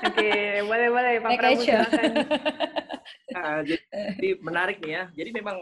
Oke, 0.10 0.34
boleh-boleh 0.66 1.22
Pak 1.22 1.32
Prabu 1.38 1.62
silakan. 1.62 2.14
Nah, 3.38 3.62
jadi 3.62 4.30
menarik 4.42 4.82
nih 4.82 4.92
ya. 4.98 5.04
Jadi 5.14 5.30
memang 5.38 5.58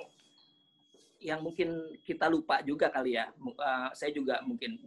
yang 1.19 1.43
mungkin 1.43 1.99
kita 2.07 2.31
lupa 2.31 2.63
juga 2.63 2.87
kali 2.87 3.19
ya. 3.19 3.27
Uh, 3.35 3.91
saya 3.91 4.15
juga 4.15 4.39
mungkin. 4.47 4.79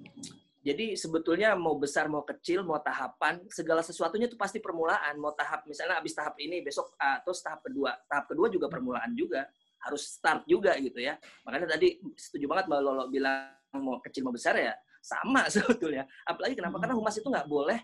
Jadi 0.65 0.97
sebetulnya 0.97 1.53
mau 1.53 1.77
besar 1.77 2.09
mau 2.09 2.25
kecil 2.25 2.65
mau 2.65 2.81
tahapan 2.81 3.45
segala 3.53 3.85
sesuatunya 3.85 4.33
itu 4.33 4.41
pasti 4.41 4.65
permulaan. 4.65 5.21
Mau 5.21 5.37
tahap 5.37 5.69
misalnya 5.69 6.01
habis 6.01 6.17
tahap 6.17 6.41
ini 6.41 6.65
besok 6.65 6.97
uh, 6.97 7.21
terus 7.21 7.45
tahap 7.45 7.61
kedua. 7.61 8.01
Tahap 8.09 8.33
kedua 8.33 8.49
juga 8.49 8.73
permulaan 8.73 9.13
juga 9.13 9.45
harus 9.85 10.09
start 10.09 10.49
juga 10.49 10.73
gitu 10.81 11.05
ya. 11.05 11.21
Makanya 11.45 11.77
tadi 11.77 12.01
setuju 12.17 12.49
banget 12.49 12.65
Mbak 12.73 12.81
Lolo 12.81 13.05
bilang 13.13 13.58
mau 13.77 14.01
kecil 14.01 14.25
mau 14.25 14.33
besar 14.33 14.57
ya 14.57 14.73
sama 15.03 15.47
sebetulnya. 15.55 16.09
Apalagi 16.25 16.57
kenapa? 16.57 16.81
Karena 16.81 16.95
humas 16.97 17.17
itu 17.17 17.29
nggak 17.29 17.49
boleh 17.49 17.79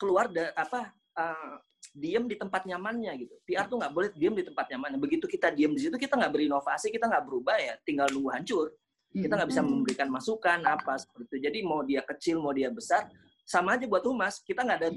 keluar 0.00 0.32
da, 0.32 0.52
apa 0.56 0.92
uh, 1.16 1.56
diem 1.92 2.24
di 2.28 2.36
tempat 2.38 2.64
nyamannya 2.64 3.12
gitu. 3.26 3.34
PR 3.44 3.66
tuh 3.66 3.80
nggak 3.80 3.92
boleh 3.92 4.08
diem 4.14 4.34
di 4.36 4.44
tempat 4.46 4.66
nyamannya. 4.70 4.98
Begitu 5.00 5.26
kita 5.26 5.50
diem 5.52 5.72
di 5.74 5.80
situ 5.88 5.96
kita 5.96 6.16
nggak 6.16 6.32
berinovasi, 6.32 6.92
kita 6.92 7.08
nggak 7.08 7.24
berubah 7.26 7.56
ya, 7.58 7.74
tinggal 7.82 8.06
nunggu 8.12 8.30
hancur. 8.32 8.68
Kita 9.10 9.34
nggak 9.34 9.50
bisa 9.50 9.62
memberikan 9.66 10.06
masukan 10.06 10.62
apa 10.62 10.94
seperti 10.94 11.26
itu. 11.26 11.36
Jadi 11.50 11.58
mau 11.66 11.82
dia 11.82 11.98
kecil 12.06 12.38
mau 12.38 12.54
dia 12.54 12.70
besar 12.70 13.10
sama 13.42 13.74
aja 13.74 13.90
buat 13.90 14.06
humas. 14.06 14.38
Kita 14.38 14.62
nggak 14.62 14.78
ada 14.78 14.90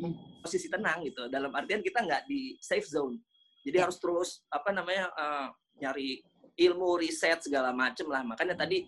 posisi 0.46 0.70
tenang 0.70 1.02
gitu. 1.02 1.26
Dalam 1.34 1.50
artian 1.50 1.82
kita 1.82 2.06
nggak 2.06 2.30
di 2.30 2.54
safe 2.62 2.86
zone. 2.86 3.18
Jadi 3.66 3.78
harus 3.82 3.98
terus 3.98 4.46
apa 4.54 4.70
namanya 4.70 5.10
uh, 5.18 5.50
nyari 5.82 6.22
ilmu 6.54 7.02
riset 7.02 7.42
segala 7.42 7.74
macem 7.74 8.06
lah. 8.06 8.22
Makanya 8.22 8.54
tadi 8.54 8.86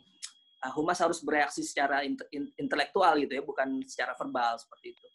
humas 0.74 0.98
harus 1.02 1.20
bereaksi 1.22 1.62
secara 1.62 2.02
intelektual 2.58 3.20
gitu 3.20 3.34
ya, 3.38 3.44
bukan 3.44 3.84
secara 3.86 4.16
verbal 4.18 4.58
seperti 4.58 4.96
itu. 4.96 5.08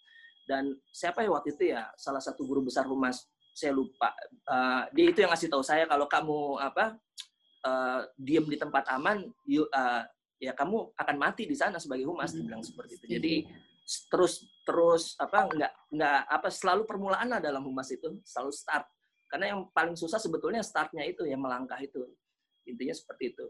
Dan 0.47 0.75
siapa 0.91 1.23
ya 1.23 1.31
waktu 1.31 1.55
itu 1.55 1.75
ya 1.75 1.87
salah 1.95 2.21
satu 2.23 2.43
guru 2.43 2.67
besar 2.67 2.87
humas 2.87 3.27
saya 3.55 3.75
lupa. 3.75 4.15
Uh, 4.47 4.87
dia 4.95 5.11
itu 5.11 5.19
yang 5.23 5.31
ngasih 5.31 5.51
tahu 5.51 5.63
saya 5.63 5.87
kalau 5.87 6.07
kamu 6.11 6.59
apa 6.59 6.99
uh, 7.67 8.01
diem 8.19 8.47
di 8.47 8.57
tempat 8.59 8.87
aman, 8.91 9.27
you, 9.47 9.67
uh, 9.71 10.03
ya 10.43 10.55
kamu 10.55 10.91
akan 10.97 11.17
mati 11.19 11.47
di 11.47 11.55
sana 11.55 11.79
sebagai 11.79 12.07
humas. 12.07 12.35
Hmm. 12.35 12.43
Dibilang 12.43 12.63
seperti 12.67 12.99
itu. 12.99 13.07
Jadi 13.19 13.35
terus 14.07 14.47
terus 14.63 15.19
apa 15.19 15.51
nggak 15.51 15.73
nggak 15.91 16.21
apa 16.31 16.49
selalu 16.53 16.87
permulaan 16.87 17.27
lah 17.27 17.41
dalam 17.43 17.67
humas 17.67 17.91
itu 17.91 18.23
selalu 18.23 18.55
start 18.55 18.87
karena 19.27 19.55
yang 19.55 19.67
paling 19.75 19.99
susah 19.99 20.23
sebetulnya 20.23 20.63
startnya 20.63 21.03
itu 21.03 21.27
ya 21.27 21.35
melangkah 21.35 21.79
itu 21.83 22.07
intinya 22.67 22.95
seperti 22.95 23.35
itu 23.35 23.47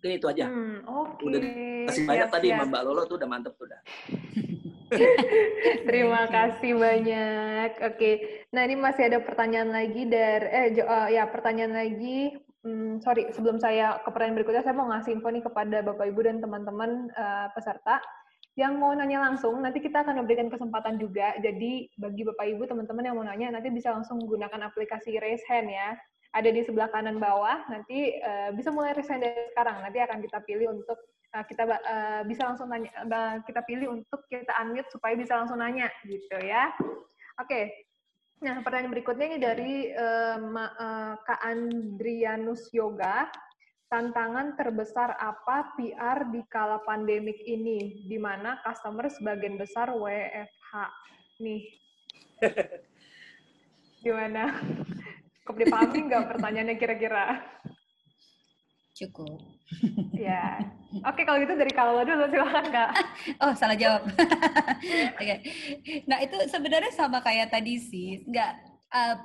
mungkin 0.00 0.16
itu 0.16 0.26
aja 0.26 0.44
Hmm, 0.48 0.80
oke. 0.82 1.20
udah 1.20 1.40
kasih 1.84 2.02
banyak 2.08 2.24
Siap, 2.24 2.32
tadi 2.32 2.48
siap. 2.48 2.64
Mbak 2.66 2.82
Lolo 2.82 3.02
tuh 3.04 3.16
udah 3.20 3.28
mantep 3.28 3.52
tuh 3.52 3.68
udah 3.68 3.80
Terima 5.86 6.26
kasih 6.26 6.72
banyak. 6.74 7.78
Oke, 7.84 8.10
nah 8.50 8.64
ini 8.64 8.74
masih 8.74 9.06
ada 9.06 9.20
pertanyaan 9.20 9.70
lagi 9.70 10.02
dari 10.02 10.46
eh 10.46 10.66
jo- 10.72 10.88
eh, 10.88 11.14
ya 11.14 11.28
pertanyaan 11.28 11.70
lagi. 11.70 12.34
Hmm, 12.60 12.98
sorry, 12.98 13.30
sebelum 13.30 13.56
saya 13.56 14.02
ke 14.02 14.08
pertanyaan 14.08 14.36
berikutnya, 14.36 14.60
saya 14.60 14.74
mau 14.74 14.90
ngasih 14.90 15.14
info 15.14 15.30
nih 15.30 15.40
kepada 15.40 15.80
Bapak 15.80 16.10
Ibu 16.10 16.20
dan 16.24 16.36
teman-teman 16.40 16.90
eh, 17.08 17.46
peserta 17.52 18.02
yang 18.58 18.76
mau 18.76 18.90
nanya 18.90 19.22
langsung. 19.22 19.62
Nanti 19.62 19.78
kita 19.78 20.02
akan 20.02 20.18
memberikan 20.18 20.50
kesempatan 20.50 20.98
juga. 20.98 21.38
Jadi 21.38 21.86
bagi 21.94 22.26
Bapak 22.26 22.50
Ibu 22.50 22.66
teman-teman 22.66 23.04
yang 23.04 23.14
mau 23.14 23.22
nanya, 23.22 23.52
nanti 23.52 23.70
bisa 23.70 23.94
langsung 23.94 24.18
menggunakan 24.18 24.58
aplikasi 24.66 25.22
raise 25.22 25.46
hand 25.46 25.70
ya. 25.70 25.94
Ada 26.30 26.50
di 26.54 26.62
sebelah 26.62 26.88
kanan 26.94 27.18
bawah. 27.18 27.66
Nanti 27.70 28.14
eh, 28.18 28.50
bisa 28.54 28.70
mulai 28.70 28.94
hand 28.94 29.22
dari 29.22 29.50
sekarang. 29.50 29.82
Nanti 29.82 29.98
akan 29.98 30.18
kita 30.22 30.38
pilih 30.46 30.78
untuk 30.78 30.98
uh, 31.34 31.44
kita 31.46 31.62
uh, 31.66 32.22
bisa 32.26 32.42
langsung 32.46 32.68
nanya, 32.70 32.90
uh, 33.06 33.36
kita 33.46 33.62
pilih 33.66 34.02
untuk 34.02 34.26
kita 34.26 34.50
unmute 34.62 34.90
supaya 34.90 35.14
bisa 35.14 35.38
langsung 35.38 35.62
nanya 35.62 35.90
gitu 36.06 36.36
ya. 36.42 36.74
Oke. 37.38 37.86
Nah, 38.40 38.64
pertanyaan 38.64 38.92
berikutnya 38.96 39.26
ini 39.28 39.38
dari 39.38 39.74
uh, 39.92 40.40
Ma- 40.40 40.76
uh, 40.76 41.14
Kak 41.28 41.40
Andrianus 41.44 42.72
Yoga. 42.72 43.28
Tantangan 43.90 44.54
terbesar 44.54 45.18
apa 45.18 45.74
PR 45.74 46.30
di 46.30 46.46
kala 46.46 46.78
pandemik 46.86 47.42
ini, 47.42 48.06
di 48.06 48.22
mana 48.22 48.62
customer 48.62 49.10
sebagian 49.10 49.58
besar 49.58 49.90
WFH? 49.90 50.72
Nih. 51.42 51.62
Gimana? 54.06 54.54
Cukup 55.50 55.66
dipahami 55.66 56.06
nggak 56.06 56.30
pertanyaannya 56.30 56.78
kira-kira? 56.78 57.42
Cukup. 58.94 59.42
Ya. 60.14 60.62
Oke, 61.02 61.26
kalau 61.26 61.42
gitu 61.42 61.58
dari 61.58 61.74
kalau 61.74 62.06
dulu 62.06 62.30
silakan 62.30 62.70
Kak. 62.70 62.90
Oh, 63.42 63.50
salah 63.58 63.74
jawab. 63.74 64.06
Oke. 65.18 65.34
Nah, 66.06 66.22
itu 66.22 66.38
sebenarnya 66.46 66.94
sama 66.94 67.18
kayak 67.18 67.50
tadi 67.50 67.82
sih. 67.82 68.22
Nggak, 68.30 68.62
uh, 68.94 69.18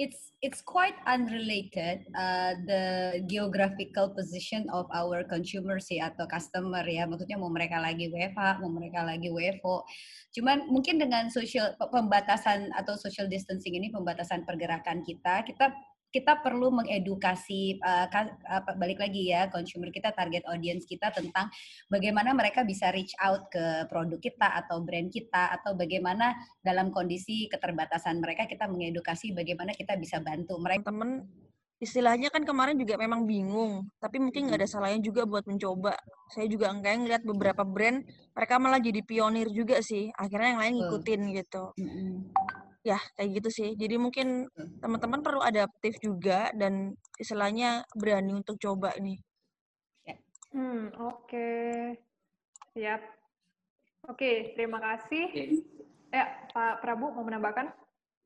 it's 0.00 0.32
it's 0.40 0.64
quite 0.64 0.96
unrelated 1.04 2.08
uh, 2.16 2.56
the 2.64 2.84
geographical 3.28 4.08
position 4.16 4.64
of 4.72 4.88
our 4.96 5.20
consumer 5.28 5.76
sih 5.76 6.00
atau 6.00 6.24
customer 6.24 6.80
ya. 6.88 7.04
Maksudnya 7.04 7.36
mau 7.36 7.52
mereka 7.52 7.76
lagi 7.76 8.08
WFH, 8.08 8.64
mau 8.64 8.72
mereka 8.72 9.04
lagi 9.04 9.28
WFO. 9.28 9.84
Cuman 10.32 10.72
mungkin 10.72 10.96
dengan 10.96 11.28
social 11.28 11.76
pembatasan 11.76 12.72
atau 12.72 12.96
social 12.96 13.28
distancing 13.28 13.76
ini 13.76 13.92
pembatasan 13.92 14.48
pergerakan 14.48 15.04
kita, 15.04 15.44
kita 15.44 15.68
kita 16.10 16.42
perlu 16.42 16.74
mengedukasi 16.74 17.78
uh, 17.78 18.10
ka- 18.10 18.34
balik 18.74 18.98
lagi 18.98 19.30
ya 19.30 19.46
consumer 19.46 19.94
kita 19.94 20.10
target 20.10 20.42
audience 20.50 20.82
kita 20.82 21.14
tentang 21.14 21.46
bagaimana 21.86 22.34
mereka 22.34 22.66
bisa 22.66 22.90
reach 22.90 23.14
out 23.22 23.46
ke 23.46 23.86
produk 23.86 24.18
kita 24.18 24.58
atau 24.58 24.82
brand 24.82 25.06
kita 25.06 25.54
atau 25.54 25.78
bagaimana 25.78 26.34
dalam 26.66 26.90
kondisi 26.90 27.46
keterbatasan 27.46 28.18
mereka 28.18 28.50
kita 28.50 28.66
mengedukasi 28.66 29.30
bagaimana 29.30 29.70
kita 29.72 29.94
bisa 29.94 30.18
bantu 30.18 30.58
mereka. 30.58 30.90
Temen 30.90 31.30
istilahnya 31.80 32.28
kan 32.28 32.44
kemarin 32.44 32.76
juga 32.76 33.00
memang 33.00 33.24
bingung 33.24 33.88
tapi 34.02 34.20
mungkin 34.20 34.50
nggak 34.50 34.66
ada 34.66 34.68
salahnya 34.68 35.00
juga 35.00 35.24
buat 35.24 35.46
mencoba. 35.46 35.94
Saya 36.34 36.50
juga 36.50 36.74
kayak 36.74 36.98
ngeliat 37.06 37.22
beberapa 37.22 37.62
brand 37.62 38.02
mereka 38.34 38.58
malah 38.58 38.82
jadi 38.82 39.00
pionir 39.06 39.46
juga 39.54 39.78
sih 39.78 40.10
akhirnya 40.18 40.58
yang 40.58 40.60
lain 40.60 40.74
ngikutin 40.82 41.20
gitu. 41.38 41.64
Mm-mm. 41.78 42.14
Ya 42.80 42.96
kayak 43.14 43.30
gitu 43.40 43.48
sih 43.52 43.68
jadi 43.76 44.00
mungkin 44.00 44.48
teman-teman 44.80 45.20
perlu 45.20 45.44
adaptif 45.44 46.00
juga 46.00 46.48
dan 46.56 46.96
istilahnya 47.20 47.84
berani 47.92 48.32
untuk 48.36 48.56
coba 48.56 48.96
nih 48.96 49.20
Hmm, 50.50 50.90
oke. 50.98 51.50
Siap. 52.74 53.00
Oke, 54.10 54.50
terima 54.58 54.82
kasih. 54.82 55.30
Oke. 55.30 55.62
Ya, 56.10 56.26
Pak 56.50 56.82
Prabu 56.82 57.14
mau 57.14 57.22
menambahkan? 57.22 57.70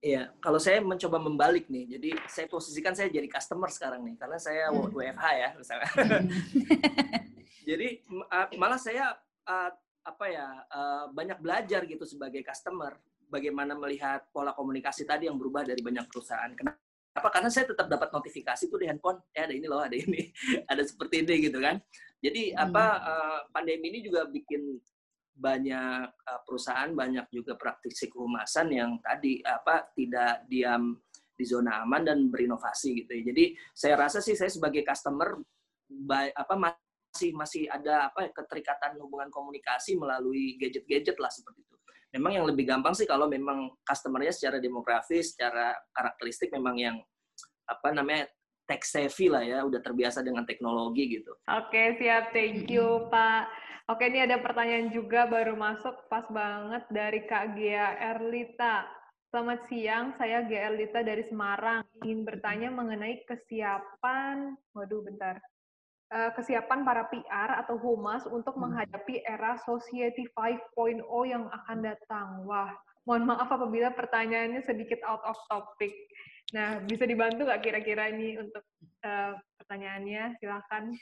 Iya, 0.01 0.33
kalau 0.41 0.57
saya 0.61 0.81
mencoba 0.81 1.21
membalik 1.21 1.69
nih, 1.69 1.97
jadi 1.97 2.17
saya 2.29 2.49
posisikan 2.49 2.97
saya 2.97 3.09
jadi 3.13 3.29
customer 3.29 3.69
sekarang 3.73 4.05
nih, 4.05 4.17
karena 4.17 4.41
saya 4.41 4.73
Hmm. 4.73 4.89
WFH 4.93 5.27
ya, 5.37 5.49
misalnya. 5.57 5.89
jadi 7.69 7.89
m- 8.09 8.29
uh, 8.29 8.49
malah 8.57 8.81
saya 8.81 9.17
uh, 9.49 9.71
apa 10.05 10.25
ya 10.29 10.49
uh, 10.69 11.05
banyak 11.13 11.41
belajar 11.41 11.85
gitu 11.89 12.05
sebagai 12.09 12.41
customer, 12.45 12.97
bagaimana 13.29 13.75
melihat 13.79 14.27
pola 14.31 14.53
komunikasi 14.53 15.05
tadi 15.09 15.27
yang 15.29 15.37
berubah 15.39 15.65
dari 15.67 15.81
banyak 15.81 16.07
perusahaan. 16.09 16.53
Kenapa? 16.53 17.29
Karena 17.31 17.51
saya 17.51 17.71
tetap 17.71 17.87
dapat 17.87 18.11
notifikasi 18.11 18.67
tuh 18.67 18.79
di 18.81 18.91
handphone, 18.91 19.23
ya 19.31 19.47
ada 19.47 19.55
ini 19.55 19.67
loh, 19.71 19.83
ada 19.83 19.95
ini, 19.95 20.35
ada 20.73 20.83
seperti 20.83 21.23
ini 21.23 21.35
gitu 21.51 21.59
kan. 21.63 21.79
Jadi 22.19 22.57
Hmm. 22.57 22.73
apa 22.73 22.85
uh, 23.05 23.39
pandemi 23.53 23.93
ini 23.93 24.01
juga 24.03 24.27
bikin 24.27 24.81
banyak 25.35 26.07
uh, 26.09 26.41
perusahaan 26.47 26.91
banyak 26.95 27.27
juga 27.35 27.59
praktisi 27.59 28.07
kehumasan 28.07 28.71
yang 28.71 28.91
tadi 29.03 29.43
apa 29.43 29.91
tidak 29.93 30.47
diam 30.47 30.95
di 31.35 31.43
zona 31.43 31.83
aman 31.83 32.07
dan 32.07 32.19
berinovasi 32.31 33.03
gitu 33.05 33.11
ya. 33.19 33.23
Jadi 33.35 33.45
saya 33.75 33.95
rasa 33.99 34.23
sih 34.23 34.39
saya 34.39 34.51
sebagai 34.51 34.87
customer 34.87 35.35
ba- 35.91 36.31
apa 36.31 36.55
masih 36.55 37.35
masih 37.35 37.67
ada 37.67 38.11
apa 38.11 38.31
keterikatan 38.31 38.99
hubungan 39.03 39.31
komunikasi 39.35 39.99
melalui 39.99 40.55
gadget-gadget 40.59 41.19
lah 41.19 41.31
seperti 41.31 41.67
itu. 41.67 41.77
Memang 42.15 42.31
yang 42.31 42.47
lebih 42.47 42.63
gampang 42.71 42.95
sih 42.95 43.11
kalau 43.11 43.27
memang 43.27 43.75
customernya 43.83 44.31
secara 44.31 44.63
demografis, 44.63 45.35
secara 45.35 45.75
karakteristik 45.91 46.55
memang 46.55 46.79
yang 46.79 46.97
apa 47.67 47.91
namanya 47.91 48.31
tech 48.71 48.87
savvy 48.87 49.27
lah 49.27 49.43
ya, 49.43 49.67
udah 49.67 49.83
terbiasa 49.83 50.23
dengan 50.23 50.47
teknologi 50.47 51.19
gitu. 51.21 51.35
Oke, 51.51 51.99
siap. 51.99 52.31
Thank 52.31 52.71
you, 52.71 53.11
Pak. 53.11 53.51
Oke, 53.91 54.09
ini 54.09 54.25
ada 54.25 54.41
pertanyaan 54.41 54.89
juga 54.95 55.29
baru 55.29 55.59
masuk 55.59 56.09
pas 56.09 56.25
banget 56.33 56.87
dari 56.89 57.21
Kak 57.29 57.59
Gia 57.59 57.99
Erlita. 57.99 58.89
Selamat 59.29 59.67
siang, 59.67 60.15
saya 60.17 60.47
Gia 60.47 60.73
Erlita 60.73 61.03
dari 61.03 61.27
Semarang. 61.27 61.83
Ingin 62.01 62.25
bertanya 62.25 62.71
mengenai 62.73 63.27
kesiapan, 63.29 64.57
waduh 64.73 65.03
bentar, 65.03 65.43
kesiapan 66.15 66.87
para 66.87 67.11
PR 67.11 67.59
atau 67.65 67.75
humas 67.75 68.23
untuk 68.31 68.55
Hmm. 68.55 68.71
menghadapi 68.71 69.27
era 69.27 69.59
Society 69.67 70.31
5.0 70.31 71.27
yang 71.27 71.51
akan 71.51 71.79
datang. 71.83 72.47
Wah, 72.47 72.71
mohon 73.03 73.27
maaf 73.27 73.51
apabila 73.51 73.91
pertanyaannya 73.91 74.63
sedikit 74.63 75.03
out 75.03 75.23
of 75.27 75.37
topic. 75.51 75.91
Nah, 76.55 76.79
bisa 76.87 77.03
dibantu 77.03 77.51
nggak 77.51 77.63
kira-kira 77.67 78.15
ini 78.15 78.39
untuk 78.39 78.63
eh, 79.03 79.35
pertanyaannya? 79.59 80.39
Silakan. 80.39 80.95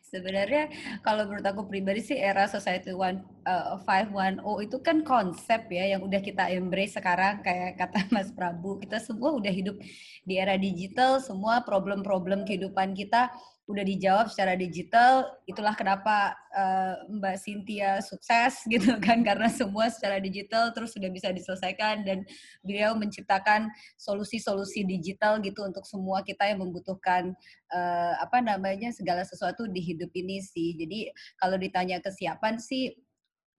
Sebenarnya 0.00 0.72
kalau 1.04 1.28
menurut 1.28 1.44
aku 1.44 1.68
pribadi 1.68 2.00
sih 2.00 2.16
era 2.16 2.48
Society 2.48 2.96
One 2.96 3.20
uh, 3.44 3.76
510 3.84 4.40
itu 4.64 4.76
kan 4.80 5.04
konsep 5.04 5.68
ya 5.68 5.92
yang 5.92 6.00
udah 6.08 6.24
kita 6.24 6.48
embrace 6.48 6.96
sekarang 6.96 7.44
kayak 7.44 7.76
kata 7.76 8.08
Mas 8.16 8.32
Prabu 8.32 8.80
kita 8.80 8.96
semua 8.96 9.36
udah 9.36 9.52
hidup 9.52 9.76
di 10.24 10.40
era 10.40 10.56
digital 10.56 11.20
semua 11.20 11.60
problem-problem 11.68 12.48
kehidupan 12.48 12.96
kita 12.96 13.28
udah 13.68 13.84
dijawab 13.84 14.26
secara 14.32 14.56
digital 14.56 15.28
itulah 15.44 15.76
kenapa 15.76 16.32
uh, 16.56 17.04
Mbak 17.12 17.36
Cynthia 17.36 18.00
sukses 18.00 18.64
gitu 18.72 18.96
kan 18.96 19.20
karena 19.20 19.52
semua 19.52 19.92
secara 19.92 20.16
digital 20.18 20.72
terus 20.72 20.96
sudah 20.96 21.12
bisa 21.12 21.28
diselesaikan 21.28 22.00
dan 22.02 22.24
beliau 22.64 22.96
menciptakan 22.96 23.68
solusi-solusi 24.00 24.88
digital 24.88 25.44
gitu 25.44 25.68
untuk 25.68 25.84
semua 25.84 26.24
kita 26.24 26.48
yang 26.48 26.64
membutuhkan 26.64 27.36
uh, 27.68 28.14
apa 28.24 28.40
namanya 28.40 28.88
segala 28.88 29.20
sesuatu 29.28 29.68
di 29.68 29.84
hidup 29.84 30.08
ini 30.16 30.40
sih. 30.40 30.72
Jadi 30.80 31.12
kalau 31.36 31.60
ditanya 31.60 32.00
kesiapan 32.00 32.56
sih 32.56 32.96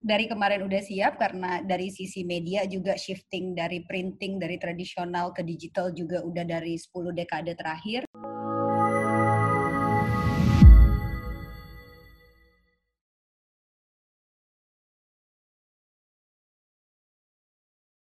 dari 0.00 0.26
kemarin 0.26 0.64
udah 0.64 0.80
siap 0.80 1.20
karena 1.20 1.60
dari 1.60 1.92
sisi 1.92 2.24
media 2.24 2.64
juga 2.64 2.96
shifting 2.96 3.52
dari 3.52 3.84
printing 3.84 4.40
dari 4.40 4.56
tradisional 4.56 5.30
ke 5.36 5.44
digital 5.44 5.92
juga 5.92 6.24
udah 6.24 6.42
dari 6.42 6.74
10 6.74 7.14
dekade 7.14 7.52
terakhir. 7.54 8.08